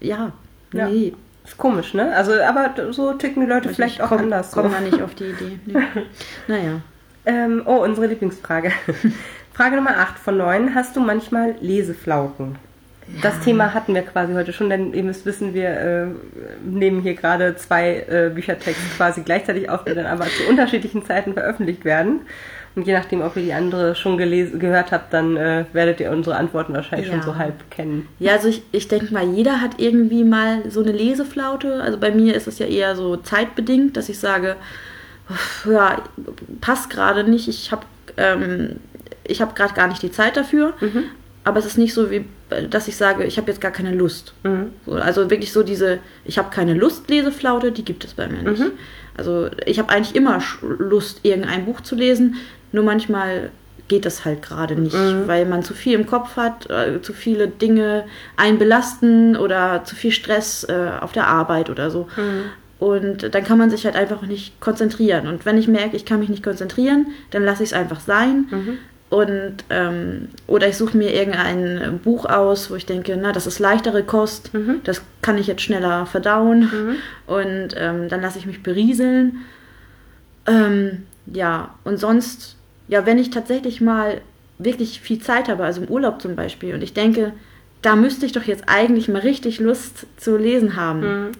ja, 0.01 0.33
ja, 0.73 0.89
nee. 0.89 1.15
Ist 1.45 1.57
komisch, 1.57 1.95
ne? 1.95 2.15
Also, 2.15 2.33
aber 2.43 2.93
so 2.93 3.15
ticken 3.15 3.43
die 3.43 3.49
Leute 3.49 3.71
vielleicht 3.71 4.03
auch 4.03 4.09
komm, 4.09 4.19
anders. 4.19 4.53
Kommen 4.53 4.71
so. 4.71 4.77
wir 4.77 4.81
nicht 4.83 5.03
auf 5.03 5.15
die 5.15 5.25
Idee. 5.25 5.59
Nee. 5.65 5.75
naja. 6.47 6.81
Ähm, 7.25 7.63
oh, 7.65 7.83
unsere 7.83 8.07
Lieblingsfrage. 8.07 8.71
Frage 9.55 9.77
Nummer 9.77 9.97
8 9.97 10.19
von 10.19 10.37
9. 10.37 10.75
Hast 10.75 10.95
du 10.95 11.01
manchmal 11.01 11.55
Leseflauten? 11.61 12.57
Das 13.23 13.41
Thema 13.41 13.75
hatten 13.75 13.95
wir 13.95 14.03
quasi 14.03 14.35
heute 14.35 14.53
schon, 14.53 14.71
denn 14.71 14.93
ihr 14.93 15.03
müsst 15.03 15.27
wissen, 15.27 15.55
wir 15.55 15.69
äh, 15.69 16.07
nehmen 16.65 17.01
hier 17.03 17.15
gerade 17.15 17.57
zwei 17.57 18.05
äh, 18.09 18.31
Büchertexte 18.33 18.83
quasi 18.97 19.23
gleichzeitig 19.23 19.71
auf, 19.71 19.85
die 19.85 19.95
dann 19.95 20.07
aber 20.07 20.27
zu 20.27 20.49
unterschiedlichen 20.49 21.05
Zeiten 21.05 21.33
veröffentlicht 21.33 21.85
werden. 21.85 22.21
Und 22.77 22.87
je 22.87 22.93
nachdem, 22.93 23.23
ob 23.23 23.37
ihr 23.37 23.43
die 23.43 23.53
andere 23.53 23.95
schon 23.95 24.19
gelesen, 24.19 24.61
gehört 24.61 24.93
habt, 24.93 25.13
dann 25.13 25.37
äh, 25.37 25.65
werdet 25.73 26.01
ihr 26.01 26.13
unsere 26.13 26.37
Antworten 26.37 26.75
wahrscheinlich 26.75 27.09
ja. 27.09 27.15
schon 27.15 27.23
so 27.23 27.37
halb 27.37 27.71
kennen. 27.71 28.07
Ja, 28.19 28.35
also 28.35 28.49
ich, 28.49 28.63
ich 28.71 28.87
denke 28.87 29.13
mal, 29.13 29.27
jeder 29.27 29.61
hat 29.61 29.81
irgendwie 29.81 30.23
mal 30.23 30.71
so 30.71 30.83
eine 30.83 30.93
Leseflaute. 30.93 31.83
Also 31.83 31.99
bei 31.99 32.13
mir 32.13 32.35
ist 32.35 32.47
es 32.47 32.59
ja 32.59 32.67
eher 32.67 32.95
so 32.95 33.17
zeitbedingt, 33.17 33.97
dass 33.97 34.09
ich 34.09 34.19
sage, 34.19 34.57
ja, 35.69 36.03
passt 36.61 36.91
gerade 36.91 37.25
nicht. 37.25 37.49
Ich 37.49 37.73
habe 37.73 37.83
ähm, 38.17 38.77
ich 39.25 39.41
habe 39.43 39.55
gerade 39.55 39.75
gar 39.75 39.89
nicht 39.89 40.03
die 40.03 40.13
Zeit 40.13 40.37
dafür. 40.37 40.75
Mhm 40.81 41.05
aber 41.49 41.59
es 41.59 41.67
ist 41.67 41.79
nicht 41.79 41.95
so, 41.95 42.11
wie, 42.11 42.25
dass 42.71 42.89
ich 42.89 42.97
sage, 42.97 43.25
ich 43.25 43.39
habe 43.39 43.51
jetzt 43.51 43.61
gar 43.61 43.71
keine 43.71 43.95
Lust. 43.95 44.35
Mhm. 44.45 44.73
So, 44.87 44.93
also 44.93 45.31
wirklich 45.31 45.53
so 45.53 45.63
diese, 45.63 45.99
ich 46.25 46.39
habe 46.39 46.51
keine 46.51 46.75
Lust 46.75 47.09
Leseflaute, 47.09 47.73
die 47.73 47.85
gibt 47.85 48.05
es 48.05 48.15
bei 48.15 48.29
mir 48.29 48.43
nicht. 48.43 48.61
Mhm. 48.61 48.73
Also 49.17 49.49
ich 49.67 49.79
habe 49.79 49.91
eigentlich 49.91 50.15
immer 50.15 50.41
Lust, 50.79 51.21
irgendein 51.25 51.65
Buch 51.65 51.81
zu 51.81 51.97
lesen, 51.97 52.37
nur 52.71 52.85
manchmal 52.85 53.51
geht 53.89 54.05
das 54.05 54.25
halt 54.25 54.43
gerade 54.43 54.75
nicht, 54.77 54.95
mhm. 54.95 55.27
weil 55.27 55.47
man 55.47 55.63
zu 55.63 55.75
viel 55.75 55.95
im 55.95 56.07
Kopf 56.07 56.37
hat, 56.37 56.69
äh, 56.71 57.01
zu 57.01 57.15
viele 57.15 57.49
Dinge 57.49 58.05
einen 58.37 58.59
belasten 58.59 59.35
oder 59.37 59.83
zu 59.85 59.97
viel 59.97 60.13
Stress 60.13 60.65
äh, 60.65 60.91
auf 61.01 61.13
der 61.13 61.27
Arbeit 61.27 61.71
oder 61.71 61.91
so. 61.91 62.07
Mhm. 62.17 62.45
Und 62.79 63.35
dann 63.35 63.43
kann 63.43 63.59
man 63.59 63.71
sich 63.71 63.87
halt 63.87 63.97
einfach 63.97 64.23
nicht 64.23 64.61
konzentrieren. 64.61 65.27
Und 65.27 65.45
wenn 65.45 65.59
ich 65.59 65.67
merke, 65.67 65.97
ich 65.97 66.05
kann 66.05 66.21
mich 66.21 66.29
nicht 66.29 66.45
konzentrieren, 66.45 67.09
dann 67.31 67.45
lasse 67.45 67.65
ich 67.65 67.71
es 67.71 67.73
einfach 67.73 68.01
sein. 68.01 68.47
Mhm. 68.51 68.79
Und, 69.11 69.65
ähm, 69.71 70.29
oder 70.47 70.69
ich 70.69 70.77
suche 70.77 70.97
mir 70.97 71.15
irgendein 71.15 71.99
Buch 71.99 72.27
aus, 72.27 72.71
wo 72.71 72.75
ich 72.75 72.85
denke, 72.85 73.19
na, 73.21 73.33
das 73.33 73.47
ist 73.47 73.59
leichtere 73.59 74.03
Kost, 74.03 74.53
mhm. 74.53 74.81
das 74.85 75.03
kann 75.23 75.39
ich 75.39 75.47
jetzt 75.47 75.63
schneller 75.63 76.05
verdauen. 76.05 76.61
Mhm. 76.61 76.97
Und 77.27 77.69
ähm, 77.77 78.09
dann 78.09 78.21
lasse 78.21 78.39
ich 78.39 78.47
mich 78.47 78.63
berieseln. 78.63 79.39
Ähm, 80.47 81.07
ja, 81.27 81.75
und 81.85 81.99
sonst, 81.99 82.57
ja, 82.87 83.07
wenn 83.07 83.19
ich 83.19 83.31
tatsächlich 83.31 83.81
mal 83.81 84.21
wirklich 84.59 85.01
viel 85.01 85.21
Zeit 85.21 85.49
habe, 85.49 85.65
also 85.65 85.83
im 85.83 85.89
Urlaub 85.89 86.21
zum 86.21 86.37
Beispiel, 86.37 86.75
und 86.75 86.83
ich 86.83 86.93
denke, 86.93 87.33
da 87.81 87.97
müsste 87.97 88.27
ich 88.27 88.33
doch 88.33 88.43
jetzt 88.43 88.65
eigentlich 88.67 89.09
mal 89.09 89.23
richtig 89.23 89.59
Lust 89.59 90.07
zu 90.19 90.37
lesen 90.37 90.77
haben. 90.77 91.01
Mhm 91.01 91.33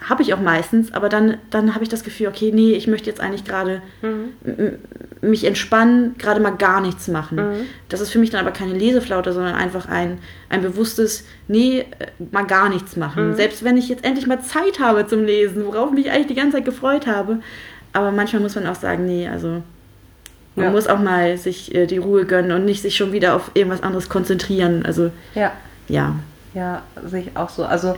habe 0.00 0.22
ich 0.22 0.32
auch 0.32 0.40
meistens, 0.40 0.94
aber 0.94 1.08
dann, 1.08 1.38
dann 1.50 1.74
habe 1.74 1.82
ich 1.82 1.90
das 1.90 2.04
Gefühl, 2.04 2.28
okay, 2.28 2.52
nee, 2.54 2.72
ich 2.72 2.86
möchte 2.86 3.10
jetzt 3.10 3.20
eigentlich 3.20 3.44
gerade 3.44 3.82
mhm. 4.00 4.78
mich 5.20 5.44
entspannen, 5.44 6.14
gerade 6.18 6.40
mal 6.40 6.50
gar 6.56 6.80
nichts 6.80 7.08
machen. 7.08 7.36
Mhm. 7.36 7.60
Das 7.88 8.00
ist 8.00 8.10
für 8.10 8.20
mich 8.20 8.30
dann 8.30 8.40
aber 8.40 8.52
keine 8.52 8.74
Leseflaute, 8.74 9.32
sondern 9.32 9.54
einfach 9.54 9.88
ein, 9.88 10.18
ein 10.50 10.62
bewusstes, 10.62 11.24
nee, 11.48 11.80
äh, 11.80 11.84
mal 12.30 12.46
gar 12.46 12.68
nichts 12.68 12.96
machen. 12.96 13.30
Mhm. 13.30 13.34
Selbst 13.34 13.64
wenn 13.64 13.76
ich 13.76 13.88
jetzt 13.88 14.04
endlich 14.04 14.26
mal 14.26 14.40
Zeit 14.40 14.78
habe 14.78 15.06
zum 15.06 15.24
Lesen, 15.24 15.64
worauf 15.66 15.88
ich 15.90 15.94
mich 15.96 16.10
eigentlich 16.12 16.28
die 16.28 16.34
ganze 16.34 16.58
Zeit 16.58 16.64
gefreut 16.64 17.08
habe. 17.08 17.40
Aber 17.92 18.12
manchmal 18.12 18.40
muss 18.40 18.54
man 18.54 18.66
auch 18.68 18.76
sagen, 18.76 19.04
nee, 19.04 19.26
also 19.26 19.62
man 20.54 20.66
ja. 20.66 20.70
muss 20.70 20.86
auch 20.86 21.00
mal 21.00 21.36
sich 21.38 21.74
äh, 21.74 21.86
die 21.86 21.98
Ruhe 21.98 22.24
gönnen 22.24 22.52
und 22.52 22.64
nicht 22.64 22.82
sich 22.82 22.96
schon 22.96 23.12
wieder 23.12 23.34
auf 23.34 23.50
irgendwas 23.54 23.82
anderes 23.82 24.08
konzentrieren. 24.08 24.84
Also 24.86 25.10
ja. 25.34 25.52
Ja. 25.88 26.16
Ja, 26.54 26.82
sehe 27.04 27.22
ich 27.22 27.36
auch 27.36 27.48
so. 27.48 27.64
Also 27.64 27.94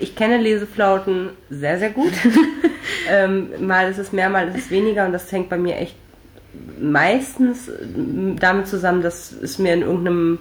ich 0.00 0.16
kenne 0.16 0.38
Leseflauten 0.38 1.30
sehr, 1.50 1.78
sehr 1.78 1.90
gut. 1.90 2.12
ähm, 3.10 3.48
mal 3.60 3.90
ist 3.90 3.98
es 3.98 4.12
mehr, 4.12 4.28
mal 4.28 4.48
ist 4.48 4.56
es 4.56 4.70
weniger 4.70 5.06
und 5.06 5.12
das 5.12 5.30
hängt 5.30 5.48
bei 5.48 5.58
mir 5.58 5.76
echt 5.76 5.96
meistens 6.80 7.70
damit 8.38 8.68
zusammen, 8.68 9.02
dass 9.02 9.32
es 9.32 9.58
mir 9.58 9.74
in 9.74 9.82
irgendeinem 9.82 10.38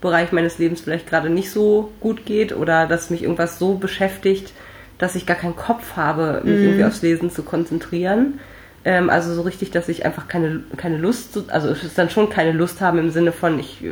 Bereich 0.00 0.32
meines 0.32 0.58
Lebens 0.58 0.82
vielleicht 0.82 1.08
gerade 1.08 1.30
nicht 1.30 1.50
so 1.50 1.92
gut 2.00 2.26
geht 2.26 2.54
oder 2.54 2.86
dass 2.86 3.10
mich 3.10 3.22
irgendwas 3.22 3.58
so 3.58 3.74
beschäftigt, 3.74 4.52
dass 4.98 5.16
ich 5.16 5.26
gar 5.26 5.36
keinen 5.36 5.56
Kopf 5.56 5.96
habe, 5.96 6.42
mich 6.44 6.58
mhm. 6.58 6.64
irgendwie 6.64 6.84
aufs 6.84 7.02
Lesen 7.02 7.30
zu 7.30 7.42
konzentrieren. 7.42 8.38
Ähm, 8.84 9.08
also 9.08 9.34
so 9.34 9.42
richtig, 9.42 9.70
dass 9.70 9.88
ich 9.88 10.04
einfach 10.04 10.28
keine, 10.28 10.60
keine 10.76 10.98
Lust, 10.98 11.38
also 11.48 11.68
es 11.68 11.82
ist 11.82 11.96
dann 11.96 12.10
schon 12.10 12.28
keine 12.28 12.52
Lust 12.52 12.80
haben 12.80 12.98
im 12.98 13.10
Sinne 13.10 13.32
von, 13.32 13.58
ich 13.58 13.82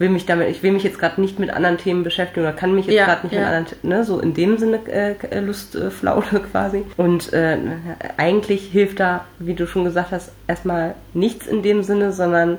will 0.00 0.08
mich 0.08 0.24
damit, 0.24 0.48
ich 0.48 0.62
will 0.62 0.72
mich 0.72 0.82
jetzt 0.82 0.98
gerade 0.98 1.20
nicht 1.20 1.38
mit 1.38 1.50
anderen 1.50 1.76
Themen 1.76 2.04
beschäftigen 2.04 2.46
oder 2.46 2.54
kann 2.54 2.74
mich 2.74 2.86
jetzt 2.86 2.96
ja, 2.96 3.04
gerade 3.04 3.26
nicht 3.26 3.34
ja. 3.34 3.40
mit 3.40 3.48
anderen, 3.48 3.76
ne, 3.82 4.02
so 4.02 4.18
in 4.18 4.32
dem 4.32 4.56
Sinne 4.56 4.80
äh, 4.88 5.40
Lustflaute 5.40 6.36
äh, 6.36 6.40
quasi. 6.50 6.84
Und 6.96 7.34
äh, 7.34 7.58
eigentlich 8.16 8.68
hilft 8.72 8.98
da, 8.98 9.26
wie 9.38 9.52
du 9.52 9.66
schon 9.66 9.84
gesagt 9.84 10.10
hast, 10.10 10.32
erstmal 10.46 10.94
nichts 11.12 11.46
in 11.46 11.62
dem 11.62 11.82
Sinne, 11.82 12.12
sondern 12.12 12.56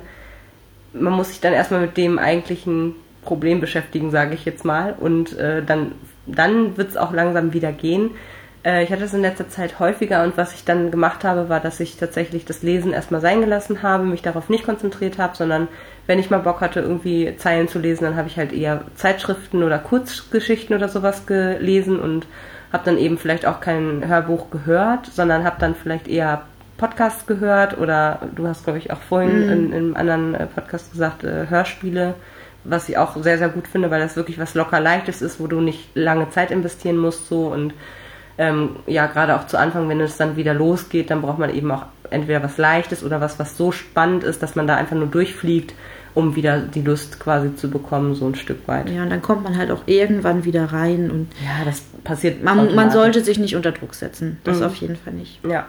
man 0.92 1.12
muss 1.14 1.30
sich 1.30 1.40
dann 1.40 1.52
erstmal 1.52 1.80
mit 1.80 1.96
dem 1.96 2.20
eigentlichen 2.20 2.94
Problem 3.22 3.60
beschäftigen, 3.60 4.12
sage 4.12 4.34
ich 4.34 4.44
jetzt 4.44 4.64
mal. 4.64 4.94
Und 5.00 5.36
äh, 5.36 5.64
dann, 5.64 5.92
dann 6.26 6.76
wird 6.76 6.90
es 6.90 6.96
auch 6.96 7.12
langsam 7.12 7.52
wieder 7.52 7.72
gehen. 7.72 8.12
Äh, 8.64 8.84
ich 8.84 8.92
hatte 8.92 9.02
es 9.02 9.14
in 9.14 9.22
letzter 9.22 9.48
Zeit 9.48 9.80
häufiger 9.80 10.22
und 10.22 10.36
was 10.36 10.54
ich 10.54 10.64
dann 10.64 10.92
gemacht 10.92 11.24
habe, 11.24 11.48
war, 11.48 11.58
dass 11.58 11.80
ich 11.80 11.96
tatsächlich 11.96 12.44
das 12.44 12.62
Lesen 12.62 12.92
erstmal 12.92 13.20
sein 13.20 13.40
gelassen 13.40 13.82
habe, 13.82 14.04
mich 14.04 14.22
darauf 14.22 14.48
nicht 14.48 14.64
konzentriert 14.64 15.18
habe, 15.18 15.36
sondern 15.36 15.66
wenn 16.06 16.18
ich 16.18 16.30
mal 16.30 16.38
Bock 16.38 16.60
hatte, 16.60 16.80
irgendwie 16.80 17.36
Zeilen 17.36 17.68
zu 17.68 17.78
lesen, 17.78 18.04
dann 18.04 18.16
habe 18.16 18.28
ich 18.28 18.36
halt 18.36 18.52
eher 18.52 18.82
Zeitschriften 18.96 19.62
oder 19.62 19.78
Kurzgeschichten 19.78 20.74
oder 20.74 20.88
sowas 20.88 21.26
gelesen 21.26 22.00
und 22.00 22.26
habe 22.72 22.84
dann 22.84 22.98
eben 22.98 23.18
vielleicht 23.18 23.46
auch 23.46 23.60
kein 23.60 24.06
Hörbuch 24.06 24.50
gehört, 24.50 25.06
sondern 25.06 25.44
habe 25.44 25.56
dann 25.60 25.74
vielleicht 25.74 26.08
eher 26.08 26.42
Podcasts 26.78 27.26
gehört 27.26 27.78
oder 27.78 28.18
du 28.34 28.48
hast, 28.48 28.64
glaube 28.64 28.78
ich, 28.78 28.90
auch 28.90 29.00
vorhin 29.00 29.46
mhm. 29.46 29.52
in, 29.52 29.66
in, 29.66 29.74
einem 29.74 29.96
anderen 29.96 30.34
äh, 30.34 30.46
Podcast 30.46 30.90
gesagt, 30.90 31.22
äh, 31.22 31.46
Hörspiele, 31.48 32.14
was 32.64 32.88
ich 32.88 32.98
auch 32.98 33.16
sehr, 33.22 33.38
sehr 33.38 33.50
gut 33.50 33.68
finde, 33.68 33.90
weil 33.90 34.00
das 34.00 34.16
wirklich 34.16 34.38
was 34.38 34.54
locker 34.54 34.80
leichtes 34.80 35.22
ist, 35.22 35.38
wo 35.38 35.46
du 35.46 35.60
nicht 35.60 35.90
lange 35.94 36.30
Zeit 36.30 36.50
investieren 36.50 36.96
musst 36.96 37.28
so 37.28 37.46
und 37.46 37.74
ähm, 38.38 38.76
ja, 38.86 39.06
gerade 39.06 39.36
auch 39.36 39.46
zu 39.46 39.58
Anfang, 39.58 39.88
wenn 39.88 40.00
es 40.00 40.16
dann 40.16 40.36
wieder 40.36 40.54
losgeht, 40.54 41.10
dann 41.10 41.22
braucht 41.22 41.38
man 41.38 41.54
eben 41.54 41.70
auch 41.70 41.84
entweder 42.10 42.42
was 42.42 42.58
Leichtes 42.58 43.04
oder 43.04 43.20
was, 43.20 43.38
was 43.38 43.56
so 43.56 43.72
spannend 43.72 44.24
ist, 44.24 44.42
dass 44.42 44.54
man 44.54 44.66
da 44.66 44.76
einfach 44.76 44.96
nur 44.96 45.06
durchfliegt, 45.06 45.74
um 46.14 46.36
wieder 46.36 46.60
die 46.60 46.82
Lust 46.82 47.20
quasi 47.20 47.54
zu 47.56 47.70
bekommen, 47.70 48.14
so 48.14 48.26
ein 48.26 48.34
Stück 48.34 48.68
weit. 48.68 48.90
Ja, 48.90 49.02
und 49.02 49.10
dann 49.10 49.22
kommt 49.22 49.44
man 49.44 49.56
halt 49.56 49.70
auch 49.70 49.82
irgendwann 49.86 50.44
wieder 50.44 50.72
rein 50.72 51.10
und. 51.10 51.28
Ja, 51.42 51.64
das 51.64 51.82
passiert. 52.04 52.42
Man, 52.42 52.74
man 52.74 52.90
sollte 52.90 53.22
sich 53.22 53.38
nicht 53.38 53.56
unter 53.56 53.72
Druck 53.72 53.94
setzen. 53.94 54.38
Das 54.44 54.58
mhm. 54.58 54.66
auf 54.66 54.74
jeden 54.76 54.96
Fall 54.96 55.14
nicht. 55.14 55.44
Ja. 55.46 55.66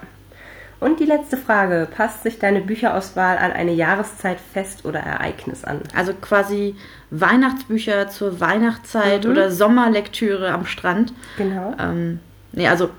Und 0.79 0.99
die 0.99 1.05
letzte 1.05 1.37
Frage: 1.37 1.87
Passt 1.95 2.23
sich 2.23 2.39
deine 2.39 2.59
Bücherauswahl 2.59 3.37
an 3.37 3.53
eine 3.53 3.71
Jahreszeit, 3.71 4.37
Fest 4.39 4.83
oder 4.85 4.99
Ereignis 4.99 5.63
an? 5.63 5.79
Also 5.95 6.13
quasi 6.13 6.75
Weihnachtsbücher 7.09 8.09
zur 8.09 8.41
Weihnachtszeit 8.41 9.23
mhm. 9.23 9.31
oder 9.31 9.49
Sommerlektüre 9.51 10.51
am 10.51 10.65
Strand. 10.65 11.13
Genau. 11.37 11.73
Ähm, 11.79 12.19
nee, 12.53 12.67
also 12.67 12.89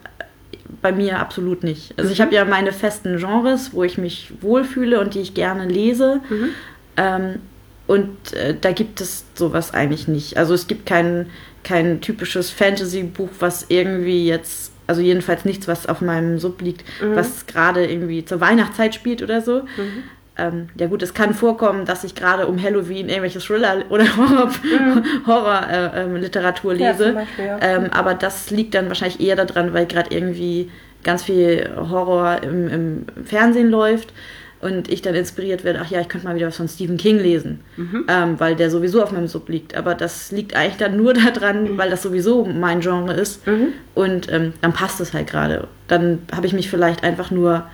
bei 0.83 0.93
mir 0.93 1.19
absolut 1.19 1.63
nicht. 1.63 1.95
Also 1.97 2.09
mhm. 2.09 2.13
ich 2.13 2.21
habe 2.21 2.35
ja 2.35 2.45
meine 2.45 2.73
festen 2.73 3.17
Genres, 3.17 3.73
wo 3.73 3.83
ich 3.85 3.99
mich 3.99 4.33
wohlfühle 4.41 5.01
und 5.01 5.15
die 5.15 5.21
ich 5.21 5.35
gerne 5.35 5.67
lese. 5.67 6.21
Mhm. 6.29 6.49
Ähm, 6.97 7.35
und 7.87 8.33
äh, 8.33 8.55
da 8.59 8.73
gibt 8.73 9.01
es 9.01 9.25
sowas 9.35 9.75
eigentlich 9.75 10.09
nicht. 10.09 10.37
Also 10.37 10.55
es 10.55 10.67
gibt 10.67 10.87
kein, 10.87 11.31
kein 11.63 12.01
typisches 12.01 12.51
Fantasy-Buch, 12.51 13.31
was 13.41 13.67
irgendwie 13.69 14.27
jetzt, 14.27 14.73
also 14.87 15.01
jedenfalls 15.01 15.45
nichts, 15.45 15.69
was 15.69 15.87
auf 15.87 16.01
meinem 16.01 16.39
Sub 16.39 16.61
liegt, 16.63 16.85
mhm. 17.03 17.17
was 17.17 17.47
gerade 17.47 17.87
irgendwie 17.87 18.25
zur 18.25 18.41
Weihnachtszeit 18.41 18.95
spielt 18.95 19.23
oder 19.23 19.43
so. 19.43 19.63
Mhm. 20.37 20.43
Ähm, 20.45 20.69
ja 20.79 20.87
gut, 20.87 21.03
es 21.03 21.15
kann 21.15 21.35
vorkommen, 21.35 21.85
dass 21.85 22.05
ich 22.05 22.15
gerade 22.15 22.47
um 22.47 22.61
Halloween 22.61 23.09
irgendwelche 23.09 23.39
Thriller 23.39 23.85
oder 23.89 24.05
Horror-Literatur 24.17 25.03
Horror, 25.27 25.69
äh, 25.71 26.03
ähm, 26.03 26.17
lese. 26.17 27.07
Ja, 27.07 27.13
Beispiel, 27.13 27.45
ja. 27.45 27.59
ähm, 27.61 27.91
aber 27.93 28.15
das 28.15 28.51
liegt 28.51 28.75
dann 28.75 28.89
wahrscheinlich 28.89 29.21
eher 29.21 29.37
daran, 29.37 29.73
weil 29.73 29.87
gerade 29.87 30.15
irgendwie 30.15 30.71
ganz 31.05 31.23
viel 31.23 31.71
Horror 31.77 32.43
im, 32.43 32.69
im, 32.69 33.07
Fernsehen 33.25 33.71
läuft 33.71 34.13
und 34.61 34.91
ich 34.91 35.03
dann 35.03 35.15
inspiriert 35.15 35.63
werde, 35.63 35.81
ach 35.83 35.91
ja, 35.91 36.01
ich 36.01 36.09
könnte 36.09 36.27
mal 36.27 36.35
wieder 36.35 36.47
was 36.47 36.57
von 36.57 36.69
Stephen 36.69 36.97
King 36.97 37.19
lesen, 37.19 37.61
mhm. 37.77 38.07
ähm, 38.09 38.41
weil 38.41 38.57
der 38.57 38.71
sowieso 38.71 39.03
auf 39.03 39.13
meinem 39.13 39.29
Sub 39.29 39.49
liegt. 39.49 39.77
Aber 39.77 39.95
das 39.95 40.33
liegt 40.33 40.57
eigentlich 40.57 40.79
dann 40.79 40.97
nur 40.97 41.13
daran, 41.35 41.65
mhm. 41.75 41.79
weil 41.79 41.91
das 41.91 42.03
sowieso 42.03 42.45
mein 42.45 42.81
Genre 42.81 43.13
ist 43.13 43.47
mhm. 43.47 43.69
und 43.95 44.33
ähm, 44.33 44.55
dann 44.63 44.73
passt 44.73 45.01
es 45.01 45.13
halt 45.13 45.29
gerade. 45.29 45.69
Dann 45.87 46.21
habe 46.35 46.47
ich 46.47 46.55
mich 46.55 46.71
vielleicht 46.71 47.05
einfach 47.05 47.31
nur 47.31 47.67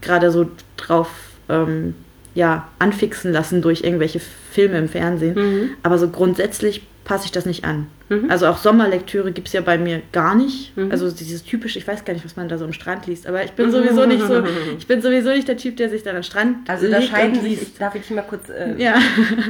gerade 0.00 0.30
so 0.30 0.50
drauf 0.76 1.10
ähm, 1.48 1.94
ja, 2.38 2.68
anfixen 2.78 3.32
lassen 3.32 3.62
durch 3.62 3.82
irgendwelche 3.82 4.20
Filme 4.20 4.78
im 4.78 4.88
Fernsehen. 4.88 5.34
Mhm. 5.34 5.70
Aber 5.82 5.98
so 5.98 6.08
grundsätzlich 6.08 6.86
passe 7.02 7.24
ich 7.24 7.32
das 7.32 7.46
nicht 7.46 7.64
an. 7.64 7.88
Mhm. 8.10 8.30
Also 8.30 8.46
auch 8.46 8.58
Sommerlektüre 8.58 9.32
gibt 9.32 9.48
es 9.48 9.54
ja 9.54 9.60
bei 9.60 9.76
mir 9.76 10.02
gar 10.12 10.36
nicht. 10.36 10.76
Mhm. 10.76 10.92
Also 10.92 11.10
dieses 11.10 11.42
typische, 11.42 11.80
ich 11.80 11.88
weiß 11.88 12.04
gar 12.04 12.12
nicht, 12.12 12.24
was 12.24 12.36
man 12.36 12.48
da 12.48 12.56
so 12.56 12.64
am 12.64 12.72
Strand 12.72 13.08
liest, 13.08 13.26
aber 13.26 13.42
ich 13.42 13.50
bin 13.52 13.72
sowieso 13.72 14.06
nicht 14.06 14.24
so, 14.24 14.44
ich 14.78 14.86
bin 14.86 15.02
sowieso 15.02 15.30
nicht 15.30 15.48
der 15.48 15.56
Typ, 15.56 15.78
der 15.78 15.90
sich 15.90 16.04
dann 16.04 16.14
am 16.14 16.22
Strand 16.22 16.70
Also 16.70 16.88
da 16.88 17.02
scheiden 17.02 17.42
sich, 17.42 17.60
ich, 17.60 17.74
darf 17.74 17.96
ich 17.96 18.08
mal 18.10 18.22
kurz, 18.22 18.48
äh, 18.50 18.74
ja. 18.78 18.94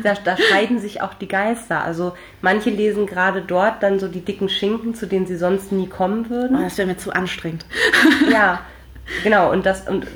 da, 0.02 0.14
da, 0.24 0.38
scheiden 0.38 0.78
sich 0.78 1.02
auch 1.02 1.12
die 1.12 1.28
Geister. 1.28 1.84
Also 1.84 2.14
manche 2.40 2.70
lesen 2.70 3.04
gerade 3.04 3.42
dort 3.42 3.82
dann 3.82 3.98
so 3.98 4.08
die 4.08 4.22
dicken 4.22 4.48
Schinken, 4.48 4.94
zu 4.94 5.06
denen 5.06 5.26
sie 5.26 5.36
sonst 5.36 5.72
nie 5.72 5.88
kommen 5.88 6.30
würden. 6.30 6.56
Oh, 6.56 6.62
das 6.62 6.78
wäre 6.78 6.88
mir 6.88 6.96
zu 6.96 7.12
anstrengend. 7.12 7.66
Ja, 8.32 8.62
Genau, 9.22 9.50
und 9.50 9.64
das, 9.66 9.88
und 9.88 10.06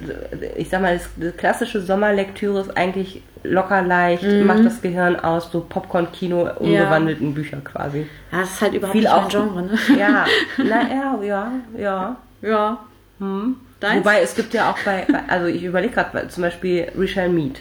ich 0.56 0.68
sag 0.68 0.82
mal, 0.82 0.98
das, 1.16 1.36
klassische 1.36 1.80
Sommerlektüre 1.80 2.60
ist 2.60 2.76
eigentlich 2.76 3.22
locker 3.42 3.82
leicht, 3.82 4.22
mhm. 4.22 4.46
macht 4.46 4.64
das 4.64 4.80
Gehirn 4.82 5.18
aus, 5.18 5.50
so 5.50 5.60
Popcorn-Kino 5.68 6.48
umgewandelt 6.58 7.20
ja. 7.20 7.26
in 7.26 7.34
Bücher 7.34 7.58
quasi. 7.64 8.06
Ja, 8.30 8.40
das 8.40 8.50
ist 8.50 8.60
halt 8.60 8.74
überhaupt 8.74 8.92
Viel 8.92 9.02
nicht 9.02 9.16
mein 9.16 9.28
Genre, 9.28 9.62
ne? 9.62 9.78
Ja, 9.98 10.26
naja, 10.58 11.18
ja, 11.22 11.52
ja. 11.76 12.16
Ja. 12.42 12.78
Hm. 13.18 13.56
Wobei 13.80 14.20
es 14.20 14.34
gibt 14.34 14.54
ja 14.54 14.70
auch 14.70 14.78
bei, 14.84 15.06
also 15.28 15.46
ich 15.46 15.64
überlege 15.64 15.94
gerade 15.94 16.28
zum 16.28 16.42
Beispiel 16.42 16.88
Richelle 16.96 17.28
Mead. 17.28 17.60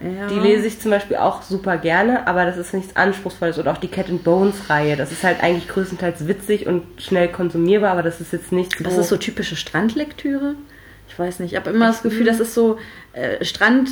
Ja. 0.00 0.26
Die 0.26 0.38
lese 0.38 0.66
ich 0.66 0.80
zum 0.80 0.90
Beispiel 0.90 1.16
auch 1.16 1.42
super 1.42 1.76
gerne, 1.78 2.26
aber 2.26 2.44
das 2.44 2.56
ist 2.56 2.74
nichts 2.74 2.96
Anspruchsvolles. 2.96 3.58
Oder 3.58 3.72
auch 3.72 3.78
die 3.78 3.88
Cat 3.88 4.08
and 4.08 4.24
Bones 4.24 4.68
Reihe. 4.68 4.96
Das 4.96 5.12
ist 5.12 5.22
halt 5.24 5.42
eigentlich 5.42 5.68
größtenteils 5.68 6.26
witzig 6.26 6.66
und 6.66 6.82
schnell 7.00 7.28
konsumierbar, 7.28 7.92
aber 7.92 8.02
das 8.02 8.20
ist 8.20 8.32
jetzt 8.32 8.52
nichts. 8.52 8.82
Das 8.82 8.98
ist 8.98 9.08
so 9.08 9.16
typische 9.16 9.56
Strandlektüre? 9.56 10.56
Ich 11.08 11.18
weiß 11.18 11.38
nicht. 11.40 11.52
Ich 11.52 11.58
habe 11.58 11.70
immer 11.70 11.86
das 11.86 12.02
Gefühl, 12.02 12.26
das 12.26 12.40
ist 12.40 12.54
so 12.54 12.78
äh, 13.12 13.44
Strand 13.44 13.90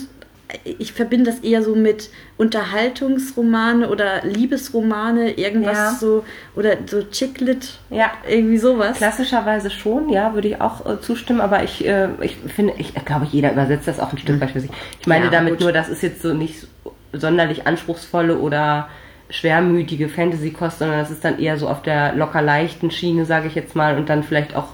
ich 0.65 0.93
verbinde 0.93 1.31
das 1.31 1.41
eher 1.41 1.63
so 1.63 1.75
mit 1.75 2.11
Unterhaltungsromane 2.37 3.89
oder 3.89 4.25
Liebesromane, 4.25 5.33
irgendwas 5.33 5.77
ja. 5.77 5.97
so, 5.99 6.25
oder 6.55 6.77
so 6.87 7.03
Chicklit, 7.03 7.79
ja. 7.91 8.11
irgendwie 8.29 8.59
sowas. 8.59 8.99
Klassischerweise 8.99 9.71
schon, 9.71 10.09
ja, 10.09 10.35
würde 10.35 10.49
ich 10.49 10.61
auch 10.61 10.85
äh, 10.87 11.01
zustimmen, 11.01 11.41
aber 11.41 11.63
ich, 11.63 11.87
äh, 11.87 12.09
ich 12.21 12.37
finde, 12.37 12.75
ich 12.79 12.95
glaube, 13.05 13.27
jeder 13.31 13.53
übersetzt 13.53 13.89
das 13.89 14.01
auch 14.01 14.13
ein 14.13 14.19
Stück 14.19 14.41
weit 14.41 14.51
für 14.51 14.61
sich. 14.61 14.71
Ich 15.01 15.07
meine 15.07 15.27
ja, 15.27 15.31
damit 15.31 15.55
gut. 15.55 15.61
nur, 15.61 15.73
das 15.73 15.89
ist 15.89 16.03
jetzt 16.03 16.23
so 16.23 16.35
nicht 16.35 16.67
sonderlich 17.13 17.67
anspruchsvolle 17.67 18.39
oder 18.39 18.89
schwermütige 19.31 20.09
Fantasy-Kost, 20.09 20.81
sondern 20.81 20.99
das 20.99 21.11
ist 21.11 21.25
dann 21.25 21.39
eher 21.39 21.57
so 21.57 21.69
auf 21.69 21.83
der 21.83 22.15
locker 22.15 22.43
leichten 22.43 22.91
Schiene, 22.91 23.25
sage 23.25 23.49
ich 23.49 23.55
jetzt 23.55 23.75
mal, 23.75 23.97
und 23.97 24.09
dann 24.09 24.23
vielleicht 24.23 24.55
auch 24.55 24.69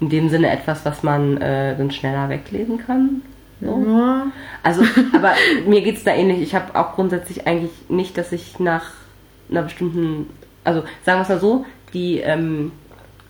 in 0.00 0.08
dem 0.08 0.28
Sinne 0.28 0.50
etwas, 0.50 0.84
was 0.84 1.02
man 1.02 1.38
äh, 1.38 1.76
dann 1.76 1.90
schneller 1.90 2.28
weglesen 2.28 2.78
kann. 2.78 3.22
So. 3.62 3.84
Ja. 3.86 4.26
Also, 4.62 4.82
aber 5.14 5.32
mir 5.66 5.82
geht 5.82 5.96
es 5.96 6.04
da 6.04 6.12
ähnlich. 6.12 6.42
Ich 6.42 6.54
habe 6.54 6.74
auch 6.74 6.94
grundsätzlich 6.94 7.46
eigentlich 7.46 7.72
nicht, 7.88 8.18
dass 8.18 8.32
ich 8.32 8.58
nach 8.58 8.90
einer 9.50 9.62
bestimmten, 9.62 10.28
also 10.64 10.82
sagen 11.04 11.18
wir 11.18 11.22
es 11.22 11.28
mal 11.28 11.40
so, 11.40 11.64
die 11.94 12.18
ähm, 12.18 12.72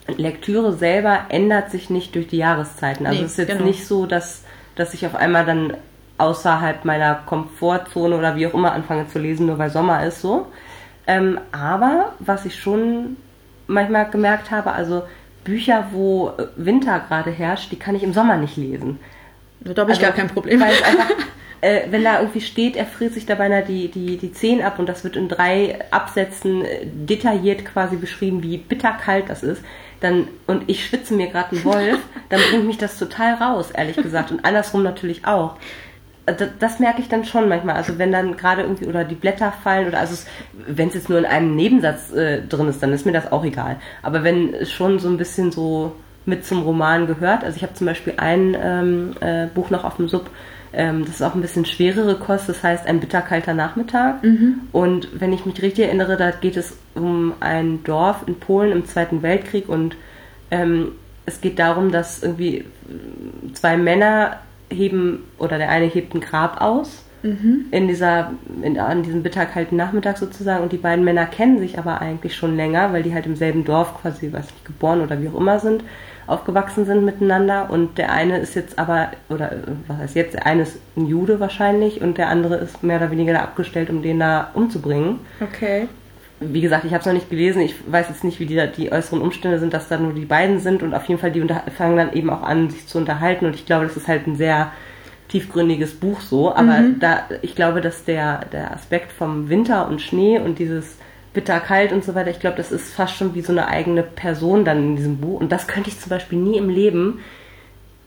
Lektüre 0.06 0.72
selber 0.72 1.26
ändert 1.28 1.70
sich 1.70 1.90
nicht 1.90 2.14
durch 2.14 2.28
die 2.28 2.38
Jahreszeiten. 2.38 3.06
Also 3.06 3.20
nee, 3.20 3.24
es 3.24 3.32
ist 3.32 3.38
jetzt 3.38 3.52
genau. 3.52 3.64
nicht 3.64 3.86
so, 3.86 4.06
dass, 4.06 4.44
dass 4.74 4.94
ich 4.94 5.06
auf 5.06 5.14
einmal 5.14 5.44
dann 5.44 5.74
außerhalb 6.18 6.84
meiner 6.84 7.16
Komfortzone 7.26 8.16
oder 8.16 8.36
wie 8.36 8.46
auch 8.46 8.54
immer 8.54 8.72
anfange 8.72 9.08
zu 9.08 9.18
lesen, 9.18 9.46
nur 9.46 9.58
weil 9.58 9.70
Sommer 9.70 10.04
ist 10.06 10.20
so. 10.20 10.46
Ähm, 11.06 11.40
aber 11.50 12.12
was 12.20 12.44
ich 12.44 12.58
schon 12.58 13.16
manchmal 13.66 14.08
gemerkt 14.08 14.50
habe, 14.50 14.72
also 14.72 15.02
Bücher, 15.44 15.88
wo 15.90 16.32
Winter 16.56 17.00
gerade 17.00 17.30
herrscht, 17.30 17.72
die 17.72 17.78
kann 17.78 17.96
ich 17.96 18.04
im 18.04 18.12
Sommer 18.12 18.36
nicht 18.36 18.56
lesen. 18.56 19.00
Da 19.64 19.82
habe 19.82 19.92
ich 19.92 19.98
also, 19.98 20.02
gar 20.02 20.12
kein 20.12 20.28
Problem. 20.28 20.62
Einfach, 20.62 21.10
äh, 21.60 21.82
wenn 21.90 22.04
da 22.04 22.20
irgendwie 22.20 22.40
steht, 22.40 22.76
er 22.76 22.86
friert 22.86 23.14
sich 23.14 23.26
dabei 23.26 23.62
die, 23.62 23.88
die, 23.88 24.16
die 24.16 24.32
Zehen 24.32 24.62
ab 24.62 24.78
und 24.78 24.88
das 24.88 25.04
wird 25.04 25.16
in 25.16 25.28
drei 25.28 25.78
Absätzen 25.90 26.64
äh, 26.64 26.86
detailliert 26.86 27.64
quasi 27.64 27.96
beschrieben, 27.96 28.42
wie 28.42 28.58
bitterkalt 28.58 29.28
das 29.28 29.42
ist, 29.42 29.62
dann, 30.00 30.28
und 30.48 30.64
ich 30.68 30.84
schwitze 30.84 31.14
mir 31.14 31.28
gerade 31.28 31.52
einen 31.56 31.64
Wolf, 31.64 31.98
dann 32.28 32.40
bringt 32.50 32.66
mich 32.66 32.78
das 32.78 32.98
total 32.98 33.34
raus, 33.34 33.70
ehrlich 33.70 33.96
gesagt. 33.96 34.32
Und 34.32 34.44
andersrum 34.44 34.82
natürlich 34.82 35.24
auch. 35.26 35.56
Äh, 36.26 36.34
das, 36.34 36.48
das, 36.58 36.78
merke 36.80 37.00
ich 37.00 37.08
dann 37.08 37.24
schon 37.24 37.48
manchmal. 37.48 37.76
Also 37.76 37.98
wenn 37.98 38.12
dann 38.12 38.36
gerade 38.36 38.62
irgendwie 38.62 38.86
oder 38.86 39.04
die 39.04 39.14
Blätter 39.14 39.52
fallen 39.52 39.88
oder 39.88 40.00
also 40.00 40.26
wenn 40.52 40.88
es 40.88 40.94
jetzt 40.94 41.08
nur 41.08 41.18
in 41.18 41.26
einem 41.26 41.54
Nebensatz 41.54 42.12
äh, 42.12 42.42
drin 42.42 42.68
ist, 42.68 42.82
dann 42.82 42.92
ist 42.92 43.06
mir 43.06 43.12
das 43.12 43.30
auch 43.30 43.44
egal. 43.44 43.76
Aber 44.02 44.24
wenn 44.24 44.54
es 44.54 44.72
schon 44.72 44.98
so 44.98 45.08
ein 45.08 45.16
bisschen 45.16 45.52
so 45.52 45.94
mit 46.24 46.44
zum 46.44 46.62
Roman 46.62 47.06
gehört. 47.06 47.44
Also 47.44 47.56
ich 47.56 47.62
habe 47.62 47.74
zum 47.74 47.86
Beispiel 47.86 48.14
ein 48.16 48.56
ähm, 48.60 49.14
äh, 49.20 49.46
Buch 49.46 49.70
noch 49.70 49.84
auf 49.84 49.96
dem 49.96 50.08
Sub, 50.08 50.30
ähm, 50.72 51.04
das 51.04 51.16
ist 51.16 51.22
auch 51.22 51.34
ein 51.34 51.42
bisschen 51.42 51.66
schwerere 51.66 52.16
Kost, 52.16 52.48
das 52.48 52.62
heißt 52.62 52.86
ein 52.86 53.00
bitterkalter 53.00 53.54
Nachmittag. 53.54 54.22
Mhm. 54.22 54.60
Und 54.72 55.20
wenn 55.20 55.32
ich 55.32 55.44
mich 55.44 55.60
richtig 55.60 55.86
erinnere, 55.86 56.16
da 56.16 56.30
geht 56.30 56.56
es 56.56 56.76
um 56.94 57.34
ein 57.40 57.84
Dorf 57.84 58.24
in 58.26 58.36
Polen 58.36 58.72
im 58.72 58.86
Zweiten 58.86 59.22
Weltkrieg 59.22 59.68
und 59.68 59.96
ähm, 60.50 60.92
es 61.26 61.40
geht 61.40 61.58
darum, 61.58 61.92
dass 61.92 62.22
irgendwie 62.22 62.64
zwei 63.52 63.76
Männer 63.76 64.38
heben 64.70 65.24
oder 65.38 65.58
der 65.58 65.68
eine 65.68 65.86
hebt 65.86 66.14
ein 66.14 66.20
Grab 66.20 66.60
aus 66.60 67.04
mhm. 67.22 67.66
in 67.70 67.86
dieser 67.86 68.32
in, 68.62 68.78
an 68.78 69.02
diesem 69.02 69.22
bitterkalten 69.22 69.76
Nachmittag 69.76 70.18
sozusagen 70.18 70.62
und 70.62 70.72
die 70.72 70.78
beiden 70.78 71.04
Männer 71.04 71.26
kennen 71.26 71.58
sich 71.58 71.78
aber 71.78 72.00
eigentlich 72.00 72.34
schon 72.34 72.56
länger, 72.56 72.92
weil 72.92 73.02
die 73.02 73.14
halt 73.14 73.26
im 73.26 73.36
selben 73.36 73.64
Dorf 73.64 74.00
quasi, 74.00 74.32
weiß 74.32 74.46
nicht, 74.46 74.64
geboren 74.64 75.02
oder 75.02 75.20
wie 75.20 75.28
auch 75.28 75.38
immer 75.38 75.58
sind 75.58 75.84
aufgewachsen 76.26 76.84
sind 76.84 77.04
miteinander 77.04 77.70
und 77.70 77.98
der 77.98 78.12
eine 78.12 78.38
ist 78.38 78.54
jetzt 78.54 78.78
aber, 78.78 79.08
oder 79.28 79.52
was 79.88 79.98
heißt 79.98 80.16
jetzt, 80.16 80.34
der 80.34 80.46
eine 80.46 80.62
ist 80.62 80.78
ein 80.96 81.06
Jude 81.06 81.40
wahrscheinlich 81.40 82.00
und 82.00 82.18
der 82.18 82.28
andere 82.28 82.56
ist 82.56 82.82
mehr 82.82 82.98
oder 82.98 83.10
weniger 83.10 83.32
da 83.32 83.40
abgestellt, 83.40 83.90
um 83.90 84.02
den 84.02 84.20
da 84.20 84.50
umzubringen. 84.54 85.20
Okay. 85.40 85.88
Wie 86.40 86.60
gesagt, 86.60 86.84
ich 86.84 86.92
habe 86.92 87.00
es 87.00 87.06
noch 87.06 87.12
nicht 87.12 87.30
gelesen, 87.30 87.62
ich 87.62 87.74
weiß 87.86 88.08
jetzt 88.08 88.24
nicht, 88.24 88.40
wie 88.40 88.46
die, 88.46 88.60
die 88.76 88.90
äußeren 88.90 89.20
Umstände 89.20 89.58
sind, 89.58 89.74
dass 89.74 89.88
da 89.88 89.96
nur 89.96 90.12
die 90.12 90.24
beiden 90.24 90.58
sind 90.58 90.82
und 90.82 90.94
auf 90.94 91.04
jeden 91.06 91.20
Fall 91.20 91.32
die 91.32 91.46
fangen 91.76 91.96
dann 91.96 92.12
eben 92.12 92.30
auch 92.30 92.42
an, 92.42 92.70
sich 92.70 92.86
zu 92.86 92.98
unterhalten 92.98 93.46
und 93.46 93.54
ich 93.54 93.66
glaube, 93.66 93.86
das 93.86 93.96
ist 93.96 94.08
halt 94.08 94.26
ein 94.26 94.36
sehr 94.36 94.72
tiefgründiges 95.28 95.94
Buch 95.94 96.20
so, 96.20 96.54
aber 96.54 96.80
mhm. 96.80 97.00
da, 97.00 97.24
ich 97.40 97.54
glaube, 97.54 97.80
dass 97.80 98.04
der, 98.04 98.44
der 98.52 98.72
Aspekt 98.72 99.12
vom 99.12 99.48
Winter 99.48 99.88
und 99.88 100.02
Schnee 100.02 100.38
und 100.38 100.58
dieses 100.58 100.98
bitterkalt 101.32 101.92
und 101.92 102.04
so 102.04 102.14
weiter. 102.14 102.30
Ich 102.30 102.40
glaube, 102.40 102.56
das 102.56 102.72
ist 102.72 102.92
fast 102.92 103.16
schon 103.16 103.34
wie 103.34 103.40
so 103.40 103.52
eine 103.52 103.68
eigene 103.68 104.02
Person 104.02 104.64
dann 104.64 104.78
in 104.78 104.96
diesem 104.96 105.18
Buch. 105.18 105.40
Und 105.40 105.50
das 105.50 105.66
könnte 105.66 105.90
ich 105.90 105.98
zum 105.98 106.10
Beispiel 106.10 106.38
nie 106.38 106.58
im 106.58 106.68
Leben, 106.68 107.20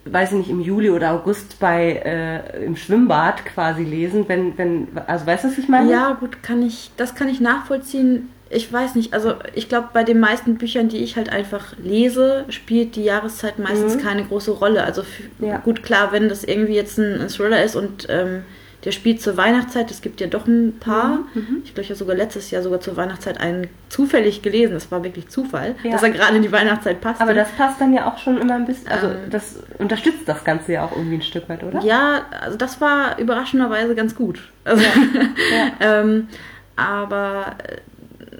weiß 0.05 0.31
ich 0.31 0.37
nicht, 0.37 0.49
im 0.49 0.61
Juli 0.61 0.91
oder 0.91 1.11
August 1.13 1.59
bei 1.59 2.01
äh, 2.05 2.63
im 2.63 2.75
Schwimmbad 2.75 3.45
quasi 3.45 3.83
lesen, 3.83 4.25
wenn, 4.27 4.57
wenn, 4.57 4.87
also 5.07 5.25
weißt 5.25 5.43
du, 5.43 5.47
was 5.49 5.57
ich 5.57 5.67
meine? 5.67 5.91
Ja, 5.91 6.13
gut, 6.13 6.43
kann 6.43 6.61
ich, 6.61 6.91
das 6.97 7.15
kann 7.15 7.27
ich 7.27 7.41
nachvollziehen. 7.41 8.29
Ich 8.51 8.71
weiß 8.71 8.93
nicht, 8.93 9.15
also 9.15 9.33
ich 9.55 9.67
glaube, 9.67 9.89
bei 9.91 10.03
den 10.03 10.19
meisten 10.19 10.55
Büchern, 10.55 10.87
die 10.87 10.99
ich 10.99 11.15
halt 11.15 11.29
einfach 11.29 11.73
lese, 11.83 12.45
spielt 12.49 12.95
die 12.95 13.03
Jahreszeit 13.03 13.57
meistens 13.57 13.95
mhm. 13.95 14.01
keine 14.01 14.23
große 14.23 14.51
Rolle. 14.51 14.83
Also 14.83 15.01
ja. 15.39 15.57
gut, 15.57 15.81
klar, 15.81 16.11
wenn 16.11 16.29
das 16.29 16.43
irgendwie 16.43 16.75
jetzt 16.75 16.99
ein, 16.99 17.21
ein 17.21 17.29
Thriller 17.29 17.63
ist 17.63 17.75
und 17.75 18.05
ähm, 18.07 18.43
der 18.85 18.91
spielt 18.91 19.21
zur 19.21 19.35
Weihnachtszeit. 19.35 19.89
Es 19.89 20.01
gibt 20.01 20.21
ja 20.21 20.27
doch 20.27 20.45
ein 20.45 20.77
paar. 20.79 21.19
Mhm. 21.33 21.41
mhm. 21.41 21.61
Ich 21.63 21.73
glaube, 21.73 21.81
ich 21.81 21.89
habe 21.89 21.97
sogar 21.97 22.15
letztes 22.15 22.51
Jahr 22.51 22.61
sogar 22.61 22.79
zur 22.79 22.95
Weihnachtszeit 22.95 23.39
einen 23.39 23.67
zufällig 23.89 24.43
gelesen. 24.43 24.73
Das 24.73 24.91
war 24.91 25.03
wirklich 25.03 25.27
Zufall, 25.27 25.75
ja. 25.83 25.91
dass 25.91 26.03
er 26.03 26.11
gerade 26.11 26.37
in 26.37 26.43
die 26.43 26.51
Weihnachtszeit 26.51 27.01
passt. 27.01 27.19
Aber 27.19 27.33
das 27.33 27.49
passt 27.51 27.81
dann 27.81 27.93
ja 27.93 28.07
auch 28.07 28.19
schon 28.19 28.37
immer 28.37 28.53
ein 28.53 28.65
bisschen. 28.65 28.87
Also, 28.87 29.07
ähm, 29.07 29.29
das 29.31 29.57
unterstützt 29.79 30.27
das 30.27 30.43
Ganze 30.43 30.73
ja 30.73 30.85
auch 30.85 30.91
irgendwie 30.95 31.15
ein 31.15 31.21
Stück 31.23 31.49
weit, 31.49 31.63
oder? 31.63 31.81
Ja, 31.81 32.25
also 32.41 32.57
das 32.57 32.79
war 32.79 33.17
überraschenderweise 33.17 33.95
ganz 33.95 34.15
gut. 34.15 34.49
Also, 34.63 34.83
ja. 34.83 34.89
ja. 35.81 36.01
ähm, 36.01 36.27
aber 36.75 37.55
äh, 37.63 37.77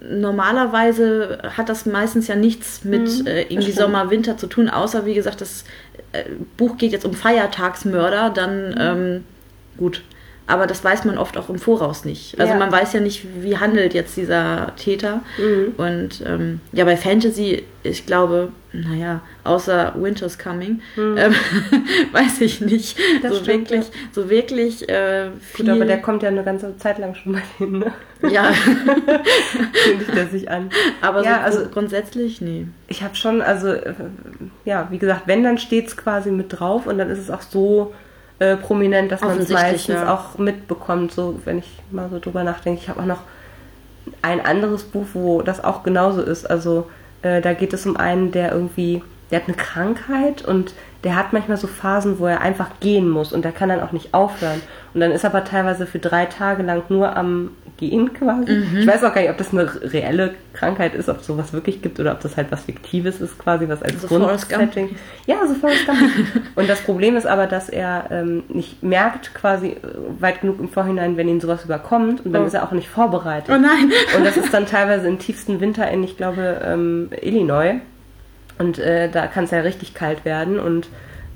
normalerweise 0.08 1.40
hat 1.58 1.70
das 1.70 1.88
meistens 1.88 2.28
ja 2.28 2.36
nichts 2.36 2.84
mit 2.84 3.22
mhm, 3.22 3.28
äh, 3.28 3.42
irgendwie 3.44 3.72
Sommer, 3.72 4.12
Winter 4.12 4.38
zu 4.38 4.46
tun, 4.46 4.70
außer 4.70 5.08
wie 5.08 5.16
gesagt, 5.16 5.42
das 5.42 5.66
äh, 6.12 6.24
Buch 6.58 6.78
geht 6.78 6.92
jetzt 6.92 7.06
um 7.06 7.14
Feiertagsmörder, 7.14 8.30
dann 8.30 8.70
mhm. 8.70 8.76
ähm, 8.80 9.24
gut, 9.78 10.04
aber 10.48 10.68
das 10.68 10.84
weiß 10.84 11.06
man 11.06 11.18
oft 11.18 11.38
auch 11.38 11.50
im 11.50 11.58
Voraus 11.58 12.06
nicht. 12.06 12.40
Also 12.40 12.54
ja. 12.54 12.60
man 12.60 12.72
weiß 12.72 12.94
ja 12.94 13.00
nicht, 13.00 13.26
wie 13.42 13.58
handelt 13.58 13.96
jetzt 13.96 14.16
dieser 14.16 14.74
Täter. 14.76 15.22
Mhm. 15.38 15.74
Und 15.78 16.24
ähm, 16.26 16.60
ja, 16.72 16.86
bei 16.86 16.98
Fantasy, 16.98 17.64
ich 17.82 18.06
glaube, 18.06 18.52
naja, 18.72 19.22
außer 19.44 19.94
Winter's 19.98 20.38
Coming, 20.38 20.82
mhm. 20.96 21.18
ähm, 21.18 21.34
weiß 22.12 22.42
ich 22.42 22.62
nicht. 22.62 22.96
Das 23.24 23.32
so 23.32 23.44
stimmt, 23.44 23.72
wirklich, 23.72 23.88
ja. 23.88 23.94
so 24.12 24.30
wirklich 24.30 24.88
äh, 24.88 25.32
viel. 25.40 25.66
Gut, 25.66 25.76
aber 25.76 25.86
der 25.86 26.02
kommt 26.02 26.22
ja 26.22 26.30
eine 26.30 26.44
ganze 26.44 26.78
Zeit 26.78 27.00
lang 27.00 27.16
schon 27.16 27.32
mal 27.32 27.42
hin, 27.58 27.80
ne? 27.80 27.92
Ja. 28.30 28.52
Kündigt 29.84 30.16
er 30.16 30.28
sich 30.28 30.50
an. 30.52 30.70
Aber 31.02 31.24
ja, 31.24 31.40
so 31.52 31.60
also 31.60 31.70
grundsätzlich, 31.72 32.40
nee. 32.42 32.68
Ich 32.88 33.02
habe 33.02 33.16
schon, 33.16 33.42
also, 33.42 33.70
äh, 33.70 33.94
ja, 34.64 34.88
wie 34.92 35.00
gesagt, 35.00 35.24
wenn, 35.26 35.44
dann 35.44 35.58
steht 35.58 35.88
es 35.88 35.98
quasi 35.98 36.30
mit 36.30 36.60
drauf 36.60 36.86
und 36.86 37.00
dann 37.00 37.10
ist 37.10 37.20
es 37.20 37.32
auch 37.32 37.42
so 37.42 37.94
äh, 38.40 38.58
prominent, 38.58 39.12
dass 39.12 39.22
man 39.22 39.40
es 39.40 39.50
meistens 39.50 39.96
ja. 39.96 40.14
auch 40.14 40.38
mitbekommt, 40.38 41.12
so 41.12 41.40
wenn 41.46 41.60
ich 41.60 41.72
mal 41.92 42.10
so 42.10 42.20
drüber 42.20 42.44
nachdenke. 42.44 42.82
Ich 42.82 42.90
habe 42.90 43.02
auch 43.02 43.06
noch 43.06 43.22
ein 44.22 44.46
anderes 44.46 44.84
Buch, 44.84 45.06
wo 45.14 45.42
das 45.42 45.64
auch 45.64 45.84
genauso 45.84 46.22
ist. 46.22 46.50
Also 46.50 46.90
äh, 47.22 47.42
da 47.42 47.54
geht 47.54 47.74
es 47.74 47.86
um 47.86 47.98
einen, 47.98 48.32
der 48.32 48.52
irgendwie, 48.52 49.02
der 49.32 49.40
hat 49.40 49.48
eine 49.48 49.58
Krankheit 49.58 50.44
und 50.44 50.74
der 51.04 51.16
hat 51.16 51.34
manchmal 51.34 51.58
so 51.58 51.68
Phasen, 51.68 52.20
wo 52.20 52.28
er 52.28 52.42
einfach 52.42 52.72
gehen 52.80 53.10
muss 53.10 53.32
und 53.32 53.46
der 53.46 53.52
kann 53.52 53.70
dann 53.70 53.82
auch 53.82 53.92
nicht 53.92 54.14
aufhören. 54.14 54.62
Und 54.94 55.00
dann 55.00 55.12
ist 55.12 55.24
er 55.24 55.30
aber 55.30 55.44
teilweise 55.44 55.86
für 55.86 56.00
drei 56.00 56.26
Tage 56.26 56.64
lang 56.64 56.84
nur 56.90 57.16
am 57.16 57.52
Gehen 57.78 58.14
quasi. 58.14 58.52
Mhm. 58.52 58.78
Ich 58.78 58.88
weiß 58.88 59.04
auch 59.04 59.14
gar 59.14 59.22
nicht, 59.22 59.30
ob 59.30 59.38
das 59.38 59.52
eine 59.52 59.70
reelle 59.94 60.34
Krankheit 60.54 60.96
ist, 60.96 61.10
ob 61.10 61.20
es 61.20 61.28
sowas 61.28 61.52
wirklich 61.52 61.82
gibt 61.82 62.00
oder 62.00 62.14
ob 62.14 62.22
das 62.22 62.38
halt 62.38 62.50
was 62.50 62.64
Fiktives 62.64 63.20
ist 63.20 63.38
quasi, 63.38 63.68
was 63.68 63.84
als 63.84 64.02
so 64.02 64.08
Grundsetting. 64.08 64.96
Ja, 65.26 65.46
so 65.46 65.56
Forrest 65.56 65.86
Gump. 65.86 66.00
und 66.56 66.70
das 66.70 66.82
Problem 66.82 67.18
ist 67.18 67.28
aber, 67.28 67.48
dass 67.48 67.68
er 67.68 68.06
ähm, 68.12 68.44
nicht 68.48 68.82
merkt 68.82 69.34
quasi 69.34 69.72
äh, 69.72 69.78
weit 70.20 70.42
genug 70.42 70.60
im 70.60 70.70
Vorhinein, 70.70 71.18
wenn 71.18 71.28
ihn 71.28 71.42
sowas 71.42 71.66
überkommt 71.66 72.26
und 72.26 72.32
dann 72.32 72.44
oh. 72.44 72.46
ist 72.46 72.54
er 72.54 72.64
auch 72.64 72.72
nicht 72.72 72.88
vorbereitet. 72.88 73.50
Oh 73.54 73.60
nein. 73.60 73.92
und 74.18 74.26
das 74.26 74.38
ist 74.38 74.54
dann 74.54 74.66
teilweise 74.66 75.08
im 75.08 75.20
tiefsten 75.20 75.60
Winter 75.60 75.90
in, 75.92 76.04
ich 76.04 76.16
glaube, 76.16 76.62
ähm, 76.64 77.10
Illinois. 77.22 77.82
Und 78.58 78.80
äh, 78.80 79.10
da 79.10 79.28
kann 79.28 79.44
es 79.44 79.52
ja 79.52 79.60
richtig 79.60 79.94
kalt 79.94 80.24
werden 80.24 80.60
und 80.60 80.88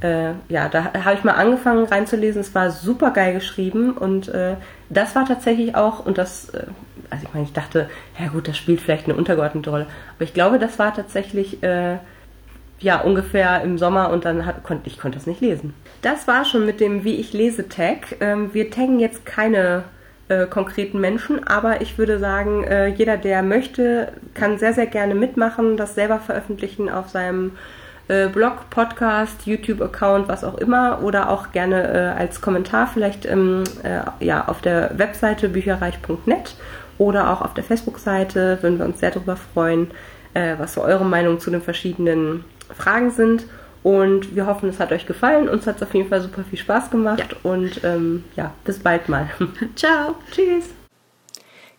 äh, 0.01 0.31
ja, 0.47 0.69
da 0.69 0.93
habe 0.93 1.15
ich 1.15 1.23
mal 1.23 1.33
angefangen 1.33 1.85
reinzulesen. 1.85 2.41
Es 2.41 2.55
war 2.55 2.71
super 2.71 3.11
geil 3.11 3.33
geschrieben 3.33 3.91
und 3.91 4.29
äh, 4.29 4.55
das 4.89 5.15
war 5.15 5.25
tatsächlich 5.25 5.75
auch, 5.75 6.05
und 6.05 6.17
das, 6.17 6.49
äh, 6.49 6.63
also 7.09 7.25
ich 7.25 7.33
meine, 7.33 7.45
ich 7.45 7.53
dachte, 7.53 7.89
ja 8.19 8.27
gut, 8.27 8.47
das 8.47 8.57
spielt 8.57 8.81
vielleicht 8.81 9.05
eine 9.05 9.15
untergeordnete 9.15 9.69
Rolle, 9.69 9.87
aber 10.15 10.23
ich 10.23 10.33
glaube, 10.33 10.59
das 10.59 10.79
war 10.79 10.93
tatsächlich 10.93 11.63
äh, 11.63 11.97
ja 12.79 13.01
ungefähr 13.01 13.61
im 13.61 13.77
Sommer 13.77 14.09
und 14.09 14.25
dann 14.25 14.45
hat, 14.45 14.63
konnt, 14.63 14.87
ich 14.87 14.99
konnte 14.99 15.17
das 15.17 15.27
nicht 15.27 15.41
lesen. 15.41 15.73
Das 16.01 16.27
war 16.27 16.45
schon 16.45 16.65
mit 16.65 16.79
dem 16.79 17.03
Wie 17.03 17.15
ich 17.15 17.33
lese 17.33 17.67
Tag. 17.67 18.17
Ähm, 18.21 18.53
wir 18.53 18.71
taggen 18.71 18.99
jetzt 18.99 19.25
keine 19.25 19.83
äh, 20.29 20.45
konkreten 20.45 20.99
Menschen, 20.99 21.45
aber 21.45 21.81
ich 21.81 21.97
würde 21.97 22.19
sagen, 22.19 22.63
äh, 22.63 22.87
jeder, 22.87 23.17
der 23.17 23.43
möchte, 23.43 24.13
kann 24.33 24.57
sehr, 24.57 24.73
sehr 24.73 24.87
gerne 24.87 25.15
mitmachen, 25.15 25.75
das 25.75 25.95
selber 25.95 26.19
veröffentlichen 26.19 26.89
auf 26.89 27.09
seinem 27.09 27.51
äh, 28.09 28.27
Blog, 28.27 28.69
Podcast, 28.69 29.45
YouTube-Account, 29.45 30.27
was 30.27 30.43
auch 30.43 30.57
immer, 30.57 31.01
oder 31.03 31.29
auch 31.29 31.51
gerne 31.51 32.15
äh, 32.15 32.19
als 32.19 32.41
Kommentar 32.41 32.87
vielleicht 32.87 33.25
ähm, 33.25 33.63
äh, 33.83 34.01
ja, 34.25 34.47
auf 34.47 34.61
der 34.61 34.97
Webseite 34.97 35.47
bücherreich.net 35.47 36.55
oder 36.97 37.31
auch 37.31 37.41
auf 37.41 37.53
der 37.53 37.63
Facebook-Seite. 37.63 38.57
Würden 38.61 38.79
wir 38.79 38.85
uns 38.85 38.99
sehr 38.99 39.11
darüber 39.11 39.37
freuen, 39.37 39.91
äh, 40.33 40.55
was 40.57 40.73
so 40.73 40.83
eure 40.83 41.05
Meinung 41.05 41.39
zu 41.39 41.49
den 41.49 41.61
verschiedenen 41.61 42.43
Fragen 42.75 43.11
sind. 43.11 43.45
Und 43.81 44.35
wir 44.35 44.45
hoffen, 44.45 44.69
es 44.69 44.79
hat 44.79 44.91
euch 44.91 45.05
gefallen. 45.05 45.47
Uns 45.47 45.65
hat 45.65 45.77
es 45.77 45.83
auf 45.83 45.93
jeden 45.93 46.09
Fall 46.09 46.21
super 46.21 46.43
viel 46.43 46.59
Spaß 46.59 46.91
gemacht. 46.91 47.19
Ja. 47.19 47.49
Und 47.49 47.83
ähm, 47.83 48.25
ja, 48.35 48.51
bis 48.65 48.79
bald 48.79 49.07
mal. 49.07 49.29
Ciao. 49.75 50.15
Tschüss. 50.31 50.78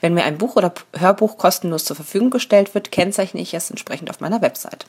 Wenn 0.00 0.14
mir 0.14 0.24
ein 0.24 0.38
Buch 0.38 0.56
oder 0.56 0.72
Hörbuch 0.96 1.38
kostenlos 1.38 1.84
zur 1.84 1.96
Verfügung 1.96 2.30
gestellt 2.30 2.74
wird, 2.74 2.92
kennzeichne 2.92 3.40
ich 3.40 3.54
es 3.54 3.70
entsprechend 3.70 4.10
auf 4.10 4.20
meiner 4.20 4.42
Website. 4.42 4.86